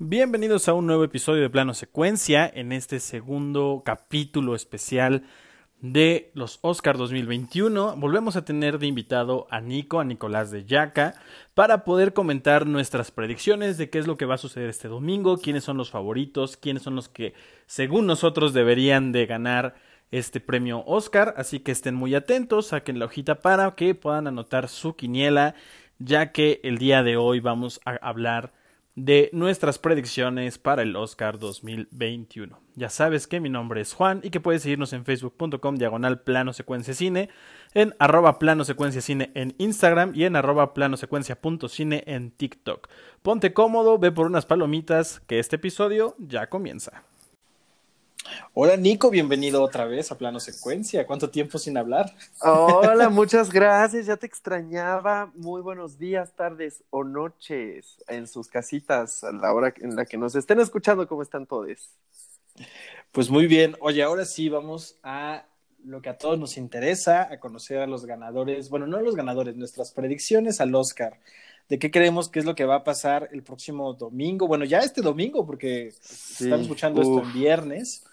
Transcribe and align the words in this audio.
Bienvenidos 0.00 0.68
a 0.68 0.74
un 0.74 0.88
nuevo 0.88 1.04
episodio 1.04 1.42
de 1.42 1.50
Plano 1.50 1.72
Secuencia 1.72 2.50
en 2.52 2.72
este 2.72 2.98
segundo 2.98 3.82
capítulo 3.84 4.56
especial 4.56 5.22
de 5.80 6.32
los 6.34 6.58
Oscar 6.62 6.98
2021. 6.98 7.94
Volvemos 7.94 8.34
a 8.34 8.44
tener 8.44 8.80
de 8.80 8.88
invitado 8.88 9.46
a 9.50 9.60
Nico, 9.60 10.00
a 10.00 10.04
Nicolás 10.04 10.50
de 10.50 10.64
Yaca, 10.64 11.14
para 11.54 11.84
poder 11.84 12.12
comentar 12.12 12.66
nuestras 12.66 13.12
predicciones 13.12 13.78
de 13.78 13.88
qué 13.88 14.00
es 14.00 14.08
lo 14.08 14.16
que 14.16 14.26
va 14.26 14.34
a 14.34 14.38
suceder 14.38 14.68
este 14.68 14.88
domingo, 14.88 15.38
quiénes 15.38 15.62
son 15.62 15.76
los 15.76 15.92
favoritos, 15.92 16.56
quiénes 16.56 16.82
son 16.82 16.96
los 16.96 17.08
que 17.08 17.34
según 17.66 18.08
nosotros 18.08 18.52
deberían 18.52 19.12
de 19.12 19.26
ganar 19.26 19.76
este 20.10 20.40
premio 20.40 20.82
Oscar, 20.86 21.34
así 21.36 21.60
que 21.60 21.70
estén 21.70 21.94
muy 21.94 22.16
atentos, 22.16 22.66
saquen 22.66 22.98
la 22.98 23.04
hojita 23.04 23.36
para 23.36 23.72
que 23.76 23.94
puedan 23.94 24.26
anotar 24.26 24.68
su 24.68 24.96
quiniela, 24.96 25.54
ya 26.00 26.32
que 26.32 26.60
el 26.64 26.78
día 26.78 27.04
de 27.04 27.16
hoy 27.16 27.38
vamos 27.38 27.80
a 27.84 27.92
hablar 27.92 28.63
de 28.96 29.28
nuestras 29.32 29.78
predicciones 29.78 30.58
para 30.58 30.82
el 30.82 30.94
Oscar 30.94 31.38
2021. 31.38 32.60
Ya 32.76 32.88
sabes 32.88 33.26
que 33.26 33.40
mi 33.40 33.48
nombre 33.48 33.80
es 33.80 33.92
Juan 33.92 34.20
y 34.22 34.30
que 34.30 34.40
puedes 34.40 34.62
seguirnos 34.62 34.92
en 34.92 35.04
facebook.com 35.04 35.76
diagonal 35.76 36.20
plano 36.20 36.52
secuencia 36.52 36.94
cine, 36.94 37.28
en 37.74 37.94
arroba 37.98 38.38
plano 38.38 38.64
secuencia 38.64 39.00
cine 39.00 39.32
en 39.34 39.54
Instagram 39.58 40.12
y 40.14 40.24
en 40.24 40.36
arroba 40.36 40.74
plano 40.74 40.96
secuencia 40.96 41.40
punto 41.40 41.68
cine 41.68 42.04
en 42.06 42.30
TikTok. 42.30 42.88
Ponte 43.22 43.52
cómodo, 43.52 43.98
ve 43.98 44.12
por 44.12 44.26
unas 44.26 44.46
palomitas, 44.46 45.20
que 45.20 45.38
este 45.38 45.56
episodio 45.56 46.14
ya 46.18 46.48
comienza. 46.48 47.04
Hola 48.52 48.76
Nico, 48.76 49.10
bienvenido 49.10 49.62
otra 49.62 49.84
vez 49.84 50.10
a 50.10 50.18
Plano 50.18 50.40
Secuencia. 50.40 51.06
¿Cuánto 51.06 51.30
tiempo 51.30 51.58
sin 51.58 51.76
hablar? 51.76 52.14
Hola, 52.40 53.08
muchas 53.08 53.50
gracias. 53.50 54.06
Ya 54.06 54.16
te 54.16 54.26
extrañaba. 54.26 55.30
Muy 55.34 55.60
buenos 55.60 55.98
días, 55.98 56.32
tardes 56.34 56.82
o 56.90 57.04
noches 57.04 58.02
en 58.08 58.26
sus 58.26 58.48
casitas 58.48 59.24
a 59.24 59.32
la 59.32 59.52
hora 59.52 59.74
en 59.78 59.96
la 59.96 60.06
que 60.06 60.16
nos 60.16 60.34
estén 60.34 60.60
escuchando. 60.60 61.06
¿Cómo 61.08 61.22
están 61.22 61.46
todos? 61.46 61.90
Pues 63.12 63.28
muy 63.30 63.46
bien. 63.46 63.76
Oye, 63.80 64.02
ahora 64.02 64.24
sí 64.24 64.48
vamos 64.48 64.96
a 65.02 65.44
lo 65.84 66.00
que 66.00 66.08
a 66.08 66.16
todos 66.16 66.38
nos 66.38 66.56
interesa, 66.56 67.28
a 67.30 67.38
conocer 67.40 67.78
a 67.78 67.86
los 67.86 68.06
ganadores. 68.06 68.70
Bueno, 68.70 68.86
no 68.86 68.96
a 68.96 69.02
los 69.02 69.16
ganadores, 69.16 69.56
nuestras 69.56 69.92
predicciones 69.92 70.60
al 70.60 70.74
Oscar 70.74 71.18
de 71.68 71.78
qué 71.78 71.90
creemos 71.90 72.28
que 72.28 72.40
es 72.40 72.44
lo 72.44 72.54
que 72.54 72.64
va 72.64 72.76
a 72.76 72.84
pasar 72.84 73.28
el 73.32 73.42
próximo 73.42 73.94
domingo. 73.94 74.46
Bueno, 74.46 74.64
ya 74.64 74.80
este 74.80 75.00
domingo, 75.00 75.46
porque 75.46 75.88
están 75.88 76.60
escuchando 76.60 77.00
esto 77.00 77.22
en 77.22 77.32
viernes. 77.32 78.04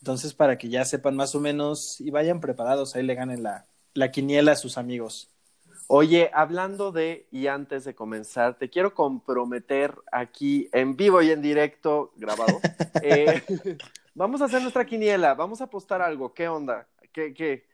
Entonces, 0.00 0.34
para 0.34 0.58
que 0.58 0.68
ya 0.68 0.84
sepan 0.84 1.16
más 1.16 1.34
o 1.34 1.40
menos 1.40 2.00
y 2.00 2.10
vayan 2.10 2.40
preparados, 2.40 2.94
ahí 2.94 3.02
le 3.02 3.14
ganen 3.14 3.42
la, 3.42 3.66
la 3.94 4.10
quiniela 4.10 4.52
a 4.52 4.56
sus 4.56 4.78
amigos. 4.78 5.30
Oye, 5.90 6.30
hablando 6.34 6.92
de, 6.92 7.26
y 7.32 7.46
antes 7.46 7.84
de 7.84 7.94
comenzar, 7.94 8.58
te 8.58 8.68
quiero 8.68 8.94
comprometer 8.94 9.94
aquí 10.12 10.68
en 10.72 10.96
vivo 10.96 11.22
y 11.22 11.30
en 11.30 11.40
directo, 11.40 12.12
grabado. 12.16 12.60
eh, 13.02 13.42
vamos 14.14 14.42
a 14.42 14.44
hacer 14.44 14.60
nuestra 14.60 14.84
quiniela, 14.84 15.34
vamos 15.34 15.62
a 15.62 15.64
apostar 15.64 16.02
algo. 16.02 16.34
¿Qué 16.34 16.46
onda? 16.46 16.86
¿Qué, 17.10 17.32
qué? 17.32 17.64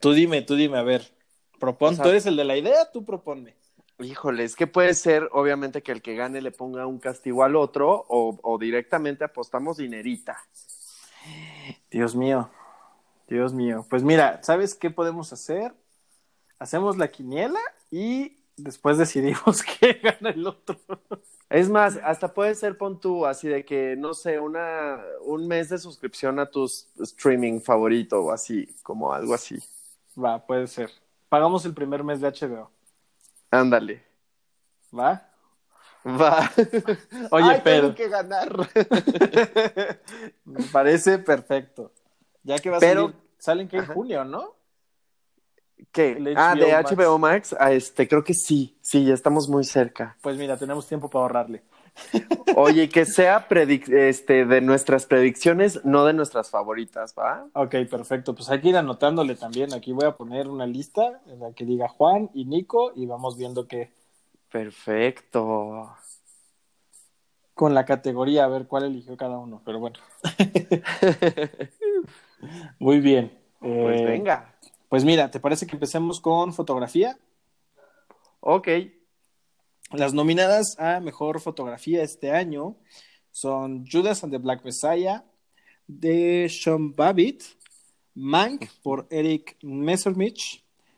Tú 0.00 0.12
dime, 0.12 0.42
tú 0.42 0.54
dime, 0.54 0.78
a 0.78 0.82
ver. 0.82 1.12
Propon, 1.58 1.94
o 1.94 1.96
sea, 1.96 2.04
tú 2.04 2.10
eres 2.10 2.26
el 2.26 2.36
de 2.36 2.44
la 2.44 2.56
idea, 2.56 2.90
tú 2.92 3.04
proponme. 3.04 3.56
Híjole, 3.98 4.44
es 4.44 4.54
que 4.54 4.68
puede 4.68 4.94
ser, 4.94 5.28
obviamente, 5.32 5.82
que 5.82 5.90
el 5.92 6.02
que 6.02 6.14
gane 6.14 6.40
le 6.40 6.52
ponga 6.52 6.86
un 6.86 7.00
castigo 7.00 7.42
al 7.42 7.56
otro 7.56 8.04
o, 8.08 8.38
o 8.42 8.58
directamente 8.58 9.24
apostamos 9.24 9.76
dinerita. 9.76 10.38
Dios 11.90 12.14
mío, 12.14 12.48
Dios 13.28 13.52
mío. 13.52 13.86
Pues 13.88 14.02
mira, 14.02 14.42
¿sabes 14.42 14.74
qué 14.74 14.90
podemos 14.90 15.32
hacer? 15.32 15.74
Hacemos 16.58 16.96
la 16.96 17.10
quiniela 17.10 17.60
y 17.90 18.38
después 18.56 18.98
decidimos 18.98 19.62
qué 19.80 19.94
gana 19.94 20.30
el 20.30 20.46
otro. 20.46 20.78
Es 21.50 21.68
más, 21.68 21.98
hasta 22.02 22.32
puede 22.32 22.54
ser 22.54 22.78
pon 22.78 22.98
tú, 22.98 23.26
así 23.26 23.48
de 23.48 23.64
que, 23.64 23.94
no 23.96 24.14
sé, 24.14 24.38
una, 24.38 25.00
un 25.22 25.46
mes 25.46 25.68
de 25.68 25.78
suscripción 25.78 26.38
a 26.38 26.46
tu 26.46 26.64
streaming 27.00 27.60
favorito 27.60 28.22
o 28.22 28.32
así, 28.32 28.74
como 28.82 29.12
algo 29.12 29.34
así. 29.34 29.58
Va, 30.16 30.46
puede 30.46 30.66
ser. 30.66 30.90
Pagamos 31.28 31.64
el 31.64 31.74
primer 31.74 32.04
mes 32.04 32.20
de 32.20 32.28
HBO. 32.28 32.70
Ándale. 33.50 34.02
¿Va? 34.98 35.28
Va. 36.06 36.50
Oye, 37.30 37.44
Ay, 37.50 37.60
pero. 37.62 37.92
Tengo 37.92 37.94
que 37.94 38.08
ganar. 38.08 38.56
Me 40.44 40.62
parece 40.72 41.18
perfecto. 41.18 41.92
Ya 42.42 42.58
que 42.58 42.70
va 42.70 42.78
a 42.78 42.80
Pero- 42.80 43.06
salir. 43.08 43.22
Salen 43.38 43.66
que 43.68 43.78
en 43.78 43.86
junio, 43.86 44.24
¿no? 44.24 44.54
¿Qué? 45.90 46.16
Ah, 46.36 46.54
de 46.54 46.72
HBO 46.72 46.78
Max. 46.78 46.92
HBO 46.96 47.18
Max, 47.18 47.56
ah, 47.58 47.72
este, 47.72 48.06
creo 48.06 48.22
que 48.22 48.34
sí, 48.34 48.78
sí, 48.80 49.04
ya 49.04 49.14
estamos 49.14 49.48
muy 49.48 49.64
cerca. 49.64 50.16
Pues 50.22 50.36
mira, 50.36 50.56
tenemos 50.56 50.86
tiempo 50.86 51.10
para 51.10 51.22
ahorrarle. 51.24 51.64
Oye, 52.56 52.88
que 52.88 53.04
sea 53.04 53.46
este, 53.50 54.44
de 54.46 54.60
nuestras 54.60 55.06
predicciones, 55.06 55.84
no 55.84 56.04
de 56.04 56.12
nuestras 56.12 56.50
favoritas, 56.50 57.14
¿va? 57.18 57.46
Ok, 57.54 57.74
perfecto. 57.90 58.34
Pues 58.34 58.48
hay 58.48 58.60
que 58.60 58.68
ir 58.68 58.76
anotándole 58.76 59.34
también. 59.34 59.74
Aquí 59.74 59.92
voy 59.92 60.06
a 60.06 60.12
poner 60.12 60.46
una 60.48 60.66
lista 60.66 61.20
en 61.26 61.40
la 61.40 61.52
que 61.52 61.64
diga 61.64 61.88
Juan 61.88 62.30
y 62.32 62.44
Nico 62.44 62.92
y 62.94 63.06
vamos 63.06 63.36
viendo 63.36 63.66
qué. 63.66 63.90
Perfecto. 64.52 65.96
Con 67.54 67.74
la 67.74 67.84
categoría, 67.84 68.44
a 68.44 68.48
ver 68.48 68.66
cuál 68.66 68.84
eligió 68.84 69.16
cada 69.16 69.38
uno. 69.38 69.62
Pero 69.64 69.80
bueno. 69.80 69.98
Muy 72.78 73.00
bien. 73.00 73.38
Pues 73.60 74.00
Eh, 74.00 74.04
venga. 74.04 74.54
Pues 74.88 75.04
mira, 75.04 75.30
¿te 75.30 75.40
parece 75.40 75.66
que 75.66 75.76
empecemos 75.76 76.20
con 76.20 76.52
fotografía? 76.52 77.18
Ok. 78.40 78.68
Las 79.92 80.12
nominadas 80.12 80.78
a 80.78 81.00
mejor 81.00 81.40
fotografía 81.40 82.02
este 82.02 82.32
año 82.32 82.76
son 83.30 83.86
Judas 83.90 84.24
and 84.24 84.32
the 84.32 84.38
Black 84.38 84.64
Messiah 84.64 85.24
de 85.86 86.48
Sean 86.50 86.94
Babbitt, 86.94 87.42
Mank 88.14 88.66
por 88.82 89.06
Eric 89.10 89.56
Messerschmidt, 89.62 90.38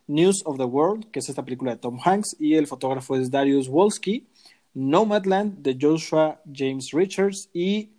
News 0.07 0.43
of 0.45 0.59
the 0.59 0.65
World, 0.65 1.11
que 1.11 1.21
es 1.21 1.29
esta 1.29 1.45
película 1.45 1.73
de 1.73 1.79
Tom 1.79 1.99
Hanks, 2.05 2.37
y 2.39 2.55
el 2.55 2.67
fotógrafo 2.67 3.17
es 3.17 3.31
Darius 3.31 3.69
Wolski, 3.69 4.27
Nomadland 4.75 5.63
de 5.63 5.77
Joshua 5.81 6.41
James 6.53 6.91
Richards 6.93 7.49
y 7.53 7.91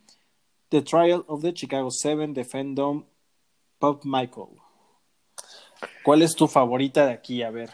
The 0.70 0.82
Trial 0.82 1.24
of 1.28 1.42
the 1.42 1.54
Chicago 1.54 1.90
Seven 1.90 2.34
de 2.34 2.44
Fandom 2.44 3.06
Pop 3.80 4.04
Michael. 4.04 4.60
¿Cuál 6.04 6.22
es 6.22 6.36
tu 6.36 6.48
favorita 6.48 7.06
de 7.06 7.14
aquí? 7.14 7.44
A 7.44 7.52
ver. 7.52 7.70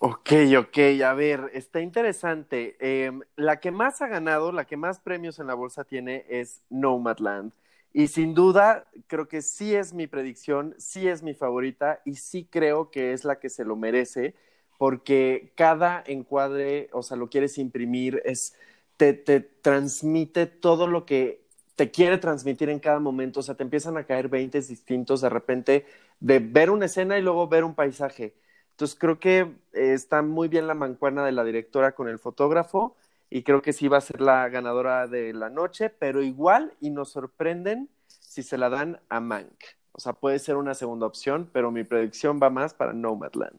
Ok, 0.00 0.30
ok, 0.56 0.78
a 1.04 1.12
ver, 1.14 1.50
está 1.54 1.80
interesante. 1.80 2.76
Eh, 2.78 3.10
la 3.34 3.58
que 3.58 3.72
más 3.72 4.00
ha 4.00 4.06
ganado, 4.06 4.52
la 4.52 4.64
que 4.64 4.76
más 4.76 5.00
premios 5.00 5.40
en 5.40 5.48
la 5.48 5.54
bolsa 5.54 5.82
tiene 5.82 6.24
es 6.28 6.60
Nomadland. 6.70 7.52
Y 7.98 8.06
sin 8.06 8.32
duda, 8.32 8.86
creo 9.08 9.26
que 9.26 9.42
sí 9.42 9.74
es 9.74 9.92
mi 9.92 10.06
predicción, 10.06 10.72
sí 10.78 11.08
es 11.08 11.24
mi 11.24 11.34
favorita 11.34 12.00
y 12.04 12.14
sí 12.14 12.46
creo 12.48 12.92
que 12.92 13.12
es 13.12 13.24
la 13.24 13.40
que 13.40 13.48
se 13.50 13.64
lo 13.64 13.74
merece, 13.74 14.36
porque 14.78 15.50
cada 15.56 16.04
encuadre, 16.06 16.90
o 16.92 17.02
sea, 17.02 17.16
lo 17.16 17.28
quieres 17.28 17.58
imprimir, 17.58 18.22
es, 18.24 18.54
te, 18.96 19.14
te 19.14 19.40
transmite 19.40 20.46
todo 20.46 20.86
lo 20.86 21.06
que 21.06 21.42
te 21.74 21.90
quiere 21.90 22.18
transmitir 22.18 22.70
en 22.70 22.78
cada 22.78 23.00
momento, 23.00 23.40
o 23.40 23.42
sea, 23.42 23.56
te 23.56 23.64
empiezan 23.64 23.96
a 23.96 24.04
caer 24.04 24.28
veintes 24.28 24.68
distintos 24.68 25.20
de 25.20 25.30
repente 25.30 25.84
de 26.20 26.38
ver 26.38 26.70
una 26.70 26.84
escena 26.86 27.18
y 27.18 27.22
luego 27.22 27.48
ver 27.48 27.64
un 27.64 27.74
paisaje. 27.74 28.36
Entonces 28.70 28.96
creo 28.96 29.18
que 29.18 29.40
eh, 29.40 29.92
está 29.92 30.22
muy 30.22 30.46
bien 30.46 30.68
la 30.68 30.74
mancuerna 30.74 31.26
de 31.26 31.32
la 31.32 31.42
directora 31.42 31.96
con 31.96 32.08
el 32.08 32.20
fotógrafo 32.20 32.94
y 33.30 33.42
creo 33.42 33.62
que 33.62 33.72
sí 33.72 33.88
va 33.88 33.98
a 33.98 34.02
ser 34.02 34.20
la 34.20 34.48
ganadora 34.48 35.06
de 35.06 35.32
la 35.32 35.50
noche, 35.50 35.90
pero 35.90 36.22
igual 36.22 36.74
y 36.80 36.90
nos 36.90 37.10
sorprenden 37.10 37.88
si 38.06 38.42
se 38.42 38.58
la 38.58 38.68
dan 38.68 39.00
a 39.08 39.20
Mank. 39.20 39.64
O 39.92 40.00
sea, 40.00 40.12
puede 40.12 40.38
ser 40.38 40.56
una 40.56 40.74
segunda 40.74 41.06
opción, 41.06 41.50
pero 41.52 41.70
mi 41.70 41.84
predicción 41.84 42.38
va 42.42 42.50
más 42.50 42.72
para 42.72 42.92
Nomadland. 42.92 43.58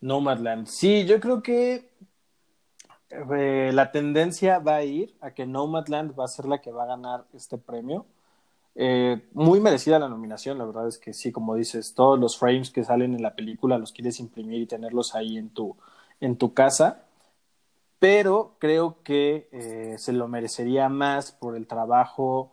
Nomadland. 0.00 0.66
Sí, 0.66 1.06
yo 1.06 1.20
creo 1.20 1.42
que 1.42 1.90
eh, 3.10 3.70
la 3.72 3.90
tendencia 3.90 4.58
va 4.58 4.76
a 4.76 4.84
ir 4.84 5.16
a 5.20 5.30
que 5.30 5.46
Nomadland 5.46 6.18
va 6.18 6.24
a 6.24 6.28
ser 6.28 6.46
la 6.46 6.60
que 6.60 6.72
va 6.72 6.84
a 6.84 6.88
ganar 6.88 7.24
este 7.32 7.56
premio. 7.56 8.06
Eh, 8.74 9.28
muy 9.32 9.60
merecida 9.60 9.98
la 9.98 10.08
nominación, 10.08 10.58
la 10.58 10.64
verdad 10.64 10.86
es 10.86 10.98
que 10.98 11.12
sí, 11.12 11.32
como 11.32 11.56
dices, 11.56 11.94
todos 11.94 12.18
los 12.18 12.38
frames 12.38 12.70
que 12.70 12.84
salen 12.84 13.14
en 13.14 13.22
la 13.22 13.34
película 13.34 13.78
los 13.78 13.92
quieres 13.92 14.20
imprimir 14.20 14.60
y 14.60 14.66
tenerlos 14.66 15.14
ahí 15.14 15.36
en 15.36 15.50
tu, 15.50 15.76
en 16.20 16.36
tu 16.36 16.54
casa, 16.54 17.07
pero 17.98 18.56
creo 18.58 19.02
que 19.02 19.48
eh, 19.52 19.96
se 19.98 20.12
lo 20.12 20.28
merecería 20.28 20.88
más 20.88 21.32
por 21.32 21.56
el 21.56 21.66
trabajo 21.66 22.52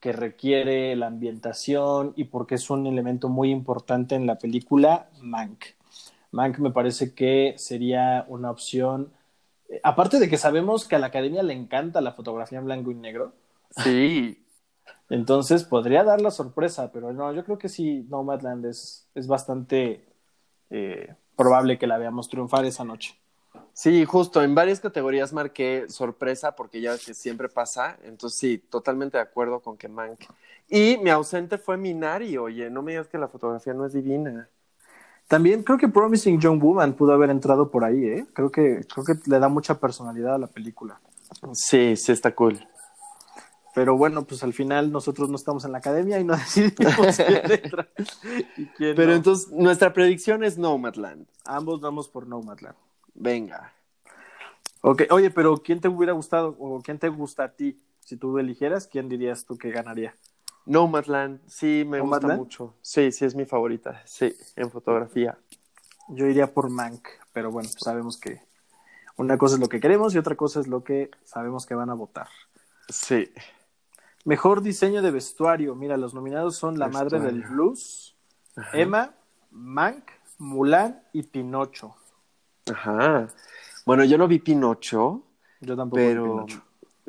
que 0.00 0.12
requiere 0.12 0.94
la 0.96 1.08
ambientación 1.08 2.12
y 2.16 2.24
porque 2.24 2.54
es 2.56 2.70
un 2.70 2.86
elemento 2.86 3.28
muy 3.28 3.50
importante 3.50 4.14
en 4.14 4.26
la 4.26 4.38
película 4.38 5.10
Mank. 5.20 5.64
Mank 6.32 6.58
me 6.58 6.70
parece 6.70 7.14
que 7.14 7.54
sería 7.58 8.24
una 8.28 8.50
opción, 8.50 9.12
eh, 9.68 9.80
aparte 9.82 10.18
de 10.20 10.28
que 10.28 10.38
sabemos 10.38 10.86
que 10.88 10.96
a 10.96 10.98
la 10.98 11.08
academia 11.08 11.42
le 11.42 11.54
encanta 11.54 12.00
la 12.00 12.12
fotografía 12.12 12.58
en 12.58 12.66
blanco 12.66 12.90
y 12.90 12.94
negro, 12.94 13.34
Sí, 13.70 14.44
entonces 15.10 15.64
podría 15.64 16.04
dar 16.04 16.20
la 16.20 16.30
sorpresa, 16.30 16.92
pero 16.92 17.12
no, 17.12 17.32
yo 17.32 17.44
creo 17.44 17.58
que 17.58 17.68
sí, 17.68 18.06
Nomadland 18.08 18.66
es, 18.66 19.08
es 19.14 19.26
bastante 19.26 20.06
eh, 20.70 21.16
probable 21.36 21.78
que 21.78 21.86
la 21.86 21.98
veamos 21.98 22.28
triunfar 22.28 22.64
esa 22.64 22.84
noche. 22.84 23.18
Sí, 23.78 24.04
justo, 24.06 24.42
en 24.42 24.56
varias 24.56 24.80
categorías 24.80 25.32
marqué 25.32 25.84
sorpresa 25.88 26.56
porque 26.56 26.80
ya 26.80 26.98
que 26.98 27.14
siempre 27.14 27.48
pasa, 27.48 27.96
entonces 28.02 28.36
sí, 28.36 28.58
totalmente 28.58 29.18
de 29.18 29.22
acuerdo 29.22 29.60
con 29.60 29.76
que 29.76 29.86
Mank. 29.86 30.18
Y 30.68 30.96
mi 30.96 31.10
ausente 31.10 31.58
fue 31.58 31.76
Minari, 31.76 32.36
oye, 32.38 32.70
no 32.70 32.82
me 32.82 32.90
digas 32.90 33.06
que 33.06 33.18
la 33.18 33.28
fotografía 33.28 33.74
no 33.74 33.86
es 33.86 33.92
divina. 33.92 34.48
También 35.28 35.62
creo 35.62 35.78
que 35.78 35.86
Promising 35.86 36.40
Young 36.40 36.60
Woman 36.60 36.94
pudo 36.94 37.12
haber 37.12 37.30
entrado 37.30 37.70
por 37.70 37.84
ahí, 37.84 38.04
¿eh? 38.04 38.26
Creo 38.32 38.50
que, 38.50 38.80
creo 38.92 39.04
que 39.04 39.14
le 39.30 39.38
da 39.38 39.48
mucha 39.48 39.78
personalidad 39.78 40.34
a 40.34 40.38
la 40.38 40.48
película. 40.48 41.00
Sí, 41.52 41.94
sí 41.94 42.10
está 42.10 42.34
cool. 42.34 42.58
Pero 43.76 43.96
bueno, 43.96 44.24
pues 44.24 44.42
al 44.42 44.54
final 44.54 44.90
nosotros 44.90 45.28
no 45.28 45.36
estamos 45.36 45.64
en 45.64 45.70
la 45.70 45.78
academia 45.78 46.18
y 46.18 46.24
no 46.24 46.36
decidimos 46.36 47.16
quién 47.16 47.62
entra 47.64 47.88
y 48.56 48.66
quién 48.66 48.96
Pero 48.96 49.10
no. 49.10 49.14
entonces, 49.14 49.52
nuestra 49.52 49.92
predicción 49.92 50.42
es 50.42 50.58
Nomadland. 50.58 51.28
Ambos 51.44 51.80
vamos 51.80 52.08
por 52.08 52.26
Nomadland. 52.26 52.74
Venga. 53.18 53.72
Ok, 54.80 55.02
oye, 55.10 55.30
pero 55.30 55.56
¿quién 55.56 55.80
te 55.80 55.88
hubiera 55.88 56.12
gustado 56.12 56.56
o 56.58 56.80
quién 56.82 56.98
te 56.98 57.08
gusta 57.08 57.44
a 57.44 57.48
ti? 57.48 57.80
Si 58.00 58.16
tú 58.16 58.38
eligieras, 58.38 58.86
¿quién 58.86 59.08
dirías 59.08 59.44
tú 59.44 59.58
que 59.58 59.70
ganaría? 59.70 60.14
Nomadland, 60.66 61.40
sí, 61.48 61.84
me 61.86 62.00
gusta 62.00 62.28
mucho. 62.28 62.74
Sí, 62.80 63.10
sí, 63.10 63.24
es 63.24 63.34
mi 63.34 63.44
favorita. 63.44 64.02
Sí, 64.04 64.34
en 64.54 64.70
fotografía. 64.70 65.36
Yo 66.08 66.26
iría 66.26 66.52
por 66.52 66.70
Mank, 66.70 67.08
pero 67.32 67.50
bueno, 67.50 67.68
sabemos 67.68 68.18
que 68.18 68.40
una 69.16 69.36
cosa 69.36 69.56
es 69.56 69.60
lo 69.60 69.68
que 69.68 69.80
queremos 69.80 70.14
y 70.14 70.18
otra 70.18 70.36
cosa 70.36 70.60
es 70.60 70.68
lo 70.68 70.84
que 70.84 71.10
sabemos 71.24 71.66
que 71.66 71.74
van 71.74 71.90
a 71.90 71.94
votar. 71.94 72.28
Sí. 72.88 73.30
Mejor 74.24 74.62
diseño 74.62 75.02
de 75.02 75.10
vestuario. 75.10 75.74
Mira, 75.74 75.96
los 75.96 76.14
nominados 76.14 76.56
son 76.56 76.78
La 76.78 76.88
Madre 76.88 77.18
del. 77.18 77.42
Blues, 77.42 78.14
Emma, 78.72 79.14
Mank, 79.50 80.04
Mulan 80.38 81.02
y 81.12 81.24
Pinocho. 81.24 81.96
Ajá. 82.68 83.28
Bueno, 83.84 84.04
yo 84.04 84.18
no 84.18 84.28
vi 84.28 84.38
Pinocho, 84.38 85.24
Yo 85.60 85.76
tampoco 85.76 86.08
vi 86.08 86.16
pero 86.16 86.20
Pinocho. 86.20 86.64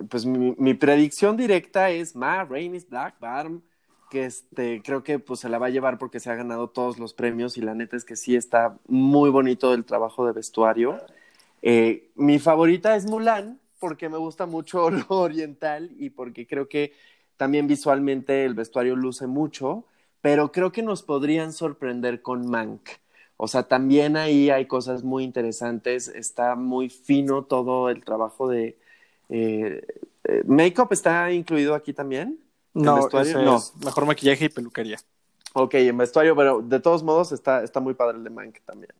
pues 0.09 0.25
mi, 0.25 0.55
mi 0.57 0.73
predicción 0.73 1.37
directa 1.37 1.89
es 1.91 2.15
Ma 2.15 2.43
Rainey's 2.45 2.87
Black 2.89 3.19
Bottom, 3.19 3.61
que 4.09 4.25
este 4.25 4.81
creo 4.83 5.03
que 5.03 5.19
pues 5.19 5.41
se 5.41 5.49
la 5.49 5.59
va 5.59 5.67
a 5.67 5.69
llevar 5.69 5.97
porque 5.99 6.19
se 6.19 6.31
ha 6.31 6.35
ganado 6.35 6.69
todos 6.69 6.99
los 6.99 7.13
premios 7.13 7.57
y 7.57 7.61
la 7.61 7.75
neta 7.75 7.97
es 7.97 8.05
que 8.05 8.15
sí 8.15 8.35
está 8.35 8.79
muy 8.87 9.29
bonito 9.29 9.73
el 9.73 9.85
trabajo 9.85 10.25
de 10.25 10.33
vestuario. 10.33 11.03
Eh, 11.61 12.11
mi 12.15 12.39
favorita 12.39 12.95
es 12.95 13.05
Mulan 13.05 13.59
porque 13.79 14.09
me 14.09 14.17
gusta 14.17 14.45
mucho 14.45 14.89
lo 14.91 15.05
oriental 15.09 15.91
y 15.97 16.09
porque 16.11 16.47
creo 16.47 16.69
que 16.69 16.93
también 17.37 17.67
visualmente 17.67 18.45
el 18.45 18.53
vestuario 18.53 18.95
luce 18.95 19.27
mucho, 19.27 19.85
pero 20.21 20.51
creo 20.51 20.71
que 20.71 20.81
nos 20.83 21.03
podrían 21.03 21.53
sorprender 21.53 22.21
con 22.21 22.49
Mank. 22.49 22.89
O 23.41 23.47
sea, 23.47 23.63
también 23.63 24.17
ahí 24.17 24.49
hay 24.49 24.65
cosas 24.67 25.03
muy 25.03 25.23
interesantes, 25.23 26.09
está 26.09 26.55
muy 26.55 26.89
fino 26.89 27.43
todo 27.45 27.89
el 27.89 28.03
trabajo 28.03 28.49
de... 28.49 28.77
Eh, 29.29 29.81
eh, 30.25 30.43
¿Make-up 30.45 30.89
está 30.91 31.31
incluido 31.31 31.73
aquí 31.73 31.93
también? 31.93 32.37
¿En 32.75 32.81
No, 32.81 32.95
vestuario? 32.95 33.41
No. 33.41 33.55
es 33.57 33.73
mejor 33.77 34.05
maquillaje 34.05 34.45
y 34.45 34.49
peluquería. 34.49 34.99
Ok, 35.53 35.75
en 35.75 35.97
vestuario, 35.97 36.35
pero 36.35 36.61
de 36.61 36.79
todos 36.81 37.01
modos 37.01 37.31
está, 37.31 37.63
está 37.63 37.79
muy 37.79 37.93
padre 37.93 38.17
el 38.17 38.23
de 38.25 38.29
Mank 38.29 38.59
también. 38.65 38.91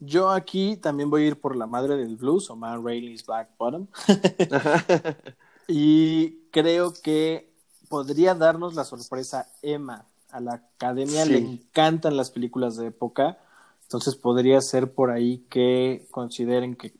Yo 0.00 0.30
aquí 0.30 0.76
también 0.76 1.08
voy 1.08 1.22
a 1.22 1.26
ir 1.28 1.40
por 1.40 1.54
La 1.56 1.66
Madre 1.68 1.96
del 1.96 2.16
Blues 2.16 2.50
o 2.50 2.56
Man 2.56 2.84
Rainey's 2.84 3.24
Black 3.24 3.50
Bottom. 3.56 3.86
y 5.68 6.48
creo 6.50 6.92
que 6.92 7.50
podría 7.88 8.34
darnos 8.34 8.74
la 8.74 8.84
sorpresa 8.84 9.48
Emma. 9.62 10.04
A 10.30 10.40
la 10.40 10.54
academia 10.54 11.24
Sí. 11.24 11.30
le 11.30 11.38
encantan 11.38 12.16
las 12.16 12.32
películas 12.32 12.76
de 12.76 12.88
época, 12.88 13.38
entonces 13.84 14.16
podría 14.16 14.60
ser 14.60 14.92
por 14.92 15.10
ahí 15.10 15.44
que 15.48 16.06
consideren 16.10 16.74
que 16.76 16.92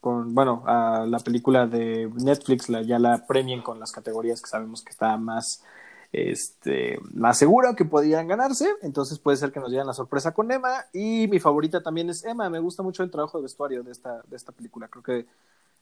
con, 0.00 0.34
bueno, 0.34 0.64
a 0.66 1.06
la 1.06 1.20
película 1.20 1.66
de 1.66 2.10
Netflix 2.16 2.68
la, 2.68 2.82
ya 2.82 2.98
la 2.98 3.24
premien 3.26 3.62
con 3.62 3.78
las 3.78 3.92
categorías 3.92 4.40
que 4.42 4.48
sabemos 4.50 4.82
que 4.82 4.90
está 4.90 5.16
más 5.16 5.62
este 6.12 6.98
más 7.14 7.38
seguro 7.38 7.74
que 7.74 7.86
podían 7.86 8.28
ganarse, 8.28 8.68
entonces 8.82 9.18
puede 9.18 9.38
ser 9.38 9.50
que 9.50 9.60
nos 9.60 9.70
dieran 9.70 9.86
la 9.86 9.94
sorpresa 9.94 10.32
con 10.32 10.50
Emma 10.52 10.84
y 10.92 11.26
mi 11.28 11.38
favorita 11.40 11.82
también 11.82 12.10
es 12.10 12.24
Emma, 12.24 12.50
me 12.50 12.58
gusta 12.58 12.82
mucho 12.82 13.02
el 13.02 13.10
trabajo 13.10 13.38
de 13.38 13.42
vestuario 13.44 13.82
de 13.82 13.92
esta 13.92 14.22
de 14.26 14.36
esta 14.36 14.52
película, 14.52 14.88
creo 14.88 15.02
que 15.02 15.26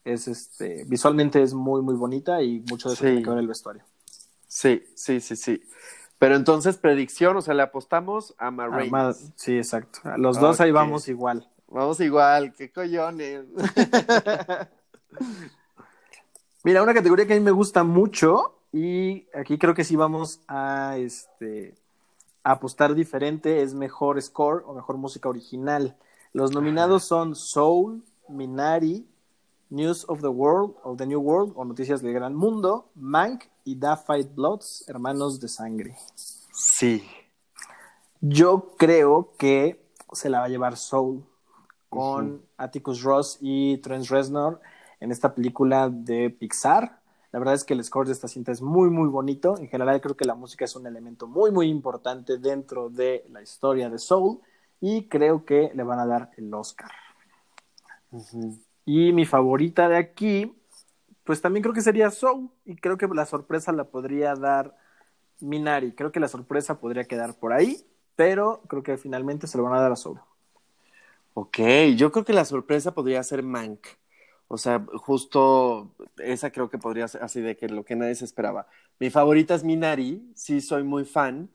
es 0.04 0.28
este 0.28 0.84
visualmente 0.84 1.42
es 1.42 1.52
muy 1.52 1.82
muy 1.82 1.94
bonita 1.94 2.42
y 2.42 2.60
mucho 2.60 2.88
de 2.90 2.94
eso 2.94 3.02
Sí. 3.04 3.08
tiene 3.10 3.22
que 3.22 3.30
ver 3.30 3.38
el 3.40 3.48
vestuario. 3.48 3.82
Sí, 4.46 4.82
sí, 4.94 5.20
sí, 5.20 5.36
sí. 5.36 5.62
Pero 6.20 6.36
entonces, 6.36 6.76
predicción, 6.76 7.38
o 7.38 7.40
sea, 7.40 7.54
le 7.54 7.62
apostamos 7.62 8.34
a 8.36 8.50
Ma 8.50 8.66
Rainey's. 8.66 8.92
Armada- 8.92 9.14
sí, 9.36 9.56
exacto. 9.56 10.00
Los 10.18 10.38
dos 10.38 10.60
ahí 10.60 10.70
vamos 10.70 11.08
igual. 11.08 11.48
Vamos 11.66 11.98
igual, 12.00 12.52
qué 12.52 12.70
collones. 12.70 13.46
Mira, 16.62 16.82
una 16.82 16.92
categoría 16.92 17.26
que 17.26 17.32
a 17.32 17.36
mí 17.36 17.42
me 17.42 17.50
gusta 17.52 17.84
mucho 17.84 18.54
y 18.70 19.26
aquí 19.34 19.56
creo 19.56 19.72
que 19.72 19.82
sí 19.82 19.96
vamos 19.96 20.40
a 20.46 20.96
este 20.98 21.74
a 22.44 22.52
apostar 22.52 22.94
diferente 22.94 23.62
es 23.62 23.72
mejor 23.72 24.20
score 24.20 24.62
o 24.66 24.74
mejor 24.74 24.98
música 24.98 25.28
original. 25.30 25.96
Los 26.34 26.52
nominados 26.52 27.04
son 27.04 27.34
Soul, 27.34 28.02
Minari, 28.28 29.06
News 29.70 30.04
of 30.08 30.20
the 30.20 30.28
World 30.28 30.74
o 30.82 30.94
The 30.96 31.06
New 31.06 31.20
World 31.20 31.52
o 31.56 31.64
Noticias 31.64 32.02
del 32.02 32.12
Gran 32.12 32.34
Mundo, 32.34 32.90
Mank 32.94 33.44
y 33.64 33.76
Da 33.76 33.96
Fight 33.96 34.34
Bloods, 34.34 34.84
Hermanos 34.88 35.40
de 35.40 35.48
Sangre. 35.48 35.96
Sí. 36.52 37.02
Yo 38.20 38.74
creo 38.76 39.32
que 39.38 39.80
se 40.12 40.28
la 40.28 40.40
va 40.40 40.46
a 40.46 40.48
llevar 40.48 40.76
Soul 40.76 41.24
con. 41.88 42.42
Atticus 42.60 43.02
Ross 43.02 43.38
y 43.40 43.78
Trent 43.78 44.06
Reznor 44.06 44.60
en 45.00 45.10
esta 45.10 45.34
película 45.34 45.88
de 45.88 46.30
Pixar. 46.30 47.00
La 47.32 47.38
verdad 47.38 47.54
es 47.54 47.64
que 47.64 47.74
el 47.74 47.82
score 47.82 48.06
de 48.06 48.12
esta 48.12 48.28
cinta 48.28 48.52
es 48.52 48.60
muy, 48.60 48.90
muy 48.90 49.08
bonito. 49.08 49.56
En 49.58 49.68
general 49.68 50.00
creo 50.00 50.16
que 50.16 50.24
la 50.24 50.34
música 50.34 50.64
es 50.64 50.76
un 50.76 50.86
elemento 50.86 51.26
muy, 51.26 51.50
muy 51.50 51.68
importante 51.68 52.38
dentro 52.38 52.90
de 52.90 53.24
la 53.30 53.40
historia 53.40 53.88
de 53.88 53.98
Soul 53.98 54.40
y 54.80 55.08
creo 55.08 55.44
que 55.44 55.70
le 55.74 55.82
van 55.82 56.00
a 56.00 56.06
dar 56.06 56.30
el 56.36 56.52
Oscar. 56.52 56.90
Y 58.92 59.12
mi 59.12 59.24
favorita 59.24 59.88
de 59.88 59.96
aquí, 59.96 60.52
pues 61.22 61.40
también 61.40 61.62
creo 61.62 61.72
que 61.72 61.80
sería 61.80 62.10
Soul 62.10 62.50
y 62.64 62.74
creo 62.74 62.98
que 62.98 63.06
la 63.06 63.24
sorpresa 63.24 63.70
la 63.70 63.84
podría 63.84 64.34
dar 64.34 64.76
Minari. 65.38 65.92
Creo 65.92 66.10
que 66.10 66.18
la 66.18 66.26
sorpresa 66.26 66.80
podría 66.80 67.04
quedar 67.04 67.38
por 67.38 67.52
ahí, 67.52 67.86
pero 68.16 68.62
creo 68.66 68.82
que 68.82 68.96
finalmente 68.96 69.46
se 69.46 69.58
lo 69.58 69.62
van 69.62 69.74
a 69.74 69.80
dar 69.80 69.92
a 69.92 69.96
Soul. 69.96 70.18
Ok, 71.34 71.58
yo 71.94 72.10
creo 72.10 72.24
que 72.24 72.32
la 72.32 72.44
sorpresa 72.44 72.92
podría 72.92 73.22
ser 73.22 73.44
Mank. 73.44 73.86
O 74.48 74.58
sea, 74.58 74.84
justo 74.94 75.94
esa 76.18 76.50
creo 76.50 76.68
que 76.68 76.78
podría 76.78 77.06
ser 77.06 77.22
así 77.22 77.40
de 77.40 77.56
que 77.56 77.68
lo 77.68 77.84
que 77.84 77.94
nadie 77.94 78.16
se 78.16 78.24
esperaba. 78.24 78.66
Mi 78.98 79.08
favorita 79.08 79.54
es 79.54 79.62
Minari, 79.62 80.32
sí 80.34 80.60
soy 80.60 80.82
muy 80.82 81.04
fan, 81.04 81.48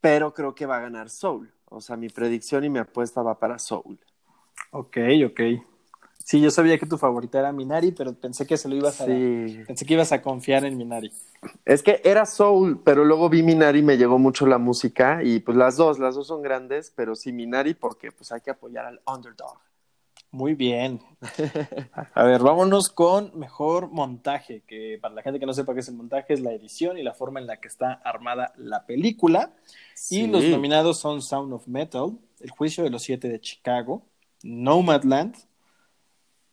pero 0.00 0.32
creo 0.32 0.54
que 0.54 0.64
va 0.64 0.78
a 0.78 0.80
ganar 0.80 1.10
Soul. 1.10 1.52
O 1.66 1.82
sea, 1.82 1.98
mi 1.98 2.08
predicción 2.08 2.64
y 2.64 2.70
mi 2.70 2.78
apuesta 2.78 3.20
va 3.20 3.38
para 3.38 3.58
Soul. 3.58 4.00
Ok, 4.70 4.96
ok. 5.26 5.40
Sí, 6.28 6.42
yo 6.42 6.50
sabía 6.50 6.76
que 6.76 6.84
tu 6.84 6.98
favorita 6.98 7.38
era 7.38 7.52
Minari, 7.52 7.90
pero 7.90 8.12
pensé 8.12 8.46
que 8.46 8.58
se 8.58 8.68
lo 8.68 8.76
ibas 8.76 9.00
a 9.00 9.06
Sí. 9.06 9.62
pensé 9.66 9.86
que 9.86 9.94
ibas 9.94 10.12
a 10.12 10.20
confiar 10.20 10.66
en 10.66 10.76
Minari. 10.76 11.10
Es 11.64 11.82
que 11.82 12.02
era 12.04 12.26
Soul, 12.26 12.82
pero 12.84 13.02
luego 13.02 13.30
vi 13.30 13.42
Minari 13.42 13.78
y 13.78 13.82
me 13.82 13.96
llegó 13.96 14.18
mucho 14.18 14.46
la 14.46 14.58
música 14.58 15.22
y 15.24 15.38
pues 15.38 15.56
las 15.56 15.78
dos, 15.78 15.98
las 15.98 16.16
dos 16.16 16.26
son 16.26 16.42
grandes, 16.42 16.92
pero 16.94 17.16
sí 17.16 17.32
Minari 17.32 17.72
porque 17.72 18.12
pues 18.12 18.30
hay 18.30 18.42
que 18.42 18.50
apoyar 18.50 18.84
al 18.84 19.00
underdog. 19.06 19.56
Muy 20.30 20.52
bien. 20.52 21.00
A 22.12 22.24
ver, 22.24 22.42
vámonos 22.42 22.90
con 22.90 23.32
mejor 23.34 23.88
montaje, 23.88 24.62
que 24.66 24.98
para 25.00 25.14
la 25.14 25.22
gente 25.22 25.40
que 25.40 25.46
no 25.46 25.54
sepa 25.54 25.72
qué 25.72 25.80
es 25.80 25.88
el 25.88 25.94
montaje, 25.94 26.34
es 26.34 26.40
la 26.40 26.52
edición 26.52 26.98
y 26.98 27.02
la 27.02 27.14
forma 27.14 27.40
en 27.40 27.46
la 27.46 27.56
que 27.56 27.68
está 27.68 27.94
armada 28.04 28.52
la 28.58 28.84
película. 28.84 29.54
Sí. 29.94 30.24
Y 30.24 30.26
los 30.26 30.44
nominados 30.44 30.98
son 30.98 31.22
Sound 31.22 31.54
of 31.54 31.66
Metal, 31.68 32.18
El 32.40 32.50
Juicio 32.50 32.84
de 32.84 32.90
los 32.90 33.02
Siete 33.02 33.30
de 33.30 33.40
Chicago, 33.40 34.02
Nomadland, 34.42 35.47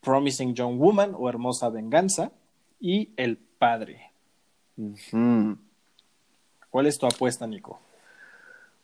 Promising 0.05 0.53
Young 0.53 0.77
Woman 0.77 1.13
o 1.17 1.27
Hermosa 1.27 1.69
Venganza 1.69 2.31
y 2.79 3.09
El 3.17 3.37
Padre. 3.37 4.11
¿Cuál 6.69 6.85
es 6.85 6.97
tu 6.97 7.07
apuesta, 7.07 7.47
Nico? 7.47 7.79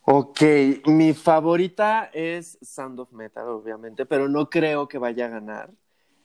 Ok, 0.03 0.41
mi 0.87 1.13
favorita 1.13 2.09
es 2.11 2.57
Sound 2.61 2.99
of 2.99 3.11
Metal, 3.11 3.47
obviamente, 3.47 4.05
pero 4.05 4.27
no 4.27 4.49
creo 4.49 4.87
que 4.87 4.97
vaya 4.97 5.27
a 5.27 5.29
ganar. 5.29 5.69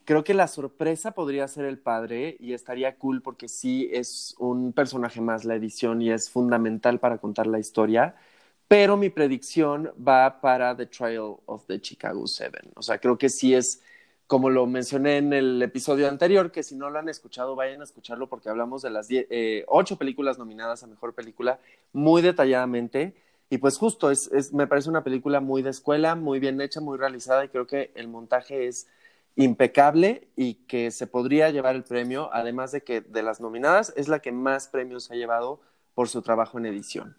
Creo 0.07 0.25
que 0.25 0.35
la 0.35 0.47
sorpresa 0.47 1.11
podría 1.11 1.49
ser 1.49 1.65
el 1.65 1.79
padre 1.79 2.37
y 2.39 2.53
estaría 2.53 2.97
cool 2.97 3.23
porque 3.23 3.49
sí 3.49 3.91
es 3.93 4.37
un 4.39 4.73
personaje 4.73 5.21
más 5.21 5.45
la 5.45 5.57
edición 5.57 6.01
y 6.01 6.11
es 6.11 6.31
fundamental 6.31 7.01
para 7.01 7.19
contar 7.19 7.49
la 7.49 7.59
historia. 7.59 8.15
Pero 8.69 8.97
mi 8.97 9.11
predicción 9.11 9.93
va 9.97 10.41
para 10.41 10.77
The 10.77 10.87
Trial 10.87 11.37
of 11.47 11.67
the 11.67 11.81
Chicago 11.81 12.27
Seven. 12.29 12.71
O 12.77 12.83
sea, 12.83 12.99
creo 12.99 13.19
que 13.19 13.29
sí 13.29 13.53
es, 13.53 13.83
como 14.27 14.51
lo 14.51 14.67
mencioné 14.67 15.19
en 15.19 15.33
el 15.33 15.63
episodio 15.63 16.09
anterior, 16.09 16.51
que 16.51 16.63
si 16.63 16.75
no 16.75 16.91
lo 16.91 16.99
han 16.99 17.09
escuchado, 17.09 17.55
vayan 17.55 17.81
a 17.81 17.85
escucharlo 17.85 18.29
porque 18.29 18.49
hablamos 18.49 18.83
de 18.83 18.91
las 18.91 19.07
die- 19.09 19.27
eh, 19.31 19.65
ocho 19.69 19.97
películas 19.97 20.39
nominadas 20.39 20.83
a 20.83 20.87
Mejor 20.89 21.15
Película 21.15 21.61
muy 21.93 22.23
detalladamente. 22.23 23.15
Y 23.51 23.59
pues 23.59 23.79
justo, 23.79 24.11
es, 24.11 24.31
es, 24.33 24.53
me 24.53 24.67
parece 24.67 24.91
una 24.91 25.05
película 25.05 25.41
muy 25.41 25.63
de 25.63 25.71
escuela, 25.71 26.17
muy 26.17 26.41
bien 26.41 26.61
hecha, 26.61 26.81
muy 26.81 26.99
realizada 26.99 27.45
y 27.45 27.49
creo 27.49 27.67
que 27.69 27.93
el 27.95 28.09
montaje 28.09 28.67
es 28.67 28.89
impecable 29.37 30.27
y 30.35 30.55
que 30.67 30.91
se 30.91 31.07
podría 31.07 31.51
llevar 31.51 31.77
el 31.77 31.85
premio, 31.85 32.29
además 32.33 32.73
de 32.73 32.81
que 32.83 33.03
de 33.03 33.23
las 33.23 33.41
nominadas 33.41 33.93
es 33.97 34.09
la 34.09 34.19
que 34.19 34.33
más 34.33 34.67
premios 34.67 35.11
ha 35.11 35.15
llevado 35.15 35.61
por 35.95 36.09
su 36.09 36.23
trabajo 36.23 36.59
en 36.59 36.67
edición. 36.67 37.17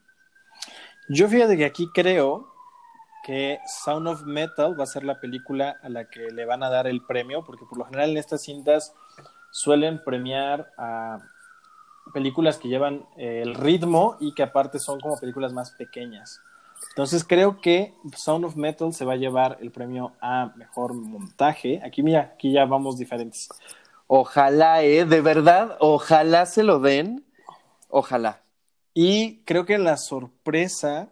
Yo 1.08 1.30
fíjate 1.30 1.56
que 1.56 1.64
aquí 1.66 1.88
creo 1.94 2.52
que 3.28 3.60
Sound 3.68 4.08
of 4.08 4.24
Metal 4.24 4.80
va 4.80 4.86
a 4.86 4.88
ser 4.88 5.04
la 5.04 5.20
película 5.20 5.76
a 5.84 5.90
la 5.90 6.10
que 6.10 6.32
le 6.32 6.46
van 6.46 6.64
a 6.64 6.70
dar 6.70 6.88
el 6.88 7.06
premio, 7.06 7.44
porque 7.44 7.66
por 7.66 7.78
lo 7.78 7.84
general 7.84 8.12
en 8.12 8.18
estas 8.18 8.42
cintas 8.42 8.96
suelen 9.52 10.02
premiar 10.02 10.72
a 10.78 11.20
películas 12.14 12.58
que 12.58 12.70
llevan 12.70 13.06
eh, 13.18 13.42
el 13.44 13.54
ritmo 13.54 14.16
y 14.22 14.34
que 14.34 14.44
aparte 14.44 14.80
son 14.80 15.02
como 15.02 15.20
películas 15.20 15.52
más 15.52 15.72
pequeñas. 15.72 16.40
Entonces 16.92 17.26
creo 17.26 17.60
que 17.60 17.94
Sound 18.16 18.46
of 18.46 18.56
Metal 18.56 18.94
se 18.94 19.04
va 19.04 19.14
a 19.14 19.18
llevar 19.18 19.58
el 19.60 19.72
premio 19.72 20.14
a 20.22 20.54
mejor 20.56 20.94
montaje. 20.94 21.82
Aquí 21.84 22.02
mira, 22.04 22.32
aquí 22.36 22.54
ya 22.54 22.64
vamos 22.64 22.98
diferentes. 22.98 23.50
Ojalá, 24.08 24.84
eh, 24.84 25.04
de 25.04 25.20
verdad, 25.20 25.76
ojalá 25.82 26.46
se 26.46 26.64
lo 26.64 26.80
den. 26.80 27.26
Ojalá. 27.90 28.42
Y 28.94 29.44
creo 29.44 29.66
que 29.66 29.78
la 29.78 29.98
sorpresa, 29.98 31.10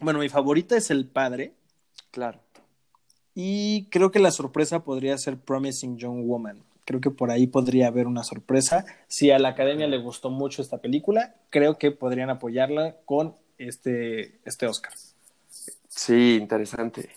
bueno, 0.00 0.18
mi 0.18 0.28
favorita 0.28 0.76
es 0.76 0.90
El 0.90 1.06
Padre. 1.06 1.52
Claro. 2.10 2.40
Y 3.34 3.86
creo 3.90 4.10
que 4.10 4.18
la 4.18 4.30
sorpresa 4.30 4.84
podría 4.84 5.16
ser 5.18 5.38
Promising 5.38 5.96
Young 5.98 6.26
Woman. 6.26 6.62
Creo 6.84 7.00
que 7.00 7.10
por 7.10 7.30
ahí 7.30 7.46
podría 7.46 7.88
haber 7.88 8.06
una 8.06 8.24
sorpresa. 8.24 8.84
Si 9.08 9.30
a 9.30 9.38
la 9.38 9.50
academia 9.50 9.86
le 9.86 9.98
gustó 9.98 10.30
mucho 10.30 10.62
esta 10.62 10.78
película, 10.78 11.34
creo 11.50 11.78
que 11.78 11.90
podrían 11.90 12.30
apoyarla 12.30 12.96
con 13.04 13.36
este, 13.58 14.40
este 14.44 14.66
Oscar. 14.66 14.92
Sí, 15.88 16.36
interesante. 16.40 17.10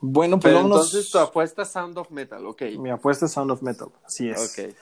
Bueno, 0.00 0.36
pues 0.38 0.44
Pero 0.44 0.62
vámonos. 0.62 0.86
entonces 0.86 1.10
tu 1.10 1.18
apuesta 1.18 1.62
es 1.62 1.68
Sound 1.68 1.98
of 1.98 2.10
Metal, 2.10 2.46
ok. 2.46 2.62
Mi 2.78 2.90
apuesta 2.90 3.26
es 3.26 3.32
Sound 3.32 3.50
of 3.50 3.62
Metal, 3.62 3.88
así 4.04 4.30
es. 4.30 4.58
Ok. 4.58 4.74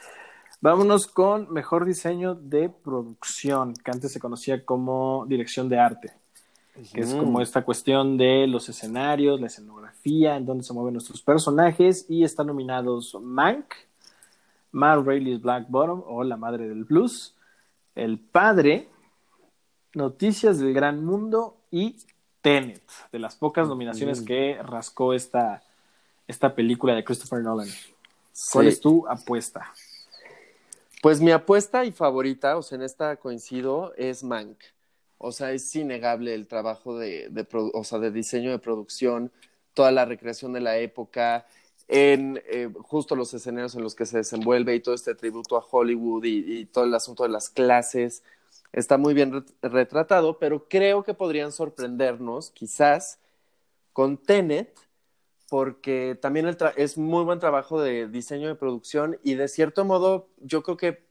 Vámonos 0.60 1.06
con 1.06 1.52
mejor 1.52 1.84
diseño 1.84 2.34
de 2.34 2.68
producción, 2.68 3.74
que 3.74 3.90
antes 3.90 4.12
se 4.12 4.20
conocía 4.20 4.64
como 4.64 5.24
dirección 5.28 5.68
de 5.68 5.78
arte, 5.78 6.12
que 6.92 7.00
es 7.00 7.14
Mm. 7.14 7.18
como 7.18 7.40
esta 7.40 7.62
cuestión 7.64 8.16
de 8.18 8.46
los 8.46 8.68
escenarios, 8.68 9.40
la 9.40 9.46
escenografía, 9.46 10.36
en 10.36 10.44
donde 10.46 10.64
se 10.64 10.72
mueven 10.72 10.92
nuestros 10.94 11.22
personajes, 11.22 12.06
y 12.08 12.24
están 12.24 12.46
nominados 12.48 13.16
Mank, 13.20 13.66
Matt 14.72 15.06
Rayleigh's 15.06 15.40
Black 15.40 15.66
Bottom 15.68 16.02
o 16.06 16.22
La 16.24 16.36
Madre 16.36 16.68
del 16.68 16.84
Blues, 16.84 17.34
El 17.94 18.18
Padre, 18.18 18.88
Noticias 19.94 20.58
del 20.58 20.74
Gran 20.74 21.04
Mundo 21.04 21.56
y 21.70 21.96
Tenet, 22.42 22.82
de 23.10 23.18
las 23.18 23.36
pocas 23.36 23.66
nominaciones 23.68 24.20
Mm. 24.20 24.24
que 24.26 24.58
rascó 24.62 25.14
esta, 25.14 25.62
esta 26.28 26.54
película 26.54 26.94
de 26.94 27.02
Christopher 27.04 27.40
Nolan. 27.42 27.68
¿Cuál 28.52 28.66
es 28.68 28.80
tu 28.80 29.06
apuesta? 29.08 29.72
Pues 31.02 31.20
mi 31.20 31.30
apuesta 31.30 31.84
y 31.84 31.92
favorita, 31.92 32.56
o 32.58 32.62
sea, 32.62 32.76
en 32.76 32.82
esta 32.82 33.16
coincido, 33.16 33.94
es 33.96 34.22
Mank. 34.22 34.58
O 35.18 35.32
sea, 35.32 35.52
es 35.52 35.74
innegable 35.74 36.34
el 36.34 36.46
trabajo 36.46 36.98
de, 36.98 37.28
de, 37.30 37.46
o 37.52 37.84
sea, 37.84 37.98
de 37.98 38.10
diseño 38.10 38.50
de 38.50 38.58
producción, 38.58 39.32
toda 39.74 39.90
la 39.92 40.04
recreación 40.04 40.52
de 40.52 40.60
la 40.60 40.78
época, 40.78 41.46
en 41.88 42.42
eh, 42.46 42.68
justo 42.82 43.14
los 43.14 43.32
escenarios 43.32 43.74
en 43.74 43.82
los 43.82 43.94
que 43.94 44.06
se 44.06 44.18
desenvuelve 44.18 44.74
y 44.74 44.80
todo 44.80 44.94
este 44.94 45.14
tributo 45.14 45.56
a 45.56 45.64
Hollywood 45.70 46.24
y, 46.24 46.66
todo 46.66 46.84
el 46.84 46.94
asunto 46.94 47.22
de 47.22 47.28
las 47.28 47.48
clases. 47.48 48.22
Está 48.72 48.98
muy 48.98 49.14
bien 49.14 49.32
ret- 49.32 49.54
retratado, 49.62 50.38
pero 50.38 50.68
creo 50.68 51.04
que 51.04 51.14
podrían 51.14 51.52
sorprendernos, 51.52 52.50
quizás, 52.50 53.18
con 53.92 54.18
Tenet, 54.18 54.76
porque 55.48 56.18
también 56.20 56.56
es 56.76 56.98
muy 56.98 57.24
buen 57.24 57.38
trabajo 57.38 57.80
de 57.80 58.08
diseño 58.08 58.48
de 58.48 58.56
producción 58.56 59.18
y 59.22 59.34
de 59.34 59.48
cierto 59.48 59.84
modo 59.84 60.28
yo 60.38 60.62
creo 60.62 60.76
que, 60.76 61.05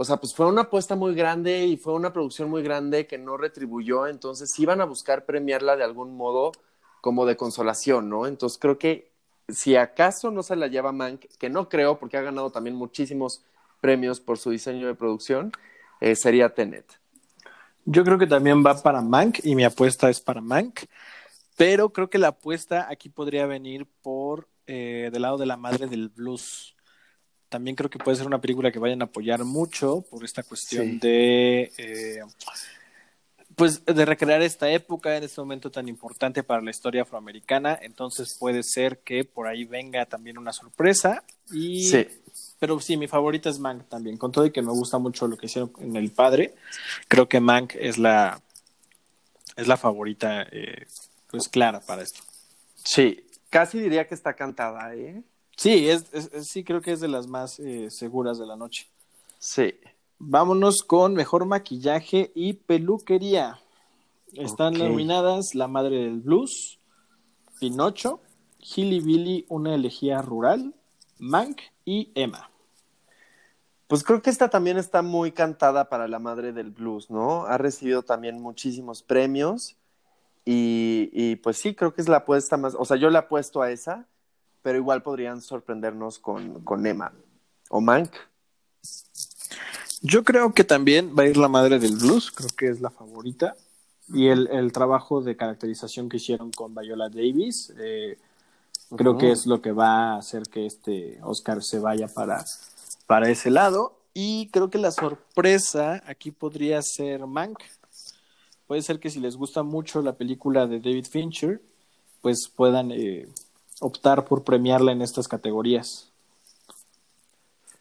o 0.00 0.04
sea, 0.04 0.18
pues 0.18 0.32
fue 0.32 0.46
una 0.46 0.60
apuesta 0.60 0.94
muy 0.94 1.12
grande 1.12 1.66
y 1.66 1.76
fue 1.76 1.92
una 1.92 2.12
producción 2.12 2.48
muy 2.48 2.62
grande 2.62 3.08
que 3.08 3.18
no 3.18 3.36
retribuyó, 3.36 4.06
entonces 4.06 4.56
iban 4.60 4.80
a 4.80 4.84
buscar 4.84 5.26
premiarla 5.26 5.74
de 5.74 5.82
algún 5.82 6.16
modo 6.16 6.52
como 7.00 7.26
de 7.26 7.36
consolación, 7.36 8.08
¿no? 8.08 8.28
Entonces 8.28 8.60
creo 8.60 8.78
que 8.78 9.10
si 9.48 9.74
acaso 9.74 10.30
no 10.30 10.44
se 10.44 10.54
la 10.54 10.68
lleva 10.68 10.92
Mank, 10.92 11.24
que 11.40 11.50
no 11.50 11.68
creo 11.68 11.98
porque 11.98 12.16
ha 12.16 12.22
ganado 12.22 12.50
también 12.50 12.76
muchísimos 12.76 13.42
premios 13.80 14.20
por 14.20 14.38
su 14.38 14.50
diseño 14.50 14.86
de 14.86 14.94
producción, 14.94 15.50
eh, 16.00 16.14
sería 16.14 16.54
Tenet. 16.54 16.86
Yo 17.84 18.04
creo 18.04 18.18
que 18.18 18.28
también 18.28 18.64
va 18.64 18.80
para 18.80 19.00
Mank 19.00 19.40
y 19.42 19.56
mi 19.56 19.64
apuesta 19.64 20.08
es 20.08 20.20
para 20.20 20.40
Mank, 20.40 20.82
pero 21.56 21.92
creo 21.92 22.08
que 22.08 22.18
la 22.18 22.28
apuesta 22.28 22.86
aquí 22.88 23.08
podría 23.08 23.46
venir 23.46 23.84
por 24.00 24.46
eh, 24.68 25.10
del 25.12 25.22
lado 25.22 25.38
de 25.38 25.46
la 25.46 25.56
madre 25.56 25.88
del 25.88 26.08
blues. 26.08 26.76
También 27.48 27.76
creo 27.76 27.88
que 27.90 27.98
puede 27.98 28.16
ser 28.16 28.26
una 28.26 28.40
película 28.40 28.70
que 28.70 28.78
vayan 28.78 29.00
a 29.02 29.06
apoyar 29.06 29.44
mucho 29.44 30.02
por 30.10 30.24
esta 30.24 30.42
cuestión 30.42 30.86
Sí. 30.92 30.98
de 30.98 31.72
eh, 31.78 32.20
pues 33.56 33.84
de 33.84 34.04
recrear 34.04 34.40
esta 34.42 34.70
época 34.70 35.16
en 35.16 35.24
este 35.24 35.40
momento 35.40 35.70
tan 35.70 35.88
importante 35.88 36.44
para 36.44 36.62
la 36.62 36.70
historia 36.70 37.02
afroamericana. 37.02 37.76
Entonces 37.82 38.36
puede 38.38 38.62
ser 38.62 38.98
que 39.00 39.24
por 39.24 39.48
ahí 39.48 39.64
venga 39.64 40.06
también 40.06 40.38
una 40.38 40.52
sorpresa 40.52 41.24
y 41.50 41.84
Sí. 41.88 42.06
pero 42.60 42.78
sí, 42.78 42.96
mi 42.96 43.08
favorita 43.08 43.48
es 43.48 43.58
Mank 43.58 43.88
también. 43.88 44.16
Con 44.16 44.30
todo 44.30 44.46
y 44.46 44.52
que 44.52 44.62
me 44.62 44.70
gusta 44.70 44.98
mucho 44.98 45.26
lo 45.26 45.36
que 45.36 45.46
hicieron 45.46 45.72
en 45.80 45.96
El 45.96 46.10
Padre, 46.12 46.54
creo 47.08 47.28
que 47.28 47.40
Mank 47.40 47.74
es 47.76 47.98
la 47.98 48.40
es 49.56 49.66
la 49.66 49.76
favorita, 49.76 50.42
eh, 50.52 50.86
pues 51.28 51.48
clara 51.48 51.80
para 51.80 52.02
esto. 52.02 52.20
Sí, 52.84 53.26
casi 53.50 53.80
diría 53.80 54.06
que 54.06 54.14
está 54.14 54.34
cantada, 54.34 54.94
¿eh? 54.94 55.20
Sí, 55.58 55.88
es, 55.88 56.04
sí 56.48 56.62
creo 56.62 56.80
que 56.80 56.92
es 56.92 57.00
de 57.00 57.08
las 57.08 57.26
más 57.26 57.58
eh, 57.58 57.90
seguras 57.90 58.38
de 58.38 58.46
la 58.46 58.54
noche. 58.54 58.88
Sí. 59.40 59.74
Vámonos 60.20 60.84
con 60.86 61.14
mejor 61.14 61.46
maquillaje 61.46 62.30
y 62.36 62.52
peluquería. 62.52 63.60
Están 64.34 64.74
nominadas 64.74 65.56
La 65.56 65.66
Madre 65.66 65.96
del 65.96 66.20
Blues, 66.20 66.78
Pinocho, 67.58 68.20
Hilly 68.60 69.00
Billy, 69.00 69.46
Una 69.48 69.74
elegía 69.74 70.22
rural, 70.22 70.74
Mank 71.18 71.60
y 71.84 72.12
Emma. 72.14 72.50
Pues 73.88 74.04
creo 74.04 74.22
que 74.22 74.30
esta 74.30 74.50
también 74.50 74.78
está 74.78 75.02
muy 75.02 75.32
cantada 75.32 75.88
para 75.88 76.06
la 76.06 76.20
madre 76.20 76.52
del 76.52 76.70
blues, 76.70 77.10
¿no? 77.10 77.46
Ha 77.46 77.58
recibido 77.58 78.02
también 78.02 78.40
muchísimos 78.40 79.02
premios 79.02 79.76
y, 80.44 81.10
y 81.12 81.36
pues 81.36 81.56
sí, 81.56 81.74
creo 81.74 81.94
que 81.94 82.02
es 82.02 82.08
la 82.08 82.18
apuesta 82.18 82.56
más, 82.58 82.76
o 82.78 82.84
sea, 82.84 82.96
yo 82.96 83.08
le 83.08 83.18
apuesto 83.18 83.62
a 83.62 83.70
esa, 83.70 84.06
pero 84.62 84.78
igual 84.78 85.02
podrían 85.02 85.40
sorprendernos 85.40 86.18
con, 86.18 86.62
con 86.64 86.86
Emma 86.86 87.12
o 87.68 87.80
Mank. 87.80 88.12
Yo 90.00 90.22
creo 90.24 90.52
que 90.52 90.64
también 90.64 91.14
va 91.18 91.24
a 91.24 91.26
ir 91.26 91.36
la 91.36 91.48
madre 91.48 91.78
del 91.78 91.96
blues, 91.96 92.30
creo 92.30 92.50
que 92.56 92.68
es 92.68 92.80
la 92.80 92.90
favorita. 92.90 93.56
Y 94.08 94.28
el, 94.28 94.46
el 94.48 94.72
trabajo 94.72 95.20
de 95.20 95.36
caracterización 95.36 96.08
que 96.08 96.16
hicieron 96.16 96.50
con 96.50 96.74
Viola 96.74 97.08
Davis, 97.08 97.72
eh, 97.78 98.18
creo 98.96 99.18
que 99.18 99.32
es 99.32 99.44
lo 99.46 99.60
que 99.60 99.72
va 99.72 100.14
a 100.14 100.18
hacer 100.18 100.44
que 100.44 100.66
este 100.66 101.18
Oscar 101.22 101.62
se 101.62 101.78
vaya 101.78 102.08
para, 102.08 102.42
para 103.06 103.28
ese 103.28 103.50
lado. 103.50 103.98
Y 104.14 104.48
creo 104.48 104.70
que 104.70 104.78
la 104.78 104.92
sorpresa 104.92 106.02
aquí 106.06 106.30
podría 106.30 106.80
ser 106.82 107.26
Mank. 107.26 107.58
Puede 108.66 108.82
ser 108.82 108.98
que 108.98 109.10
si 109.10 109.20
les 109.20 109.36
gusta 109.36 109.62
mucho 109.62 110.00
la 110.00 110.14
película 110.14 110.66
de 110.66 110.80
David 110.80 111.06
Fincher, 111.06 111.60
pues 112.20 112.48
puedan 112.54 112.90
eh, 112.92 113.28
optar 113.80 114.24
por 114.24 114.44
premiarla 114.44 114.92
en 114.92 115.02
estas 115.02 115.28
categorías. 115.28 116.10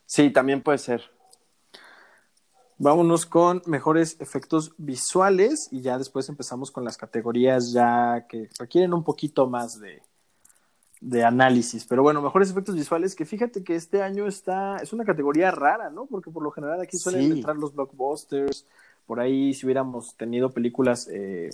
Sí, 0.06 0.30
también 0.30 0.62
puede 0.62 0.78
ser. 0.78 1.04
Vámonos 2.80 3.26
con 3.26 3.64
mejores 3.66 4.18
efectos 4.20 4.74
visuales 4.78 5.68
y 5.72 5.82
ya 5.82 5.98
después 5.98 6.30
empezamos 6.30 6.70
con 6.70 6.86
las 6.86 6.96
categorías 6.96 7.72
ya 7.72 8.26
que 8.30 8.50
requieren 8.60 8.94
un 8.94 9.04
poquito 9.04 9.48
más 9.48 9.80
de, 9.80 10.04
de 11.02 11.24
análisis. 11.26 11.86
Pero 11.86 12.04
bueno, 12.04 12.22
mejores 12.22 12.52
efectos 12.52 12.76
visuales 12.76 13.16
que 13.16 13.26
fíjate 13.26 13.64
que 13.64 13.76
este 13.76 14.04
año 14.04 14.28
está, 14.28 14.78
es 14.78 14.94
una 14.94 15.06
categoría 15.06 15.50
rara, 15.50 15.90
¿no? 15.90 16.06
Porque 16.06 16.30
por 16.30 16.44
lo 16.44 16.52
general 16.52 16.80
aquí 16.80 16.98
suelen 16.98 17.24
Sí. 17.24 17.32
entrar 17.32 17.56
los 17.56 17.74
blockbusters, 17.74 18.68
por 19.08 19.20
ahí 19.20 19.56
si 19.56 19.66
hubiéramos 19.66 20.16
tenido 20.16 20.52
películas 20.52 21.08
eh, 21.12 21.50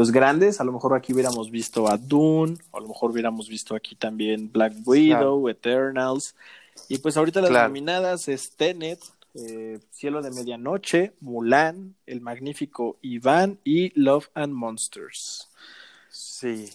pues 0.00 0.12
grandes, 0.12 0.62
a 0.62 0.64
lo 0.64 0.72
mejor 0.72 0.94
aquí 0.94 1.12
hubiéramos 1.12 1.50
visto 1.50 1.86
a 1.86 1.98
Dune, 1.98 2.56
o 2.70 2.78
a 2.78 2.80
lo 2.80 2.88
mejor 2.88 3.10
hubiéramos 3.10 3.50
visto 3.50 3.74
aquí 3.74 3.94
también 3.94 4.50
Black 4.50 4.72
Widow, 4.86 5.46
Eternals, 5.50 6.34
y 6.88 6.96
pues 6.96 7.18
ahorita 7.18 7.42
las 7.42 7.50
Claro. 7.50 7.68
nominadas 7.68 8.26
es 8.26 8.52
Tenet, 8.56 8.98
eh, 9.34 9.78
Cielo 9.90 10.22
de 10.22 10.30
Medianoche, 10.30 11.12
Mulan, 11.20 11.96
El 12.06 12.22
Magnífico 12.22 12.96
Iván 13.02 13.58
y 13.62 13.92
Love 14.00 14.30
and 14.32 14.54
Monsters. 14.54 15.50
Sí. 16.08 16.70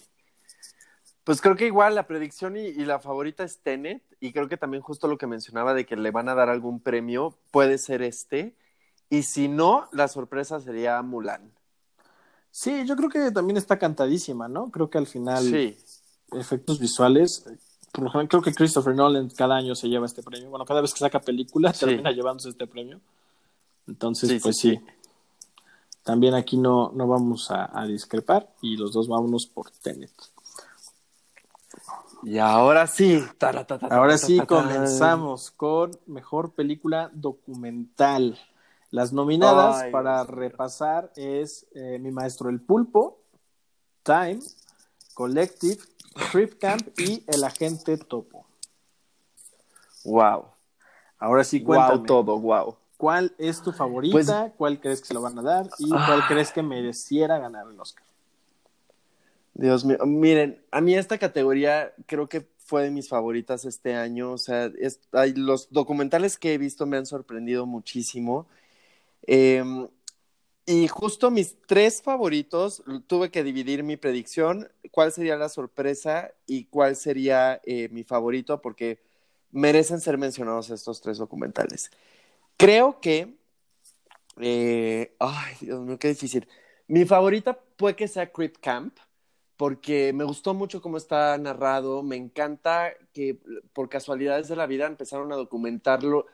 Pues 1.24 1.40
creo 1.40 1.56
que 1.56 1.66
igual 1.66 1.96
la 1.96 2.06
predicción 2.06 2.56
y, 2.56 2.60
y 2.60 2.84
la 2.84 3.00
favorita 3.00 3.42
es 3.42 3.58
Tenet, 3.58 4.04
y 4.20 4.30
creo 4.30 4.48
que 4.48 4.56
también 4.56 4.84
justo 4.84 5.08
lo 5.08 5.18
que 5.18 5.26
mencionaba 5.26 5.74
de 5.74 5.84
que 5.84 5.96
le 5.96 6.12
van 6.12 6.28
a 6.28 6.36
dar 6.36 6.48
algún 6.48 6.78
premio 6.78 7.36
puede 7.50 7.78
ser 7.78 8.02
este, 8.02 8.54
y 9.10 9.24
si 9.24 9.48
no, 9.48 9.88
la 9.90 10.06
sorpresa 10.06 10.60
sería 10.60 11.02
Mulan. 11.02 11.55
Sí, 12.58 12.86
yo 12.86 12.96
creo 12.96 13.10
que 13.10 13.30
también 13.32 13.58
está 13.58 13.78
cantadísima, 13.78 14.48
¿no? 14.48 14.70
Creo 14.70 14.88
que 14.88 14.96
al 14.96 15.06
final 15.06 15.44
Sí, 15.44 15.76
efectos 16.32 16.78
visuales, 16.78 17.44
por 17.92 18.06
ejemplo, 18.06 18.28
creo 18.28 18.42
que 18.42 18.54
Christopher 18.54 18.94
Nolan 18.94 19.28
cada 19.28 19.56
año 19.56 19.74
se 19.74 19.90
lleva 19.90 20.06
este 20.06 20.22
premio. 20.22 20.48
Bueno, 20.48 20.64
cada 20.64 20.80
vez 20.80 20.94
que 20.94 21.00
saca 21.00 21.20
película 21.20 21.70
Sí. 21.74 21.80
termina 21.84 22.12
llevándose 22.12 22.48
este 22.48 22.66
premio. 22.66 22.98
Entonces, 23.86 24.30
Sí, 24.30 24.38
pues 24.40 24.56
sí. 24.56 24.80
También 26.02 26.32
aquí 26.32 26.56
no, 26.56 26.92
no 26.94 27.06
vamos 27.06 27.50
a, 27.50 27.78
a 27.78 27.84
discrepar 27.86 28.48
y 28.62 28.78
los 28.78 28.90
dos 28.94 29.06
vámonos 29.06 29.44
por 29.46 29.70
Tenet. 29.70 30.14
Y 32.22 32.38
ahora 32.38 32.86
sí. 32.86 33.22
Ahora 33.90 34.16
sí, 34.16 34.40
comenzamos 34.40 35.50
con 35.50 35.90
mejor 36.06 36.52
película 36.52 37.10
documental. 37.12 38.38
Las 38.90 39.12
nominadas 39.12 39.82
Ay, 39.82 39.92
para 39.92 40.24
Dios 40.24 40.28
repasar 40.36 41.12
es 41.16 41.66
eh, 41.74 41.98
Mi 42.00 42.10
Maestro 42.12 42.48
el 42.50 42.60
Pulpo, 42.60 43.18
Time, 44.02 44.38
Collective, 45.14 45.78
Trip 46.32 46.58
Camp 46.60 46.88
y 46.98 47.24
El 47.26 47.44
Agente 47.44 47.96
Topo. 47.98 48.46
Wow. 50.04 50.46
Ahora 51.18 51.44
sí, 51.44 51.62
cuéntame. 51.62 51.96
Wow, 51.98 52.06
todo, 52.06 52.38
wow. 52.38 52.76
¿Cuál 52.96 53.34
es 53.38 53.60
tu 53.62 53.72
favorita? 53.72 54.12
Pues- 54.12 54.30
¿Cuál 54.56 54.80
crees 54.80 55.00
que 55.00 55.06
se 55.08 55.14
lo 55.14 55.20
van 55.20 55.38
a 55.38 55.42
dar? 55.42 55.66
¿Y 55.78 55.88
cuál 55.88 56.20
Ah. 56.22 56.26
crees 56.28 56.50
que 56.52 56.62
mereciera 56.62 57.38
ganar 57.38 57.66
el 57.68 57.78
Oscar? 57.78 58.04
Dios 59.54 59.84
mío, 59.84 59.98
miren, 60.06 60.62
a 60.70 60.80
mí 60.80 60.94
esta 60.94 61.18
categoría 61.18 61.92
creo 62.06 62.28
que 62.28 62.46
fue 62.58 62.82
de 62.82 62.90
mis 62.90 63.08
favoritas 63.08 63.64
este 63.64 63.94
año. 63.94 64.32
O 64.32 64.38
sea, 64.38 64.70
es- 64.78 65.00
hay- 65.12 65.32
los 65.34 65.70
documentales 65.70 66.36
que 66.38 66.54
he 66.54 66.58
visto 66.58 66.84
me 66.86 66.96
han 66.98 67.06
sorprendido 67.06 67.64
muchísimo. 67.66 68.46
Eh, 69.26 69.88
y 70.68 70.88
justo 70.88 71.30
mis 71.30 71.56
tres 71.66 72.02
favoritos, 72.02 72.82
tuve 73.06 73.30
que 73.30 73.44
dividir 73.44 73.84
mi 73.84 73.96
predicción, 73.96 74.68
cuál 74.90 75.12
sería 75.12 75.36
la 75.36 75.48
sorpresa 75.48 76.32
y 76.44 76.64
cuál 76.64 76.96
sería 76.96 77.60
eh, 77.64 77.88
mi 77.92 78.02
favorito, 78.02 78.60
porque 78.60 78.98
merecen 79.52 80.00
ser 80.00 80.18
mencionados 80.18 80.70
estos 80.70 81.00
tres 81.00 81.18
documentales. 81.18 81.92
Creo 82.56 83.00
que, 83.00 83.36
eh, 84.40 85.14
ay, 85.20 85.54
Dios 85.60 85.80
mío, 85.82 86.00
qué 86.00 86.08
difícil. 86.08 86.48
Mi 86.88 87.04
favorita 87.04 87.56
puede 87.76 87.94
que 87.94 88.08
sea 88.08 88.32
Crip 88.32 88.56
Camp, 88.60 88.98
porque 89.56 90.12
me 90.12 90.24
gustó 90.24 90.52
mucho 90.52 90.82
cómo 90.82 90.96
está 90.96 91.38
narrado, 91.38 92.02
me 92.02 92.16
encanta 92.16 92.92
que 93.12 93.38
por 93.72 93.88
casualidades 93.88 94.48
de 94.48 94.56
la 94.56 94.66
vida 94.66 94.86
empezaron 94.86 95.32
a 95.32 95.36
documentarlo 95.36 96.26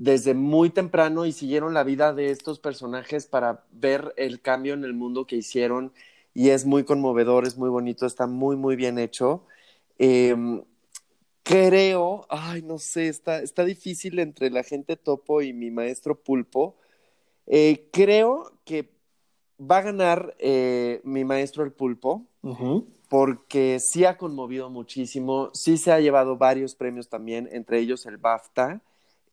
desde 0.00 0.32
muy 0.32 0.70
temprano 0.70 1.26
y 1.26 1.32
siguieron 1.32 1.74
la 1.74 1.84
vida 1.84 2.14
de 2.14 2.30
estos 2.30 2.58
personajes 2.58 3.26
para 3.26 3.66
ver 3.70 4.14
el 4.16 4.40
cambio 4.40 4.72
en 4.72 4.82
el 4.84 4.94
mundo 4.94 5.26
que 5.26 5.36
hicieron 5.36 5.92
y 6.32 6.48
es 6.48 6.64
muy 6.64 6.84
conmovedor, 6.84 7.46
es 7.46 7.58
muy 7.58 7.68
bonito, 7.68 8.06
está 8.06 8.26
muy, 8.26 8.56
muy 8.56 8.76
bien 8.76 8.98
hecho. 8.98 9.44
Eh, 9.98 10.34
creo, 11.42 12.24
ay, 12.30 12.62
no 12.62 12.78
sé, 12.78 13.08
está, 13.08 13.42
está 13.42 13.62
difícil 13.66 14.18
entre 14.20 14.48
la 14.48 14.62
gente 14.62 14.96
topo 14.96 15.42
y 15.42 15.52
mi 15.52 15.70
maestro 15.70 16.18
pulpo. 16.18 16.76
Eh, 17.46 17.90
creo 17.92 18.52
que 18.64 18.88
va 19.60 19.78
a 19.78 19.82
ganar 19.82 20.34
eh, 20.38 21.02
mi 21.04 21.26
maestro 21.26 21.62
el 21.62 21.72
pulpo 21.72 22.24
porque 23.10 23.78
sí 23.80 24.06
ha 24.06 24.16
conmovido 24.16 24.70
muchísimo, 24.70 25.50
sí 25.52 25.76
se 25.76 25.92
ha 25.92 26.00
llevado 26.00 26.38
varios 26.38 26.74
premios 26.74 27.10
también, 27.10 27.50
entre 27.52 27.80
ellos 27.80 28.06
el 28.06 28.16
BAFTA, 28.16 28.80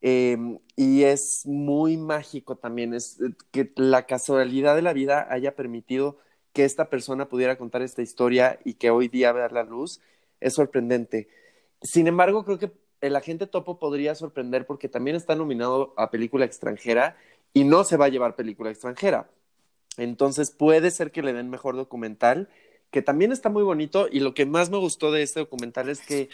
eh, 0.00 0.36
y 0.76 1.02
es 1.02 1.42
muy 1.44 1.96
mágico 1.96 2.56
también, 2.56 2.94
es 2.94 3.20
eh, 3.20 3.32
que 3.50 3.72
la 3.76 4.06
casualidad 4.06 4.76
de 4.76 4.82
la 4.82 4.92
vida 4.92 5.26
haya 5.30 5.54
permitido 5.56 6.18
que 6.52 6.64
esta 6.64 6.88
persona 6.88 7.28
pudiera 7.28 7.58
contar 7.58 7.82
esta 7.82 8.02
historia 8.02 8.58
y 8.64 8.74
que 8.74 8.90
hoy 8.90 9.08
día 9.08 9.32
vea 9.32 9.48
la 9.48 9.64
luz, 9.64 10.00
es 10.40 10.54
sorprendente. 10.54 11.28
Sin 11.82 12.06
embargo, 12.06 12.44
creo 12.44 12.58
que 12.58 12.72
el 13.00 13.16
agente 13.16 13.46
topo 13.46 13.78
podría 13.78 14.14
sorprender 14.14 14.66
porque 14.66 14.88
también 14.88 15.16
está 15.16 15.34
nominado 15.34 15.94
a 15.96 16.10
película 16.10 16.44
extranjera 16.44 17.16
y 17.52 17.64
no 17.64 17.84
se 17.84 17.96
va 17.96 18.06
a 18.06 18.08
llevar 18.08 18.36
película 18.36 18.70
extranjera. 18.70 19.30
Entonces 19.96 20.50
puede 20.50 20.90
ser 20.90 21.10
que 21.10 21.22
le 21.22 21.32
den 21.32 21.50
mejor 21.50 21.76
documental, 21.76 22.48
que 22.90 23.02
también 23.02 23.32
está 23.32 23.48
muy 23.50 23.62
bonito 23.62 24.08
y 24.10 24.20
lo 24.20 24.34
que 24.34 24.46
más 24.46 24.70
me 24.70 24.78
gustó 24.78 25.12
de 25.12 25.22
este 25.22 25.40
documental 25.40 25.88
es 25.88 26.00
que 26.00 26.28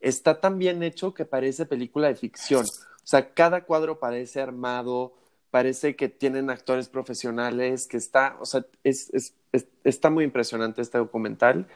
está 0.00 0.40
tan 0.40 0.58
bien 0.58 0.82
hecho 0.82 1.14
que 1.14 1.24
parece 1.24 1.66
película 1.66 2.08
de 2.08 2.14
ficción. 2.14 2.64
O 3.08 3.10
sea, 3.10 3.32
cada 3.32 3.64
cuadro 3.64 3.98
parece 3.98 4.38
armado, 4.42 5.14
parece 5.50 5.96
que 5.96 6.10
tienen 6.10 6.50
actores 6.50 6.90
profesionales, 6.90 7.86
que 7.86 7.96
está, 7.96 8.36
o 8.38 8.44
sea, 8.44 8.66
es, 8.84 9.08
es, 9.14 9.34
es- 9.52 9.66
está 9.82 10.10
muy 10.10 10.24
impresionante 10.24 10.82
este 10.82 10.98
documental. 10.98 11.66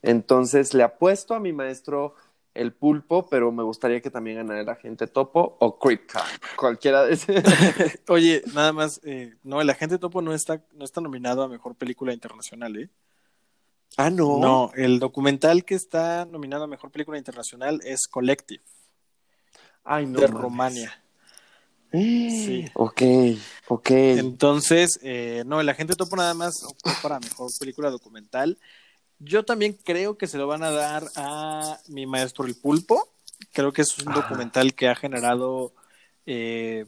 Entonces 0.00 0.72
le 0.72 0.82
apuesto 0.84 1.34
a 1.34 1.40
mi 1.40 1.52
maestro 1.52 2.14
el 2.54 2.72
pulpo, 2.72 3.26
pero 3.28 3.52
me 3.52 3.62
gustaría 3.64 4.00
que 4.00 4.10
también 4.10 4.38
ganara 4.38 4.62
el 4.62 4.68
agente 4.70 5.06
topo 5.06 5.58
o 5.60 5.78
Creep 5.78 6.08
cualquiera 6.56 7.04
de 7.04 7.12
esos. 7.12 7.36
Oye, 8.08 8.42
nada 8.54 8.72
más, 8.72 9.02
eh, 9.04 9.34
no, 9.42 9.60
El 9.60 9.68
Agente 9.68 9.98
Topo 9.98 10.22
no 10.22 10.32
está, 10.32 10.64
no 10.72 10.86
está 10.86 11.02
nominado 11.02 11.42
a 11.42 11.48
Mejor 11.48 11.76
Película 11.76 12.14
Internacional, 12.14 12.74
¿eh? 12.78 12.88
ah, 13.98 14.08
no. 14.10 14.38
No, 14.40 14.70
el 14.74 15.00
documental 15.00 15.66
que 15.66 15.74
está 15.74 16.24
nominado 16.24 16.64
a 16.64 16.66
Mejor 16.66 16.90
Película 16.90 17.18
Internacional 17.18 17.80
es 17.84 18.08
Collective, 18.08 18.62
Ay, 19.90 20.04
no. 20.06 20.20
de 20.20 20.28
mames. 20.28 20.42
Rumania. 20.42 21.02
Sí. 21.90 22.66
Ok, 22.74 23.02
ok. 23.68 23.90
Entonces, 23.90 25.00
eh, 25.02 25.42
no, 25.46 25.60
el 25.60 25.68
agente 25.68 25.94
topo 25.94 26.14
nada 26.14 26.34
más 26.34 26.62
para 27.02 27.18
mejor 27.18 27.50
película 27.58 27.90
documental. 27.90 28.58
Yo 29.18 29.44
también 29.44 29.72
creo 29.82 30.18
que 30.18 30.26
se 30.26 30.36
lo 30.36 30.46
van 30.46 30.62
a 30.62 30.70
dar 30.70 31.04
a 31.16 31.78
mi 31.88 32.06
maestro 32.06 32.44
el 32.44 32.54
pulpo. 32.54 33.08
Creo 33.52 33.72
que 33.72 33.82
es 33.82 33.98
un 33.98 34.10
Ajá. 34.10 34.20
documental 34.20 34.74
que 34.74 34.88
ha 34.88 34.94
generado, 34.94 35.72
eh, 36.26 36.84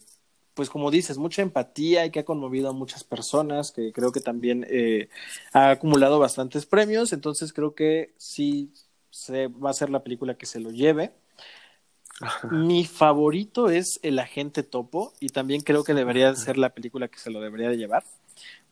pues 0.53 0.69
como 0.69 0.91
dices, 0.91 1.17
mucha 1.17 1.41
empatía 1.41 2.05
y 2.05 2.11
que 2.11 2.21
ha 2.21 2.25
conmovido 2.25 2.69
a 2.69 2.75
muchas 2.75 3.03
personas, 3.03 3.73
que 3.73 3.93
creo 3.93 4.13
que 4.13 4.21
también 4.21 4.67
eh, 4.69 5.09
ha 5.55 5.71
acumulado 5.71 6.19
bastantes 6.19 6.67
premios. 6.67 7.15
Entonces 7.15 7.53
creo 7.55 7.75
que 7.75 8.13
sí 8.19 8.73
se 9.09 9.49
va 9.49 9.71
a 9.71 9.75
ser 9.75 9.89
la 9.89 10.03
película 10.03 10.35
que 10.37 10.47
se 10.47 10.61
lo 10.61 10.71
lleve. 10.71 11.13
Mi 12.51 12.85
favorito 12.85 13.71
es 13.71 13.99
El 14.03 14.19
Agente 14.19 14.63
Topo 14.63 15.13
y 15.21 15.29
también 15.29 15.61
creo 15.63 15.85
que 15.85 15.95
debería 15.95 16.31
de 16.31 16.37
ser 16.37 16.59
la 16.59 16.71
película 16.71 17.09
que 17.09 17.19
se 17.19 17.31
lo 17.31 17.41
debería 17.41 17.69
de 17.69 17.77
llevar. 17.77 18.05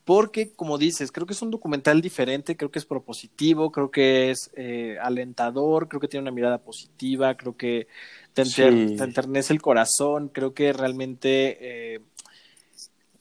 Porque, 0.05 0.51
como 0.53 0.77
dices, 0.79 1.11
creo 1.11 1.27
que 1.27 1.33
es 1.33 1.41
un 1.43 1.51
documental 1.51 2.01
diferente, 2.01 2.57
creo 2.57 2.71
que 2.71 2.79
es 2.79 2.85
propositivo, 2.85 3.71
creo 3.71 3.91
que 3.91 4.31
es 4.31 4.49
eh, 4.55 4.97
alentador, 5.01 5.87
creo 5.87 5.99
que 5.99 6.07
tiene 6.07 6.23
una 6.23 6.31
mirada 6.31 6.57
positiva, 6.57 7.35
creo 7.35 7.55
que 7.55 7.87
te, 8.33 8.41
enter- 8.41 8.89
Sí. 8.89 8.95
te 8.97 9.03
enternece 9.03 9.53
el 9.53 9.61
corazón, 9.61 10.29
creo 10.29 10.53
que 10.55 10.73
realmente 10.73 11.57
eh, 11.95 11.99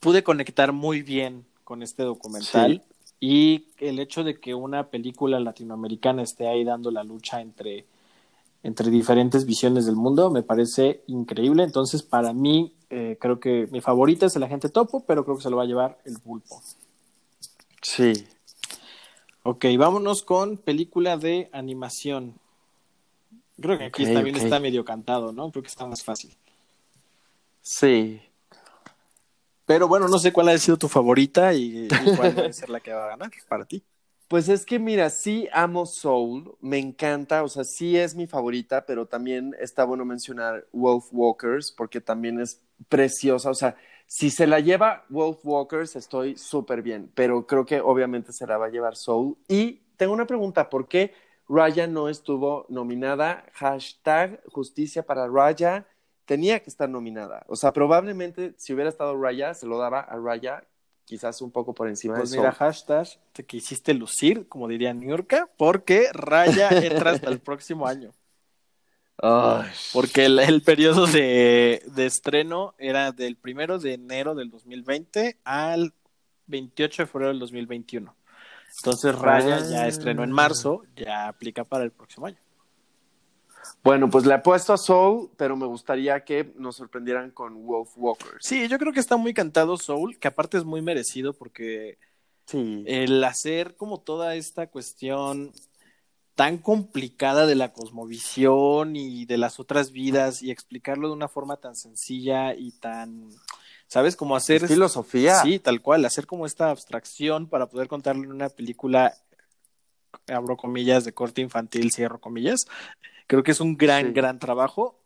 pude 0.01 0.23
conectar 0.23 0.73
muy 0.73 1.03
bien 1.03 1.45
con 1.65 1.83
este 1.83 2.05
documental. 2.05 2.83
Y 3.21 3.67
el 3.79 3.99
hecho 3.99 4.25
de 4.25 4.39
que 4.39 4.55
una 4.55 4.89
película 4.89 5.41
latinoamericana 5.41 6.23
esté 6.23 6.47
ahí 6.49 6.65
dando 6.65 6.91
la 6.91 7.03
lucha 7.05 7.41
entre 7.41 7.85
entre 8.69 8.91
diferentes 8.91 9.47
visiones 9.47 9.87
del 9.87 9.97
mundo, 9.97 10.31
me 10.31 10.43
parece 10.43 11.03
increíble. 11.07 11.65
Entonces, 11.65 12.03
para 12.03 12.35
mí, 12.35 12.75
eh, 12.91 13.17
creo 13.19 13.41
que 13.41 13.67
mi 13.73 13.81
favorita 13.81 14.27
es 14.27 14.37
el 14.37 14.43
agente 14.43 14.69
topo, 14.69 15.05
pero 15.07 15.25
creo 15.25 15.39
que 15.39 15.43
se 15.43 15.51
lo 15.51 15.57
va 15.57 15.63
a 15.63 15.67
llevar 15.67 15.99
el 16.05 16.19
pulpo. 16.21 16.63
Sí. 17.81 18.29
Ok, 19.43 19.65
vámonos 19.79 20.23
con 20.23 20.59
película 20.59 21.17
de 21.17 21.49
animación. 21.53 22.35
Creo 23.61 23.79
que 23.79 23.85
aquí 23.85 24.05
también 24.05 24.37
está 24.37 24.61
medio 24.61 24.85
cantado, 24.85 25.33
¿no? 25.33 25.51
Creo 25.51 25.63
que 25.63 25.69
está 25.69 25.87
más 25.87 26.05
fácil. 26.05 26.37
Sí. 27.63 28.21
Pero 29.65 29.89
bueno, 29.89 30.09
no 30.09 30.19
sé 30.19 30.33
cuál 30.33 30.51
ha 30.51 30.59
sido 30.59 30.77
tu 30.77 30.89
favorita 30.89 31.55
y, 31.55 31.87
y 31.87 32.17
cuál 32.17 32.35
debe 32.35 32.53
ser 32.53 32.69
la 32.69 32.81
que 32.81 32.93
va 32.93 33.07
a 33.07 33.09
ganar 33.09 33.31
para 33.49 33.65
ti. 33.65 33.83
Pues 34.29 34.51
es 34.51 34.67
que 34.67 34.79
mira, 34.79 35.09
sí 35.09 35.49
amo 35.53 35.87
Soul, 35.87 36.55
me 36.61 36.77
encanta, 36.79 37.43
o 37.43 37.49
sea, 37.49 37.65
sí 37.65 37.97
es 37.97 38.15
mi 38.15 38.27
favorita, 38.27 38.85
pero 38.85 39.07
también 39.07 39.57
está 39.59 39.85
bueno 39.85 40.05
mencionar 40.05 40.67
Wolf 40.73 41.07
Walkers 41.13 41.73
porque 41.73 42.03
también 42.03 42.39
es 42.39 42.61
preciosa, 42.91 43.49
o 43.49 43.55
sea, 43.55 43.77
si 44.07 44.29
se 44.29 44.47
la 44.47 44.61
lleva 44.61 45.07
Wolf 45.09 45.39
Walkers 45.45 45.97
estoy 45.97 46.37
súper 46.37 46.83
bien, 46.83 47.11
pero 47.15 47.47
creo 47.47 47.65
que 47.65 47.81
obviamente 47.81 48.33
se 48.35 48.47
la 48.47 48.59
va 48.59 48.67
a 48.67 48.71
llevar 48.71 48.97
Soul. 48.97 49.37
Y 49.49 49.81
tengo 49.97 50.13
una 50.13 50.27
pregunta, 50.27 50.69
¿por 50.69 50.89
qué 50.89 51.15
Raya 51.49 51.87
no 51.87 52.11
estuvo 52.11 52.67
nominada? 52.69 53.47
Hashtag 53.55 54.43
justicia 54.53 55.05
para 55.05 55.27
Raya, 55.27 55.87
tenía 56.27 56.61
que 56.61 56.69
estar 56.69 56.89
nominada, 56.91 57.45
o 57.49 57.57
sea, 57.57 57.73
probablemente 57.73 58.53
si 58.59 58.75
hubiera 58.75 58.91
estado 58.91 59.19
Raya, 59.19 59.55
se 59.55 59.67
lo 59.67 59.79
daba 59.79 60.01
a 60.01 60.19
Raya 60.19 60.65
quizás 61.09 61.41
un 61.41 61.51
poco 61.51 61.75
por 61.75 61.89
encima 61.89 62.17
Pues 62.17 62.31
de 62.31 62.37
mira, 62.39 62.53
Soul. 62.53 62.59
hashtag 62.59 63.09
te 63.33 63.45
quisiste 63.45 63.95
lucir, 63.95 64.47
como 64.47 64.69
diría 64.69 64.93
Niurka, 64.93 65.49
porque 65.57 66.09
Raya 66.13 66.69
entra 66.71 67.13
hasta 67.13 67.31
el 67.31 67.41
próximo 67.41 67.87
año. 67.87 68.13
Ay. 69.21 69.69
Porque 69.93 70.27
el, 70.27 70.39
el 70.39 70.63
periodo 70.63 71.07
de, 71.07 71.83
de 71.87 72.07
estreno 72.07 72.75
era 72.79 73.11
del 73.11 73.37
primero 73.37 73.79
de 73.79 73.95
enero 73.95 74.35
del 74.35 74.51
2020 74.51 75.39
al 75.45 75.93
28 76.47 77.03
de 77.03 77.07
febrero 77.07 77.31
del 77.31 77.41
2021. 77.41 78.15
Entonces 78.79 79.15
Raya 79.19 79.57
Ah. 79.57 79.67
ya 79.71 79.89
estrenó 79.89 80.23
en 80.23 80.31
marzo, 80.31 80.83
ya 80.95 81.27
aplica 81.27 81.65
para 81.65 81.85
el 81.85 81.91
próximo 81.91 82.27
año. 82.27 82.37
Bueno, 83.83 84.11
pues 84.11 84.27
le 84.27 84.35
apuesto 84.35 84.73
a 84.73 84.79
Soul, 84.79 85.31
pero 85.37 85.57
me 85.57 85.67
gustaría 85.67 86.25
que 86.25 86.53
nos 86.57 86.77
sorprendieran 86.77 87.31
con 87.31 87.67
Wolf 87.67 87.91
Walkers. 87.97 88.39
Sí, 88.41 88.69
yo 88.69 88.79
creo 88.79 88.93
que 88.93 89.01
está 89.01 89.17
muy 89.17 89.35
cantado 89.35 89.77
Soul, 89.77 90.19
que 90.19 90.29
aparte 90.29 90.59
es 90.59 90.65
muy 90.65 90.83
merecido 90.83 91.33
porque 91.33 91.99
Sí. 92.47 92.83
el 92.87 93.23
hacer 93.25 93.77
como 93.77 94.01
toda 94.01 94.35
esta 94.35 94.69
cuestión 94.69 95.53
tan 96.35 96.59
complicada 96.59 97.47
de 97.47 97.57
la 97.57 97.73
cosmovisión 97.73 98.95
y 98.95 99.27
de 99.27 99.39
las 99.39 99.59
otras 99.59 99.91
vidas 99.91 100.41
y 100.41 100.53
explicarlo 100.53 101.09
de 101.09 101.15
una 101.15 101.27
forma 101.27 101.57
tan 101.57 101.75
sencilla 101.75 102.55
y 102.55 102.71
tan, 102.71 103.29
¿sabes? 103.89 104.15
Como 104.15 104.37
hacer... 104.37 104.63
Es 104.63 104.71
filosofía. 104.71 105.43
Sí, 105.43 105.59
tal 105.59 105.83
cual, 105.83 106.05
hacer 106.05 106.27
como 106.27 106.47
esta 106.47 106.71
abstracción 106.71 107.49
para 107.49 107.67
poder 107.67 107.89
contarlo 107.89 108.23
en 108.23 108.31
una 108.31 108.51
película, 108.51 109.15
abro 110.29 110.57
comillas, 110.57 111.05
de 111.05 111.13
corte 111.13 111.41
infantil, 111.41 111.91
cierro 111.91 112.21
comillas. 112.21 112.67
Creo 113.29 113.45
que 113.45 113.53
es 113.53 113.61
un 113.61 113.77
gran, 113.77 114.09
Sí. 114.09 114.13
gran 114.13 114.41
trabajo. 114.41 115.01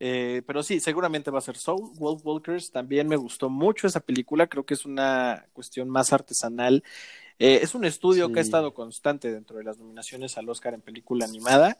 Eh, 0.00 0.42
pero 0.46 0.62
sí, 0.62 0.80
seguramente 0.80 1.30
va 1.30 1.38
a 1.38 1.42
ser 1.42 1.56
Soul. 1.56 1.92
Wolf 1.96 2.22
Walkers 2.24 2.72
también 2.72 3.08
me 3.08 3.16
gustó 3.16 3.50
mucho 3.50 3.86
esa 3.86 4.00
película. 4.00 4.46
Creo 4.48 4.66
que 4.66 4.74
es 4.74 4.86
una 4.86 5.46
cuestión 5.52 5.90
más 5.90 6.12
artesanal. 6.12 6.82
Eh, 7.38 7.60
es 7.62 7.74
un 7.74 7.84
estudio 7.84 8.30
que 8.32 8.40
ha 8.40 8.42
estado 8.42 8.74
constante 8.74 9.32
dentro 9.32 9.58
de 9.58 9.64
las 9.64 9.78
nominaciones 9.78 10.38
al 10.38 10.48
Oscar 10.48 10.74
en 10.74 10.82
película 10.82 11.26
animada. 11.26 11.78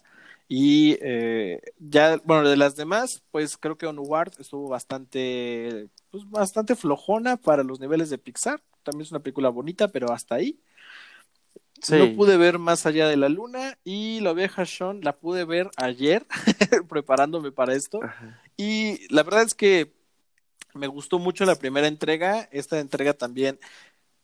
Y 0.49 0.99
eh, 1.01 1.61
ya, 1.79 2.19
bueno, 2.25 2.49
de 2.49 2.57
las 2.57 2.77
demás, 2.77 3.23
pues 3.31 3.57
creo 3.57 3.79
que 3.79 3.87
Onward 3.87 4.33
estuvo 4.41 4.69
bastante, 4.69 5.89
pues 6.11 6.29
bastante 6.31 6.77
flojona 6.77 7.37
para 7.39 7.63
los 7.65 7.81
niveles 7.81 8.11
de 8.11 8.19
Pixar. 8.19 8.63
También 8.83 9.03
es 9.03 9.11
una 9.13 9.21
película 9.21 9.49
bonita, 9.49 9.89
pero 9.89 10.13
hasta 10.13 10.35
ahí. 10.37 10.61
Sí. 11.85 11.97
No 11.97 12.17
pude 12.17 12.37
ver 12.37 12.59
más 12.59 12.87
allá 12.87 13.07
de 13.09 13.17
la 13.17 13.29
luna 13.29 13.79
y 13.85 14.21
la 14.21 14.33
oveja 14.33 14.65
Sean 14.67 15.01
la 15.03 15.13
pude 15.13 15.45
ver 15.45 15.71
ayer 15.77 16.27
preparándome 16.89 17.53
para 17.53 17.75
esto. 17.75 18.03
Ajá. 18.03 18.41
Y 18.57 19.07
la 19.13 19.23
verdad 19.23 19.43
es 19.43 19.55
que 19.55 19.93
me 20.75 20.87
gustó 20.87 21.19
mucho 21.19 21.45
la 21.45 21.55
primera 21.57 21.87
entrega. 21.87 22.49
Esta 22.53 22.79
entrega 22.81 23.13
también 23.15 23.59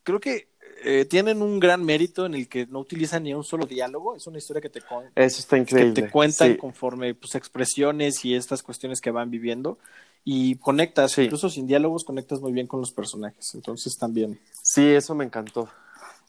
creo 0.02 0.20
que 0.20 0.48
eh, 0.82 1.04
tienen 1.04 1.42
un 1.42 1.60
gran 1.60 1.84
mérito 1.84 2.24
en 2.24 2.32
el 2.34 2.48
que 2.48 2.64
no 2.66 2.78
utilizan 2.80 3.24
ni 3.24 3.34
un 3.34 3.44
solo 3.44 3.66
diálogo. 3.66 4.16
Es 4.16 4.26
una 4.26 4.38
historia 4.38 4.62
que 4.62 4.70
te, 4.70 4.80
con- 4.80 5.04
Eso 5.14 5.40
está 5.40 5.56
que 5.56 5.62
increíble. 5.62 5.92
te 6.02 6.10
cuentan 6.10 6.52
Sí. 6.52 6.56
conforme 6.56 7.14
pues, 7.14 7.34
expresiones 7.34 8.24
y 8.24 8.34
estas 8.34 8.62
cuestiones 8.62 9.00
que 9.02 9.10
van 9.10 9.30
viviendo. 9.30 9.78
Y 10.24 10.56
conectas, 10.56 11.12
Sí. 11.12 11.22
incluso 11.22 11.50
sin 11.50 11.66
diálogos, 11.66 12.04
conectas 12.04 12.40
muy 12.40 12.52
bien 12.52 12.66
con 12.66 12.80
los 12.80 12.92
personajes. 12.92 13.54
Entonces 13.54 13.96
también. 13.98 14.40
Sí, 14.62 14.86
eso 14.86 15.14
me 15.14 15.24
encantó. 15.24 15.68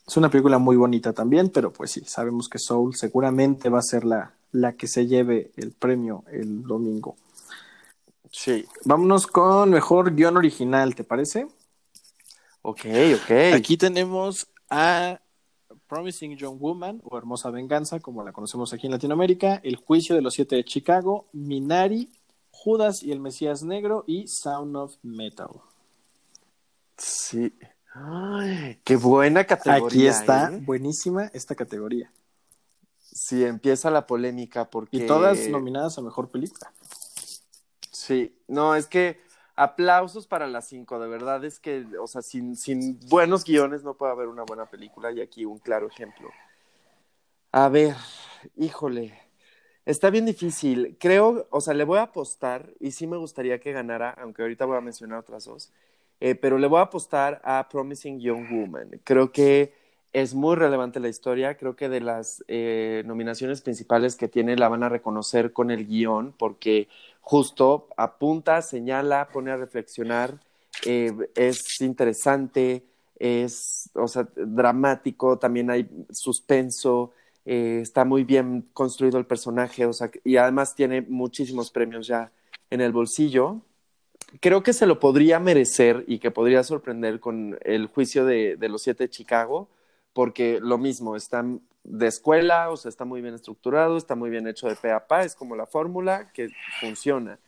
Es 0.08 0.18
una 0.18 0.30
película 0.30 0.58
muy 0.58 0.76
bonita 0.76 1.14
también, 1.14 1.50
pero 1.50 1.72
pues 1.72 1.92
sí, 1.92 2.02
sabemos 2.06 2.50
que 2.50 2.60
Soul 2.60 2.96
seguramente 2.96 3.70
va 3.70 3.80
a 3.80 3.84
ser 3.84 4.04
la, 4.04 4.34
la 4.52 4.74
que 4.74 4.88
se 4.88 5.08
lleve 5.08 5.52
el 5.56 5.72
premio 5.72 6.24
el 6.32 6.64
domingo. 6.64 7.16
Sí. 8.32 8.66
Vámonos 8.86 9.28
con 9.28 9.70
mejor 9.70 10.16
guion 10.16 10.38
original, 10.38 10.96
¿te 10.96 11.04
parece? 11.04 11.48
Ok, 12.62 12.86
ok. 13.16 13.32
Aquí 13.56 13.78
tenemos 13.78 14.48
a 14.70 15.20
Promising 15.88 16.38
Young 16.38 16.60
Woman 16.60 17.02
o 17.04 17.18
Hermosa 17.18 17.50
Venganza, 17.50 18.00
como 18.00 18.24
la 18.24 18.32
conocemos 18.32 18.72
aquí 18.72 18.88
en 18.88 18.94
Latinoamérica, 18.94 19.60
El 19.64 19.76
Juicio 19.76 20.16
de 20.16 20.22
los 20.22 20.34
Siete 20.36 20.56
de 20.56 20.64
Chicago, 20.64 21.28
Minari, 21.34 22.10
Judas 22.52 23.04
y 23.04 23.12
el 23.12 23.20
Mesías 23.20 23.64
Negro 23.64 24.04
y 24.08 24.28
Sound 24.28 24.76
of 24.78 24.96
Metal. 25.04 25.50
Sí. 26.98 27.54
Ay, 27.94 28.80
qué 28.84 28.96
buena 28.96 29.46
categoría. 29.46 29.88
Aquí 29.88 30.08
está, 30.08 30.52
¿eh? 30.52 30.60
buenísima 30.62 31.26
esta 31.34 31.56
categoría. 31.56 32.12
Sí, 33.00 33.44
empieza 33.44 33.92
la 33.92 34.08
polémica 34.08 34.70
porque. 34.70 34.98
Y 34.98 35.08
todas 35.08 35.48
nominadas 35.50 35.98
a 35.98 36.02
mejor 36.02 36.30
película. 36.30 36.72
Sí, 37.92 38.36
no, 38.48 38.76
es 38.76 38.88
que 38.88 39.20
aplausos 39.56 40.26
para 40.26 40.48
las 40.48 40.68
cinco, 40.68 41.00
de 41.00 41.08
verdad 41.08 41.44
es 41.46 41.60
que, 41.60 41.86
o 42.00 42.08
sea, 42.08 42.22
sin, 42.22 42.56
sin 42.56 43.00
buenos 43.10 43.44
guiones 43.44 43.84
no 43.84 43.96
puede 43.96 44.12
haber 44.12 44.28
una 44.28 44.44
buena 44.44 44.66
película 44.66 45.12
y 45.12 45.22
aquí 45.22 45.46
un 45.46 45.60
claro 45.60 45.88
ejemplo. 45.88 46.30
A 47.52 47.70
ver, 47.70 47.96
híjole, 48.56 49.20
está 49.86 50.10
bien 50.10 50.26
difícil. 50.26 50.98
Creo, 51.00 51.48
o 51.52 51.62
sea, 51.62 51.74
le 51.74 51.84
voy 51.84 52.00
a 52.00 52.04
apostar 52.04 52.74
y 52.80 52.92
sí 52.92 53.06
me 53.08 53.18
gustaría 53.18 53.60
que 53.60 53.72
ganara, 53.72 54.12
aunque 54.12 54.42
ahorita 54.42 54.66
voy 54.66 54.78
a 54.78 54.82
mencionar 54.82 55.20
otras 55.20 55.46
dos, 55.46 55.72
eh, 56.22 56.36
pero 56.36 56.58
le 56.58 56.68
voy 56.68 56.80
a 56.80 56.84
apostar 56.84 57.42
a 57.44 57.68
Promising 57.70 58.20
Young 58.20 58.50
Woman. 58.50 59.02
Creo 59.04 59.32
que 59.32 59.74
es 60.14 60.34
muy 60.34 60.56
relevante 60.56 61.00
la 61.00 61.10
historia, 61.10 61.56
creo 61.58 61.76
que 61.76 61.90
de 61.90 62.02
las 62.02 62.44
eh, 62.48 63.04
nominaciones 63.06 63.62
principales 63.62 64.16
que 64.16 64.28
tiene 64.28 64.58
la 64.58 64.70
van 64.70 64.84
a 64.84 64.90
reconocer 64.90 65.54
con 65.54 65.72
el 65.72 65.88
guion 65.88 66.34
porque 66.38 66.90
justo 67.22 67.88
apunta, 67.98 68.62
señala, 68.62 69.30
pone 69.32 69.52
a 69.52 69.58
reflexionar, 69.58 70.40
eh, 70.86 71.12
es 71.36 71.80
interesante, 71.82 72.86
es, 73.18 73.90
o 73.94 74.08
sea, 74.08 74.28
dramático, 74.36 75.38
también 75.40 75.70
hay 75.70 75.88
suspenso, 76.12 77.12
eh, 77.46 77.80
está 77.82 78.04
muy 78.04 78.24
bien 78.24 78.70
construido 78.74 79.18
el 79.18 79.26
personaje, 79.26 79.86
o 79.86 79.94
sea, 79.94 80.12
y 80.24 80.38
además 80.38 80.76
tiene 80.76 81.02
muchísimos 81.02 81.72
premios 81.72 82.08
ya 82.08 82.32
en 82.70 82.82
el 82.82 82.92
bolsillo. 82.92 83.62
Creo 84.40 84.64
que 84.64 84.74
se 84.74 84.88
lo 84.88 85.00
podría 85.00 85.40
merecer 85.40 86.06
y 86.08 86.20
que 86.20 86.32
podría 86.32 86.64
sorprender 86.64 87.20
con 87.20 87.58
el 87.62 87.88
juicio 87.88 88.26
de, 88.26 88.56
de 88.56 88.70
los 88.70 88.82
siete 88.82 89.06
de 89.06 89.10
Chicago, 89.10 89.68
porque 90.14 90.60
lo 90.62 90.78
mismo, 90.78 91.16
está 91.16 91.44
de 91.84 92.08
escuela, 92.08 92.70
o 92.70 92.78
sea, 92.78 92.90
está 92.90 93.06
muy 93.06 93.22
bien 93.22 93.34
estructurado, 93.34 93.98
está 93.98 94.16
muy 94.16 94.30
bien 94.30 94.48
hecho 94.48 94.68
de 94.68 94.76
pe 94.76 94.92
a 94.92 95.08
pa, 95.08 95.24
es 95.24 95.36
como 95.36 95.56
la 95.56 95.66
fórmula 95.66 96.32
que 96.32 96.50
funciona. 96.80 97.40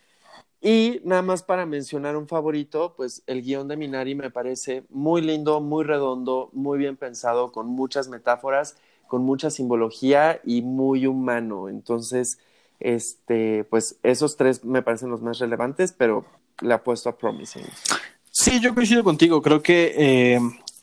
Y 0.62 1.02
nada 1.04 1.22
más 1.22 1.44
para 1.44 1.66
mencionar 1.66 2.16
un 2.16 2.28
favorito, 2.28 2.94
pues 2.96 3.22
el 3.28 3.42
guion 3.42 3.68
de 3.68 3.76
Minari 3.76 4.16
me 4.16 4.32
parece 4.32 4.84
muy 4.90 5.22
lindo, 5.22 5.60
muy 5.60 5.84
redondo, 5.84 6.50
muy 6.54 6.78
bien 6.78 6.96
pensado, 6.96 7.52
con 7.52 7.68
muchas 7.68 8.08
metáforas, 8.08 8.78
con 9.08 9.24
mucha 9.24 9.50
simbología 9.50 10.40
y 10.46 10.62
muy 10.62 11.06
humano. 11.06 11.68
Entonces, 11.68 12.40
este, 12.80 13.66
pues 13.66 14.00
esos 14.04 14.38
tres 14.38 14.64
me 14.64 14.82
parecen 14.82 15.10
los 15.10 15.22
más 15.22 15.40
relevantes, 15.40 15.92
pero 15.92 16.26
le 16.62 16.74
apuesto 16.74 17.10
a 17.10 17.18
Promising. 17.18 17.66
Sí, 18.32 18.60
yo 18.60 18.74
coincido 18.74 19.04
contigo. 19.04 19.42
Creo 19.42 19.62
que 19.62 19.94
eh, 19.96 20.40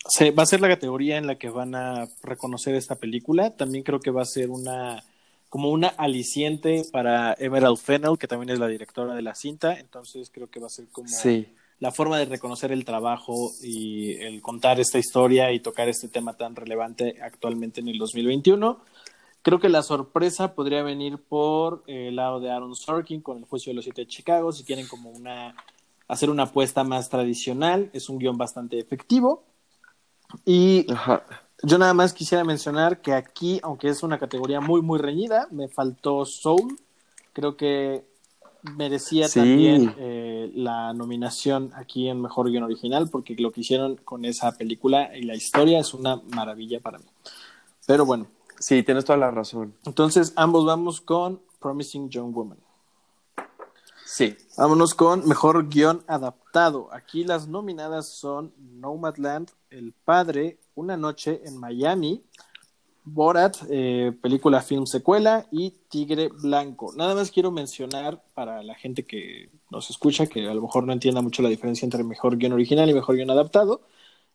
se, 0.08 0.30
va 0.30 0.44
a 0.44 0.46
ser 0.46 0.60
la 0.60 0.68
categoría 0.68 1.18
en 1.18 1.26
la 1.26 1.36
que 1.36 1.50
van 1.50 1.74
a 1.74 2.08
reconocer 2.22 2.74
esta 2.74 2.96
película. 2.96 3.50
También 3.50 3.84
creo 3.84 4.00
que 4.00 4.10
va 4.10 4.22
a 4.22 4.26
ser 4.26 4.50
una 4.50 5.02
como 5.48 5.70
una 5.70 5.88
aliciente 5.88 6.84
para 6.92 7.34
Emerald 7.36 7.76
Fennell, 7.76 8.16
que 8.18 8.28
también 8.28 8.50
es 8.50 8.60
la 8.60 8.68
directora 8.68 9.14
de 9.16 9.22
la 9.22 9.34
cinta. 9.34 9.78
Entonces 9.78 10.30
creo 10.32 10.48
que 10.48 10.60
va 10.60 10.68
a 10.68 10.70
ser 10.70 10.86
como 10.92 11.08
Sí, 11.08 11.48
la 11.80 11.90
forma 11.90 12.18
de 12.18 12.26
reconocer 12.26 12.70
el 12.70 12.84
trabajo 12.84 13.50
y 13.62 14.12
el 14.12 14.40
contar 14.42 14.78
esta 14.78 14.98
historia 14.98 15.50
y 15.50 15.58
tocar 15.58 15.88
este 15.88 16.08
tema 16.08 16.34
tan 16.34 16.54
relevante 16.54 17.16
actualmente 17.20 17.80
en 17.80 17.88
el 17.88 17.98
2021. 17.98 18.78
Creo 19.42 19.58
que 19.58 19.68
la 19.68 19.82
sorpresa 19.82 20.54
podría 20.54 20.82
venir 20.82 21.18
por 21.18 21.82
eh, 21.86 22.08
el 22.08 22.16
lado 22.16 22.40
de 22.40 22.50
Aaron 22.50 22.74
Sorkin 22.74 23.22
con 23.22 23.38
el 23.38 23.44
juicio 23.44 23.70
de 23.70 23.76
los 23.76 23.84
siete 23.84 24.02
de 24.02 24.06
Chicago, 24.08 24.52
si 24.52 24.64
quieren 24.64 24.86
como 24.86 25.10
una 25.10 25.54
hacer 26.08 26.28
una 26.28 26.42
apuesta 26.42 26.82
más 26.84 27.08
tradicional, 27.08 27.88
es 27.92 28.08
un 28.08 28.18
guion 28.18 28.36
bastante 28.36 28.78
efectivo. 28.80 29.44
Y 30.44 30.90
ajá. 30.92 31.24
yo 31.62 31.78
nada 31.78 31.94
más 31.94 32.12
quisiera 32.12 32.42
mencionar 32.44 33.00
que 33.00 33.12
aquí, 33.12 33.60
aunque 33.62 33.88
es 33.88 34.02
una 34.02 34.18
categoría 34.18 34.60
muy, 34.60 34.82
muy 34.82 34.98
reñida, 34.98 35.46
me 35.52 35.68
faltó 35.68 36.24
Soul. 36.26 36.78
Creo 37.32 37.56
que 37.56 38.04
merecía 38.76 39.28
Sí. 39.28 39.38
también 39.38 39.94
eh, 39.98 40.50
la 40.54 40.92
nominación 40.92 41.70
aquí 41.76 42.08
en 42.08 42.20
Mejor 42.20 42.50
Guión 42.50 42.64
Original, 42.64 43.08
porque 43.08 43.36
lo 43.38 43.52
que 43.52 43.60
hicieron 43.60 43.96
con 43.96 44.24
esa 44.24 44.52
película 44.56 45.16
y 45.16 45.22
la 45.22 45.36
historia 45.36 45.78
es 45.78 45.94
una 45.94 46.16
maravilla 46.16 46.80
para 46.80 46.98
mí. 46.98 47.06
Pero 47.86 48.04
bueno, 48.04 48.26
Sí, 48.60 48.82
tienes 48.84 49.04
toda 49.04 49.18
la 49.18 49.30
razón. 49.30 49.74
entonces 49.84 50.32
ambos 50.36 50.64
vamos 50.64 51.00
con 51.00 51.40
Promising 51.60 52.08
Young 52.10 52.32
Woman. 52.32 52.58
Sí. 54.04 54.36
Vámonos 54.58 54.94
con 54.94 55.26
mejor 55.26 55.68
guion 55.68 56.02
adaptado. 56.06 56.88
Aquí 56.92 57.24
las 57.24 57.46
nominadas 57.46 58.08
son 58.08 58.52
Nomadland, 58.58 59.50
El 59.70 59.94
Padre, 60.04 60.58
Una 60.74 60.96
Noche 60.96 61.40
en 61.44 61.56
Miami, 61.56 62.20
Borat, 63.04 63.56
eh, 63.70 64.12
película 64.20 64.60
film 64.60 64.84
secuela 64.84 65.46
y 65.50 65.70
Tigre 65.88 66.28
Blanco. 66.28 66.92
Nada 66.96 67.14
más 67.14 67.30
quiero 67.30 67.50
mencionar 67.50 68.22
para 68.34 68.62
la 68.62 68.74
gente 68.74 69.04
que 69.04 69.48
nos 69.70 69.88
escucha, 69.90 70.26
que 70.26 70.48
a 70.48 70.54
lo 70.54 70.62
mejor 70.62 70.84
no 70.84 70.92
entienda 70.92 71.22
mucho 71.22 71.40
la 71.42 71.48
diferencia 71.48 71.86
entre 71.86 72.04
mejor 72.04 72.36
guion 72.36 72.52
original 72.52 72.90
y 72.90 72.94
mejor 72.94 73.16
guion 73.16 73.30
adaptado. 73.30 73.80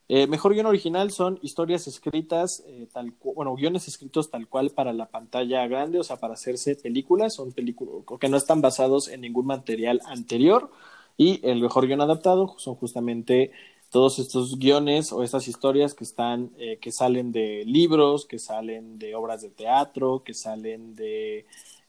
Eh, 0.07 0.27
mejor 0.27 0.53
guion 0.53 0.67
original 0.67 1.11
son 1.11 1.39
historias 1.41 1.87
escritas, 1.87 2.63
eh, 2.67 2.87
bueno, 3.35 3.55
guiones 3.55 3.87
escritos 3.87 4.29
tal 4.29 4.47
cual 4.47 4.69
para 4.69 4.93
la 4.93 5.07
pantalla 5.07 5.65
grande, 5.67 5.99
o 5.99 6.03
sea, 6.03 6.17
para 6.17 6.35
hacerse 6.35 6.75
películas, 6.75 7.33
son 7.33 7.53
películas 7.53 8.03
que 8.19 8.29
no 8.29 8.37
están 8.37 8.61
basados 8.61 9.07
en 9.07 9.21
ningún 9.21 9.47
material 9.47 10.01
anterior. 10.05 10.69
Y 11.17 11.39
el 11.47 11.61
mejor 11.61 11.87
guion 11.87 12.01
adaptado 12.01 12.55
son 12.57 12.75
justamente 12.75 13.51
todos 13.89 14.19
estos 14.19 14.59
guiones 14.59 15.11
o 15.13 15.23
estas 15.23 15.47
historias 15.47 15.93
que 15.93 16.03
están, 16.03 16.51
eh, 16.57 16.77
que 16.81 16.91
salen 16.91 17.31
de 17.31 17.63
libros, 17.65 18.25
que 18.25 18.39
salen 18.39 18.99
de 18.99 19.15
obras 19.15 19.41
de 19.41 19.49
teatro, 19.49 20.21
que 20.23 20.33
salen 20.33 20.95
de 20.95 21.45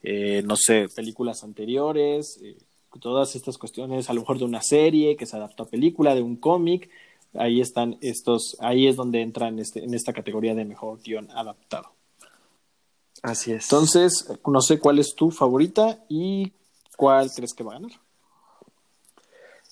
eh, 0.08 0.42
no 0.44 0.54
sé, 0.56 0.88
películas 0.94 1.42
anteriores, 1.42 2.40
todas 3.00 3.34
estas 3.34 3.58
cuestiones, 3.58 4.08
a 4.08 4.14
lo 4.14 4.20
mejor 4.20 4.38
de 4.38 4.44
una 4.44 4.62
serie 4.62 5.16
que 5.16 5.26
se 5.26 5.36
adaptó 5.36 5.64
a 5.64 5.68
película, 5.68 6.14
de 6.14 6.22
un 6.22 6.36
cómic, 6.36 6.88
ahí 7.38 7.60
están 7.60 7.98
estos, 8.00 8.56
ahí 8.60 8.86
es 8.86 8.96
donde 8.96 9.22
entran 9.22 9.58
este, 9.58 9.84
en 9.84 9.94
esta 9.94 10.12
categoría 10.12 10.54
de 10.54 10.64
mejor 10.64 11.00
guion 11.02 11.30
adaptado. 11.32 11.92
Así 13.22 13.52
es. 13.52 13.64
Entonces, 13.64 14.28
no 14.46 14.60
sé 14.60 14.78
cuál 14.78 14.98
es 14.98 15.14
tu 15.14 15.30
favorita 15.30 16.04
y 16.08 16.52
cuál 16.96 17.30
crees 17.30 17.54
que 17.54 17.64
va 17.64 17.72
a 17.72 17.78
ganar. 17.80 17.92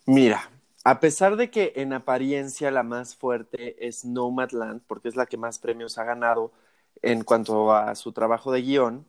Mira, 0.06 0.50
a 0.84 1.00
pesar 1.00 1.36
de 1.36 1.50
que 1.50 1.72
en 1.76 1.92
apariencia 1.92 2.70
la 2.70 2.82
más 2.82 3.16
fuerte 3.16 3.86
es 3.86 4.04
Nomadland, 4.04 4.82
porque 4.86 5.08
es 5.08 5.16
la 5.16 5.26
que 5.26 5.36
más 5.36 5.58
premios 5.58 5.96
ha 5.98 6.04
ganado 6.04 6.52
en 7.00 7.24
cuanto 7.24 7.72
a 7.72 7.94
su 7.94 8.12
trabajo 8.12 8.52
de 8.52 8.62
guion, 8.62 9.06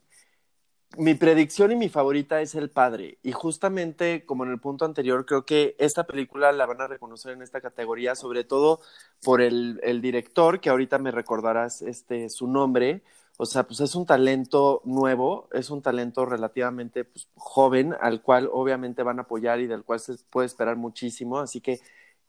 mi 0.98 1.14
predicción 1.14 1.72
y 1.72 1.76
mi 1.76 1.90
favorita 1.90 2.42
es 2.42 2.56
El 2.56 2.70
Padre. 2.70 3.18
Y 3.24 3.32
justamente 3.32 4.26
como 4.26 4.46
en 4.46 4.52
el 4.52 4.60
punto 4.60 4.86
anterior, 4.86 5.26
creo 5.26 5.46
que 5.46 5.76
esta 5.78 6.06
película 6.06 6.52
la 6.52 6.66
van 6.66 6.82
a 6.82 6.88
reconocer 6.88 7.34
en 7.34 7.42
esta 7.42 7.62
categoría, 7.62 8.16
sobre 8.16 8.44
todo 8.44 8.80
por 9.24 9.42
el, 9.42 9.80
director, 10.02 10.60
que 10.60 10.70
ahorita 10.70 10.98
me 11.00 11.12
recordarás 11.12 11.82
este, 11.82 12.30
su 12.30 12.48
nombre, 12.48 13.04
o 13.38 13.46
sea, 13.46 13.64
pues 13.64 13.82
es 13.82 13.96
un 13.96 14.06
talento 14.06 14.82
nuevo, 14.86 15.50
es 15.52 15.70
un 15.70 15.82
talento 15.82 16.26
relativamente 16.26 17.04
pues, 17.04 17.28
joven, 17.36 17.94
al 18.00 18.22
cual 18.22 18.50
obviamente 18.52 19.04
van 19.04 19.20
a 19.20 19.24
apoyar 19.24 19.60
y 19.60 19.68
del 19.68 19.84
cual 19.84 20.00
se 20.00 20.16
puede 20.30 20.48
esperar 20.48 20.78
muchísimo. 20.78 21.40
Así 21.40 21.60
que 21.60 21.82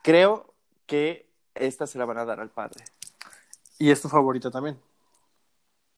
creo 0.02 0.52
que 0.86 1.28
esta 1.54 1.86
se 1.86 1.98
la 1.98 2.06
van 2.06 2.18
a 2.18 2.24
dar 2.24 2.40
al 2.40 2.50
padre. 2.50 2.84
¿Y 3.78 3.90
es 3.90 4.02
tu 4.02 4.08
favorita 4.08 4.50
también? 4.50 4.78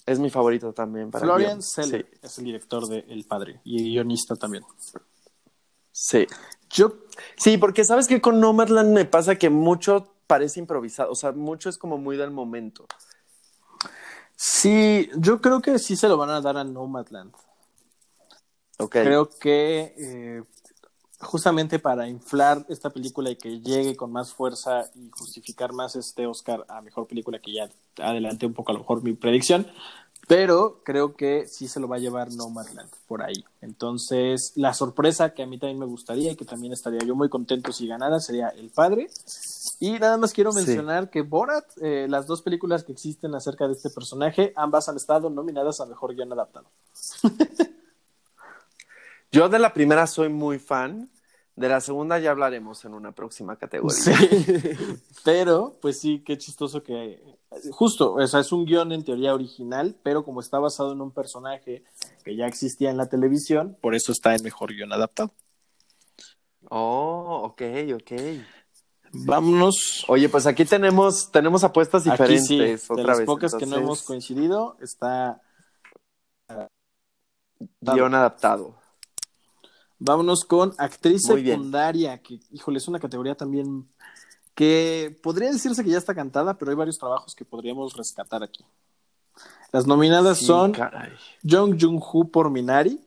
Es 0.08 0.18
mi 0.18 0.30
favorita 0.30 0.72
también. 0.72 1.10
Para 1.10 1.24
Florian 1.24 1.62
Seller 1.62 2.08
sí. 2.10 2.18
es 2.22 2.38
el 2.38 2.44
director 2.44 2.86
de 2.88 3.04
El 3.08 3.24
Padre 3.24 3.60
y 3.64 3.90
guionista 3.90 4.36
también. 4.36 4.64
Sí. 5.92 6.26
Yo... 6.70 6.94
Sí, 7.36 7.58
porque 7.58 7.84
sabes 7.84 8.06
que 8.06 8.20
con 8.20 8.40
Nomadland 8.40 8.94
me 8.94 9.04
pasa 9.04 9.36
que 9.36 9.50
mucho 9.50 10.14
parece 10.26 10.60
improvisado, 10.60 11.10
o 11.10 11.14
sea, 11.14 11.32
mucho 11.32 11.68
es 11.68 11.78
como 11.78 11.98
muy 11.98 12.16
del 12.16 12.30
momento. 12.30 12.86
Sí, 14.36 15.10
yo 15.16 15.40
creo 15.40 15.60
que 15.60 15.78
sí 15.78 15.96
se 15.96 16.08
lo 16.08 16.16
van 16.16 16.30
a 16.30 16.40
dar 16.40 16.56
a 16.56 16.64
Nomadland. 16.64 17.34
Okay. 18.78 19.04
Creo 19.04 19.28
que 19.28 19.94
eh, 19.98 20.42
justamente 21.20 21.78
para 21.78 22.08
inflar 22.08 22.64
esta 22.68 22.90
película 22.90 23.30
y 23.30 23.36
que 23.36 23.60
llegue 23.60 23.96
con 23.96 24.12
más 24.12 24.32
fuerza 24.32 24.88
y 24.94 25.10
justificar 25.10 25.72
más 25.72 25.96
este 25.96 26.26
Oscar 26.26 26.64
a 26.68 26.80
mejor 26.80 27.06
película, 27.06 27.38
que 27.38 27.52
ya 27.52 27.68
adelanté 27.98 28.46
un 28.46 28.54
poco 28.54 28.70
a 28.70 28.74
lo 28.74 28.80
mejor 28.80 29.02
mi 29.02 29.14
predicción, 29.14 29.66
pero 30.28 30.82
creo 30.84 31.16
que 31.16 31.46
sí 31.48 31.68
se 31.68 31.80
lo 31.80 31.88
va 31.88 31.96
a 31.96 32.00
llevar 32.00 32.30
Nomadland 32.32 32.90
por 33.06 33.22
ahí. 33.22 33.44
Entonces, 33.62 34.52
la 34.56 34.74
sorpresa 34.74 35.32
que 35.32 35.42
a 35.42 35.46
mí 35.46 35.58
también 35.58 35.78
me 35.78 35.86
gustaría 35.86 36.32
y 36.32 36.36
que 36.36 36.44
también 36.44 36.74
estaría 36.74 37.00
yo 37.00 37.16
muy 37.16 37.30
contento 37.30 37.72
si 37.72 37.86
ganara 37.86 38.20
sería 38.20 38.48
El 38.48 38.68
Padre. 38.68 39.08
Y 39.80 39.92
nada 39.92 40.18
más 40.18 40.34
quiero 40.34 40.52
mencionar 40.52 41.04
sí. 41.04 41.10
que 41.12 41.22
Borat, 41.22 41.64
eh, 41.80 42.06
las 42.10 42.26
dos 42.26 42.42
películas 42.42 42.84
que 42.84 42.92
existen 42.92 43.34
acerca 43.34 43.66
de 43.66 43.72
este 43.72 43.88
personaje, 43.88 44.52
ambas 44.54 44.88
han 44.90 44.96
estado 44.96 45.30
nominadas 45.30 45.80
a 45.80 45.86
Mejor 45.86 46.14
Guión 46.14 46.32
Adaptado. 46.32 46.66
Yo 49.30 49.48
de 49.48 49.58
la 49.58 49.72
primera 49.72 50.06
soy 50.06 50.28
muy 50.28 50.58
fan, 50.58 51.10
de 51.56 51.68
la 51.68 51.80
segunda 51.80 52.18
ya 52.18 52.30
hablaremos 52.30 52.84
en 52.84 52.94
una 52.94 53.12
próxima 53.12 53.56
categoría. 53.56 53.98
Sí. 53.98 54.12
pero, 55.24 55.76
pues 55.80 56.00
sí, 56.00 56.22
qué 56.24 56.38
chistoso 56.38 56.82
que... 56.82 57.20
Justo, 57.70 58.14
o 58.14 58.26
sea, 58.26 58.40
es 58.40 58.52
un 58.52 58.64
guion 58.64 58.92
en 58.92 59.04
teoría 59.04 59.34
original, 59.34 59.96
pero 60.02 60.24
como 60.24 60.40
está 60.40 60.58
basado 60.58 60.92
en 60.92 61.00
un 61.00 61.10
personaje 61.10 61.82
que 62.24 62.36
ya 62.36 62.46
existía 62.46 62.90
en 62.90 62.96
la 62.96 63.08
televisión, 63.08 63.76
por 63.80 63.94
eso 63.94 64.12
está 64.12 64.34
en 64.34 64.42
Mejor 64.42 64.74
Guión 64.74 64.92
Adaptado. 64.92 65.32
Oh, 66.70 67.40
ok, 67.44 67.62
ok. 67.94 68.12
Vámonos. 69.12 70.04
Oye, 70.08 70.28
pues 70.28 70.46
aquí 70.46 70.64
tenemos, 70.64 71.30
tenemos 71.30 71.64
apuestas 71.64 72.04
diferentes. 72.04 72.44
Aquí 72.44 72.46
sí, 72.46 72.58
de 72.58 72.80
otra 72.88 73.04
las 73.04 73.18
vez. 73.18 73.26
pocas 73.26 73.52
Entonces, 73.54 73.68
que 73.68 73.74
no 73.74 73.82
hemos 73.82 74.02
coincidido, 74.02 74.76
está. 74.80 75.40
Guión 77.80 78.14
adaptado. 78.14 78.77
Vámonos 79.98 80.44
con 80.44 80.72
actriz 80.78 81.28
Muy 81.28 81.42
bien. 81.42 81.56
secundaria, 81.56 82.18
que, 82.22 82.40
híjole, 82.52 82.78
es 82.78 82.86
una 82.88 83.00
categoría 83.00 83.34
también 83.34 83.88
que 84.54 85.16
podría 85.22 85.50
decirse 85.50 85.84
que 85.84 85.90
ya 85.90 85.98
está 85.98 86.14
cantada, 86.14 86.54
pero 86.58 86.70
hay 86.70 86.76
varios 86.76 86.98
trabajos 86.98 87.34
que 87.34 87.44
podríamos 87.44 87.96
rescatar 87.96 88.42
aquí. 88.42 88.64
Las 89.72 89.86
nominadas 89.86 90.38
Sí, 90.38 90.46
son 90.46 90.72
caray. 90.72 91.12
Jung 91.48 91.78
Jung-Hoo 91.80 92.30
por 92.30 92.50
Minari, 92.50 93.00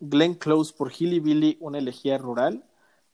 Glenn 0.00 0.34
Close 0.34 0.72
por 0.76 0.92
Hilly 0.92 1.20
Billy, 1.20 1.56
una 1.60 1.78
elegía 1.78 2.18
rural, 2.18 2.64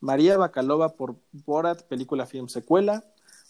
María 0.00 0.36
Bacalova 0.36 0.90
por 0.94 1.16
Borat, 1.32 1.82
película 1.84 2.26
film 2.26 2.48
secuela, 2.48 3.04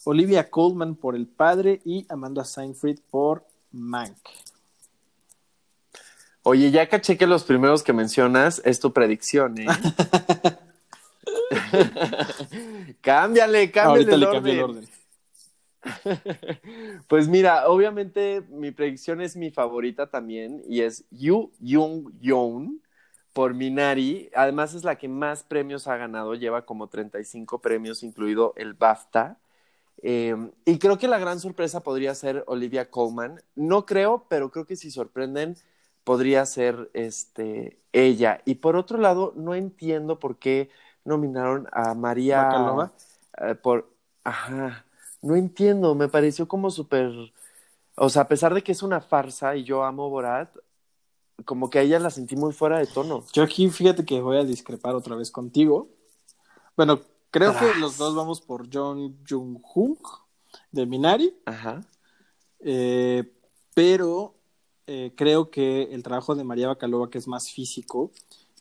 Olivia 0.05 0.51
Colman 0.51 0.95
por 0.95 1.15
El 1.15 1.27
Padre 1.27 1.81
y 1.85 2.07
Amanda 2.09 2.45
Seyfried 2.45 2.99
por 3.11 3.47
Mank. 3.73 4.17
Oye, 6.51 6.73
ya 6.73 6.89
caché 6.89 7.17
que 7.17 7.29
los 7.29 7.45
primeros 7.45 7.85
que 7.85 7.93
mencionas 7.93 8.61
es 8.65 8.81
tu 8.81 8.93
predicción, 8.93 9.57
¿eh? 9.57 9.67
cámbiale, 13.01 13.71
cámbiale 13.71 14.13
Ahorita 14.13 14.15
el 14.15 14.45
le 14.45 14.51
el 14.51 14.61
orden. 14.61 14.89
Pues 17.07 17.29
mira, 17.29 17.69
obviamente 17.69 18.43
mi 18.49 18.73
predicción 18.73 19.21
es 19.21 19.37
mi 19.37 19.53
favorita 19.53 20.11
también 20.11 20.61
y 20.69 20.81
es 20.81 21.05
Yu 21.13 21.53
Jung 21.65 22.11
Yoon 22.21 22.83
por 23.33 23.55
Minari. 23.55 24.29
Además 24.35 24.75
es 24.75 24.83
la 24.83 24.99
que 24.99 25.07
más 25.07 25.45
premios 25.45 25.87
ha 25.87 25.97
ganado, 25.99 26.35
lleva 26.35 26.67
como 26.67 26.89
35 26.89 27.61
premios, 27.61 28.03
incluido 28.03 28.55
el 28.57 28.75
BAFTA. 28.75 29.39
Eh, 30.03 30.35
y 30.65 30.81
creo 30.81 30.99
que 30.99 31.07
la 31.07 31.21
gran 31.21 31.39
sorpresa 31.39 31.85
podría 31.85 32.13
ser 32.17 32.43
Olivia 32.49 32.91
Colman. 32.91 33.41
No 33.55 33.87
creo, 33.87 34.27
pero 34.29 34.51
creo 34.51 34.67
que 34.67 34.75
si 34.75 34.91
sorprenden 34.91 35.57
podría 36.11 36.45
ser 36.45 36.91
este 36.93 37.79
ella. 37.93 38.43
Y 38.45 38.57
por 38.57 38.75
otro 38.75 38.99
lado, 38.99 39.33
no 39.37 39.55
entiendo 39.55 40.19
por 40.19 40.41
qué 40.41 40.69
nominaron 41.05 41.69
a 41.71 41.95
María 41.95 42.91
eh, 43.39 43.55
por 43.55 43.89
ajá, 44.25 44.85
no 45.23 45.37
entiendo, 45.37 45.95
me 45.95 46.09
pareció 46.09 46.49
como 46.49 46.73
súper 46.73 47.13
o 47.95 48.09
sea, 48.11 48.23
a 48.23 48.27
pesar 48.27 48.55
de 48.55 48.65
que 48.65 48.73
es 48.73 48.83
una 48.83 49.01
farsa 49.01 49.55
y 49.55 49.63
yo 49.63 49.85
amo 49.85 50.11
Borat, 50.11 50.53
como 51.45 51.71
que 51.71 51.79
a 51.79 51.83
ella 51.83 52.01
la 52.01 52.11
sentí 52.11 52.35
muy 52.35 52.53
fuera 52.53 52.81
de 52.81 52.89
tono. 52.89 53.25
Yo 53.33 53.45
aquí 53.45 53.71
fíjate 53.71 54.05
que 54.05 54.21
voy 54.21 54.39
a 54.39 54.45
discrepar 54.45 54.97
otra 54.97 55.15
vez 55.15 55.31
contigo. 55.31 55.91
Bueno, 56.77 57.03
creo 57.31 57.57
que 57.57 57.73
los 57.79 57.99
dos 57.99 58.17
vamos 58.17 58.41
por 58.41 58.67
John 58.73 59.17
Jung-Hook 59.29 60.25
de 60.73 60.87
Minari, 60.87 61.37
Ajá. 61.45 61.83
eh, 62.59 63.33
pero 63.75 64.40
eh, 64.93 65.13
creo 65.15 65.51
que 65.51 65.85
el 65.93 66.03
trabajo 66.03 66.35
de 66.35 66.43
María 66.43 66.67
Bacalova, 66.67 67.11
que 67.11 67.19
es 67.19 67.29
más 67.29 67.53
físico, 67.53 68.11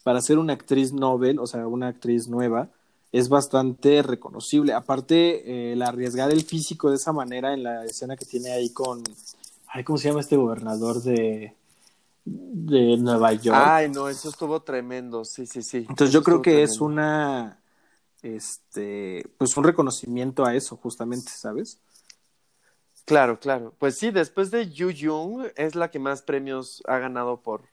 para 0.04 0.22
ser 0.22 0.38
una 0.38 0.54
actriz 0.54 0.94
novel, 0.94 1.40
o 1.40 1.48
sea, 1.48 1.66
una 1.66 1.88
actriz 1.88 2.28
nueva, 2.28 2.70
es 3.12 3.30
bastante 3.30 4.04
reconocible. 4.04 4.74
Aparte, 4.74 5.42
eh, 5.52 5.74
el 5.74 5.82
arriesgar 5.82 6.30
el 6.32 6.44
físico 6.44 6.92
de 6.92 6.98
esa 6.98 7.14
manera 7.14 7.52
en 7.56 7.64
la 7.64 7.84
escena 7.84 8.16
que 8.16 8.26
tiene 8.26 8.52
ahí 8.52 8.70
con, 8.70 9.02
ay, 9.70 9.84
¿cómo 9.84 9.98
se 9.98 10.10
llama 10.10 10.20
este 10.20 10.38
gobernador 10.38 11.02
de, 11.02 11.56
de 12.26 12.98
Nueva 12.98 13.34
York? 13.34 13.58
Ay, 13.60 13.90
no, 13.90 14.08
eso 14.08 14.30
estuvo 14.30 14.60
tremendo, 14.60 15.26
sí, 15.26 15.48
sí, 15.48 15.64
sí. 15.64 15.78
Entonces 15.90 16.10
Eso 16.10 16.20
yo 16.20 16.24
creo 16.24 16.44
que 16.44 16.62
es 16.62 16.80
una, 16.80 17.60
este, 18.22 19.26
pues 19.40 19.58
un 19.58 19.64
reconocimiento 19.64 20.46
a 20.46 20.54
eso, 20.54 20.76
justamente, 20.76 21.32
¿sabes? 21.32 21.80
Claro, 23.10 23.40
claro. 23.40 23.74
Pues 23.80 23.98
sí, 23.98 24.12
después 24.12 24.52
de 24.52 24.70
Yu 24.70 24.92
Jung 25.00 25.48
es 25.56 25.76
la 25.76 25.90
que 25.90 25.98
más 26.00 26.22
premios 26.22 26.84
ha 26.88 27.00
ganado 27.00 27.42
por, 27.42 27.64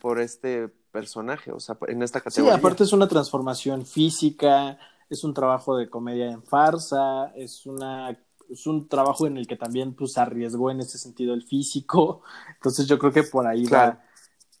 por 0.00 0.20
este 0.20 0.68
personaje, 0.68 1.50
o 1.52 1.60
sea, 1.60 1.78
en 1.88 2.02
esta 2.02 2.20
Sí, 2.26 2.48
categoría. 2.48 2.50
aparte 2.50 2.84
es 2.84 2.92
una 2.92 3.08
transformación 3.08 3.84
física, 3.86 4.78
es 5.10 5.22
un 5.24 5.34
trabajo 5.34 5.76
de 5.76 5.90
comedia 5.90 6.30
en 6.30 6.42
farsa, 6.42 7.32
es 7.36 7.66
una 7.66 8.18
es 8.48 8.66
un 8.66 8.86
trabajo 8.88 9.26
en 9.26 9.38
el 9.38 9.46
que 9.46 9.56
también 9.56 9.94
pues 9.94 10.18
arriesgó 10.18 10.70
en 10.70 10.80
ese 10.80 10.98
sentido 10.98 11.32
el 11.34 11.42
físico. 11.42 12.22
Entonces 12.54 12.86
yo 12.86 12.98
creo 12.98 13.12
que 13.12 13.22
por 13.22 13.46
ahí 13.46 13.66
Claro. 13.66 13.66
va. 13.66 14.02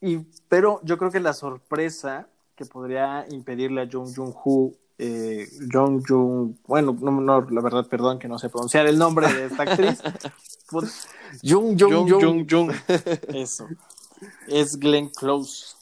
Y, 0.00 0.18
pero 0.48 0.80
yo 0.84 0.98
creo 0.98 1.10
que 1.10 1.20
la 1.20 1.34
sorpresa 1.34 2.28
que 2.56 2.66
podría 2.66 3.26
impedirle 3.30 3.82
a 3.82 3.88
Jung 3.90 4.14
Jung 4.16 4.34
Hoo, 4.44 4.76
eh, 4.98 5.48
Jung 5.72 6.02
Jung, 6.06 6.54
bueno, 6.66 6.96
no, 7.00 7.10
no, 7.20 7.40
la 7.50 7.60
verdad, 7.60 7.86
perdón 7.88 8.18
que 8.18 8.28
no 8.28 8.38
sé 8.38 8.48
pronunciar 8.48 8.86
el 8.86 8.98
nombre 8.98 9.32
de 9.32 9.46
esta 9.46 9.62
actriz. 9.64 10.00
Jung 11.42 11.78
Jung 11.78 12.08
Jung. 12.10 12.46
Jung. 12.50 12.72
Eso. 13.34 13.68
Es 14.46 14.78
Glenn 14.78 15.08
Close. 15.10 15.74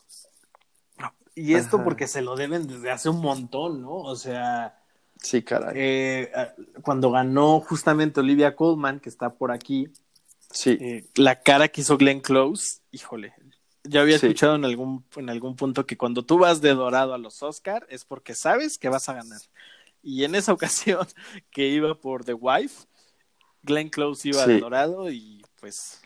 Y 1.34 1.54
esto 1.54 1.76
Ajá. 1.76 1.84
porque 1.84 2.06
se 2.06 2.22
lo 2.22 2.36
deben 2.36 2.66
desde 2.66 2.90
hace 2.90 3.08
un 3.08 3.20
montón, 3.20 3.82
¿no? 3.82 3.92
O 3.92 4.16
sea, 4.16 4.78
Sí, 5.22 5.42
caray. 5.42 5.72
eh, 5.76 6.32
cuando 6.82 7.10
ganó 7.10 7.60
justamente 7.60 8.20
Olivia 8.20 8.56
Colman, 8.56 9.00
que 9.00 9.08
está 9.08 9.30
por 9.30 9.52
aquí, 9.52 9.88
Sí. 10.50 10.76
eh, 10.80 11.04
la 11.14 11.36
cara 11.40 11.68
que 11.68 11.82
hizo 11.82 11.96
Glenn 11.96 12.20
Close, 12.20 12.78
híjole, 12.90 13.32
yo 13.84 14.00
había 14.00 14.18
Sí. 14.18 14.26
escuchado 14.26 14.54
en 14.56 14.64
algún, 14.64 15.04
en 15.16 15.30
algún 15.30 15.56
punto 15.56 15.86
que 15.86 15.96
cuando 15.96 16.24
tú 16.24 16.38
vas 16.38 16.60
de 16.60 16.74
dorado 16.74 17.14
a 17.14 17.18
los 17.18 17.42
Oscar 17.42 17.86
es 17.90 18.04
porque 18.04 18.34
sabes 18.34 18.78
que 18.78 18.88
vas 18.88 19.08
a 19.08 19.14
ganar. 19.14 19.40
Y 20.02 20.24
en 20.24 20.34
esa 20.34 20.52
ocasión 20.98 21.06
que 21.50 21.68
iba 21.68 21.94
por 21.94 22.24
The 22.24 22.34
Wife, 22.34 22.86
Glenn 23.62 23.88
Close 23.90 24.28
iba 24.28 24.44
Sí. 24.44 24.52
de 24.52 24.60
dorado 24.60 25.10
y 25.10 25.44
pues 25.60 26.00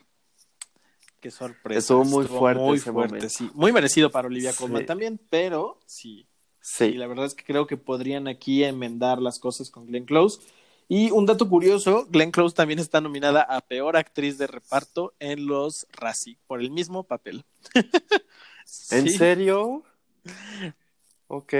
qué 1.21 1.31
sorpresa. 1.31 1.79
Estuvo 1.79 2.05
muy 2.05 2.25
fuerte 2.25 2.61
Muy 2.61 2.77
ese 2.77 2.91
fuerte, 2.91 3.13
momento. 3.15 3.29
sí. 3.29 3.49
Muy 3.53 3.71
merecido 3.71 4.11
para 4.11 4.27
Olivia 4.27 4.51
Sí. 4.51 4.57
Colman 4.59 4.85
también, 4.85 5.19
pero 5.29 5.79
sí. 5.85 6.27
Sí. 6.61 6.85
Y 6.85 6.93
la 6.93 7.07
verdad 7.07 7.25
es 7.25 7.35
que 7.35 7.43
creo 7.43 7.67
que 7.67 7.77
podrían 7.77 8.27
aquí 8.27 8.63
enmendar 8.63 9.21
las 9.21 9.39
cosas 9.39 9.69
con 9.69 9.85
Glenn 9.87 10.05
Close. 10.05 10.39
Y 10.87 11.09
un 11.11 11.25
dato 11.25 11.49
curioso, 11.49 12.05
Glenn 12.09 12.31
Close 12.31 12.55
también 12.55 12.79
está 12.79 13.01
nominada 13.01 13.41
a 13.41 13.61
Peor 13.61 13.97
Actriz 13.97 14.37
de 14.37 14.45
Reparto 14.45 15.15
en 15.19 15.47
los 15.47 15.87
Razzie, 15.91 16.37
por 16.45 16.61
el 16.61 16.69
mismo 16.69 17.03
papel. 17.03 17.43
¿En 18.91 19.09
serio? 19.09 19.83
Ok. 21.27 21.53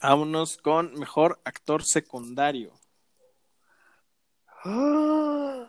Vámonos 0.00 0.56
con 0.58 0.94
Mejor 0.94 1.40
Actor 1.44 1.82
Secundario. 1.84 2.72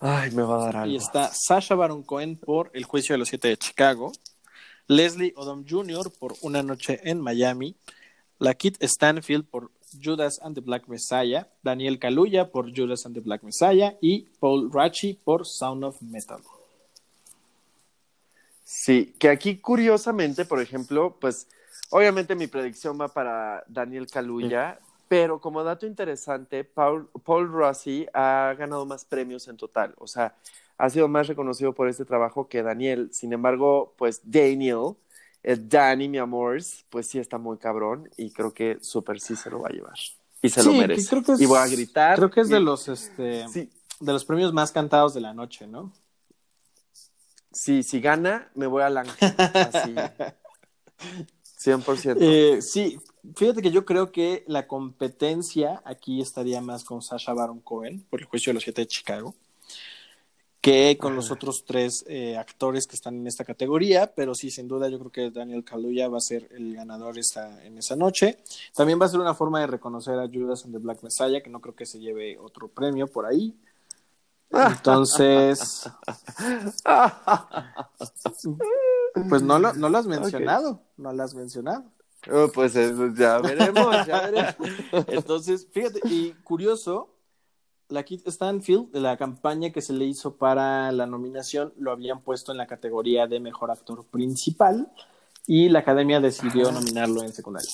Ay, 0.00 0.30
me 0.32 0.42
va 0.42 0.56
a 0.56 0.64
dar 0.66 0.76
algo. 0.76 0.92
Y 0.92 0.96
está 0.96 1.30
Sasha 1.32 1.74
Baron 1.74 2.02
Cohen 2.02 2.36
por 2.36 2.70
El 2.74 2.84
Juicio 2.84 3.14
de 3.14 3.18
los 3.18 3.28
Siete 3.28 3.48
de 3.48 3.56
Chicago, 3.56 4.12
Leslie 4.86 5.32
Odom 5.36 5.64
Jr. 5.68 6.10
por 6.18 6.34
Una 6.42 6.62
Noche 6.62 7.00
en 7.04 7.20
Miami, 7.20 7.76
Lakeith 8.38 8.82
Stanfield 8.82 9.46
por 9.46 9.70
Judas 10.02 10.40
and 10.42 10.54
the 10.54 10.60
Black 10.60 10.88
Messiah, 10.88 11.46
Daniel 11.62 11.98
Kaluuya 11.98 12.50
por 12.50 12.70
Judas 12.74 13.06
and 13.06 13.14
the 13.14 13.20
Black 13.20 13.42
Messiah 13.42 13.94
y 14.00 14.26
Paul 14.40 14.70
Rachi 14.72 15.14
por 15.14 15.46
Sound 15.46 15.84
of 15.84 16.00
Metal. 16.02 16.40
Sí, 18.64 19.14
que 19.18 19.28
aquí 19.28 19.58
curiosamente, 19.58 20.44
por 20.44 20.60
ejemplo, 20.60 21.16
pues 21.20 21.46
obviamente 21.90 22.34
mi 22.34 22.46
predicción 22.46 22.98
va 23.00 23.08
para 23.08 23.62
Daniel 23.68 24.06
Kaluuya, 24.06 24.78
pero 25.08 25.40
como 25.40 25.62
dato 25.62 25.86
interesante, 25.86 26.64
Paul, 26.64 27.08
Paul 27.24 27.48
Rossi 27.48 28.06
ha 28.14 28.54
ganado 28.58 28.86
más 28.86 29.04
premios 29.04 29.48
en 29.48 29.56
total, 29.56 29.94
o 29.98 30.06
sea, 30.06 30.34
ha 30.78 30.90
sido 30.90 31.08
más 31.08 31.28
reconocido 31.28 31.72
por 31.72 31.88
este 31.88 32.04
trabajo 32.04 32.48
que 32.48 32.62
Daniel. 32.62 33.10
Sin 33.12 33.32
embargo, 33.32 33.94
pues 33.96 34.20
Daniel, 34.24 34.94
Danny, 35.44 36.08
mi 36.08 36.18
amor, 36.18 36.58
pues 36.90 37.06
sí 37.08 37.18
está 37.18 37.36
muy 37.38 37.58
cabrón 37.58 38.08
y 38.16 38.30
creo 38.30 38.52
que 38.54 38.78
súper 38.80 39.20
sí 39.20 39.36
se 39.36 39.50
lo 39.50 39.60
va 39.60 39.68
a 39.68 39.72
llevar. 39.72 39.98
Y 40.40 40.48
se 40.50 40.62
lo 40.62 40.72
merece. 40.72 41.02
que 41.02 41.08
creo 41.10 41.22
que 41.22 41.32
es- 41.32 41.40
y 41.40 41.46
voy 41.46 41.58
a 41.58 41.66
gritar. 41.66 42.16
Creo 42.16 42.30
que 42.30 42.40
es 42.40 42.48
de 42.48 42.60
los 42.60 42.88
este 42.88 43.46
Sí, 43.48 43.70
de 44.00 44.12
los 44.12 44.24
premios 44.24 44.52
más 44.52 44.72
cantados 44.72 45.14
de 45.14 45.20
la 45.20 45.34
noche, 45.34 45.66
¿no? 45.66 45.92
sí, 47.52 47.82
si 47.82 48.00
gana, 48.00 48.50
me 48.54 48.66
voy 48.66 48.82
al 48.82 48.96
ángel. 48.98 49.34
Así. 49.54 49.94
100%. 51.58 52.16
Eh, 52.20 52.60
sí, 52.60 52.98
fíjate 53.36 53.62
que 53.62 53.70
yo 53.70 53.84
creo 53.84 54.12
que 54.12 54.44
la 54.46 54.66
competencia 54.66 55.80
aquí 55.84 56.20
estaría 56.20 56.60
más 56.60 56.84
con 56.84 57.00
Sasha 57.00 57.32
Baron 57.32 57.60
Cohen 57.60 58.02
por 58.10 58.20
el 58.20 58.26
juicio 58.26 58.50
de 58.50 58.54
los 58.54 58.64
siete 58.64 58.82
de 58.82 58.86
Chicago 58.88 59.34
que 60.64 60.96
con 60.98 61.14
los 61.14 61.30
otros 61.30 61.66
tres 61.66 62.06
eh, 62.08 62.38
actores 62.38 62.86
que 62.86 62.96
están 62.96 63.16
en 63.16 63.26
esta 63.26 63.44
categoría, 63.44 64.14
pero 64.14 64.34
sí, 64.34 64.50
sin 64.50 64.66
duda 64.66 64.88
yo 64.88 64.98
creo 64.98 65.12
que 65.12 65.30
Daniel 65.30 65.62
Kaluuya 65.62 66.08
va 66.08 66.16
a 66.16 66.22
ser 66.22 66.48
el 66.52 66.74
ganador 66.74 67.18
esta, 67.18 67.62
en 67.66 67.76
esa 67.76 67.96
noche. 67.96 68.38
También 68.74 68.98
va 68.98 69.04
a 69.04 69.10
ser 69.10 69.20
una 69.20 69.34
forma 69.34 69.60
de 69.60 69.66
reconocer 69.66 70.18
a 70.18 70.26
Judas 70.26 70.64
and 70.64 70.72
the 70.72 70.80
Black 70.80 71.02
Messiah, 71.02 71.42
que 71.42 71.50
no 71.50 71.60
creo 71.60 71.74
que 71.74 71.84
se 71.84 72.00
lleve 72.00 72.38
otro 72.38 72.68
premio 72.68 73.06
por 73.06 73.26
ahí. 73.26 73.54
Entonces, 74.50 75.86
pues 79.28 79.42
no 79.42 79.58
lo, 79.58 79.74
no 79.74 79.90
lo 79.90 79.98
has 79.98 80.06
mencionado, 80.06 80.80
no 80.96 81.12
lo 81.12 81.22
has 81.22 81.34
mencionado. 81.34 81.84
Oh, 82.32 82.48
pues 82.48 82.74
eso 82.74 83.12
ya 83.14 83.38
veremos, 83.38 84.06
ya 84.06 84.30
veremos. 84.30 84.56
Entonces, 85.08 85.68
fíjate, 85.70 86.00
y 86.04 86.32
curioso, 86.42 87.13
la 87.88 88.02
Kit 88.02 88.26
Stanfield, 88.26 88.90
de 88.92 89.00
la 89.00 89.16
campaña 89.16 89.70
que 89.70 89.80
se 89.80 89.92
le 89.92 90.04
hizo 90.04 90.36
para 90.36 90.90
la 90.92 91.06
nominación, 91.06 91.72
lo 91.78 91.92
habían 91.92 92.20
puesto 92.20 92.52
en 92.52 92.58
la 92.58 92.66
categoría 92.66 93.26
de 93.26 93.40
mejor 93.40 93.70
actor 93.70 94.04
principal 94.06 94.90
y 95.46 95.68
la 95.68 95.80
academia 95.80 96.20
decidió 96.20 96.72
nominarlo 96.72 97.22
en 97.22 97.32
secundaria. 97.32 97.70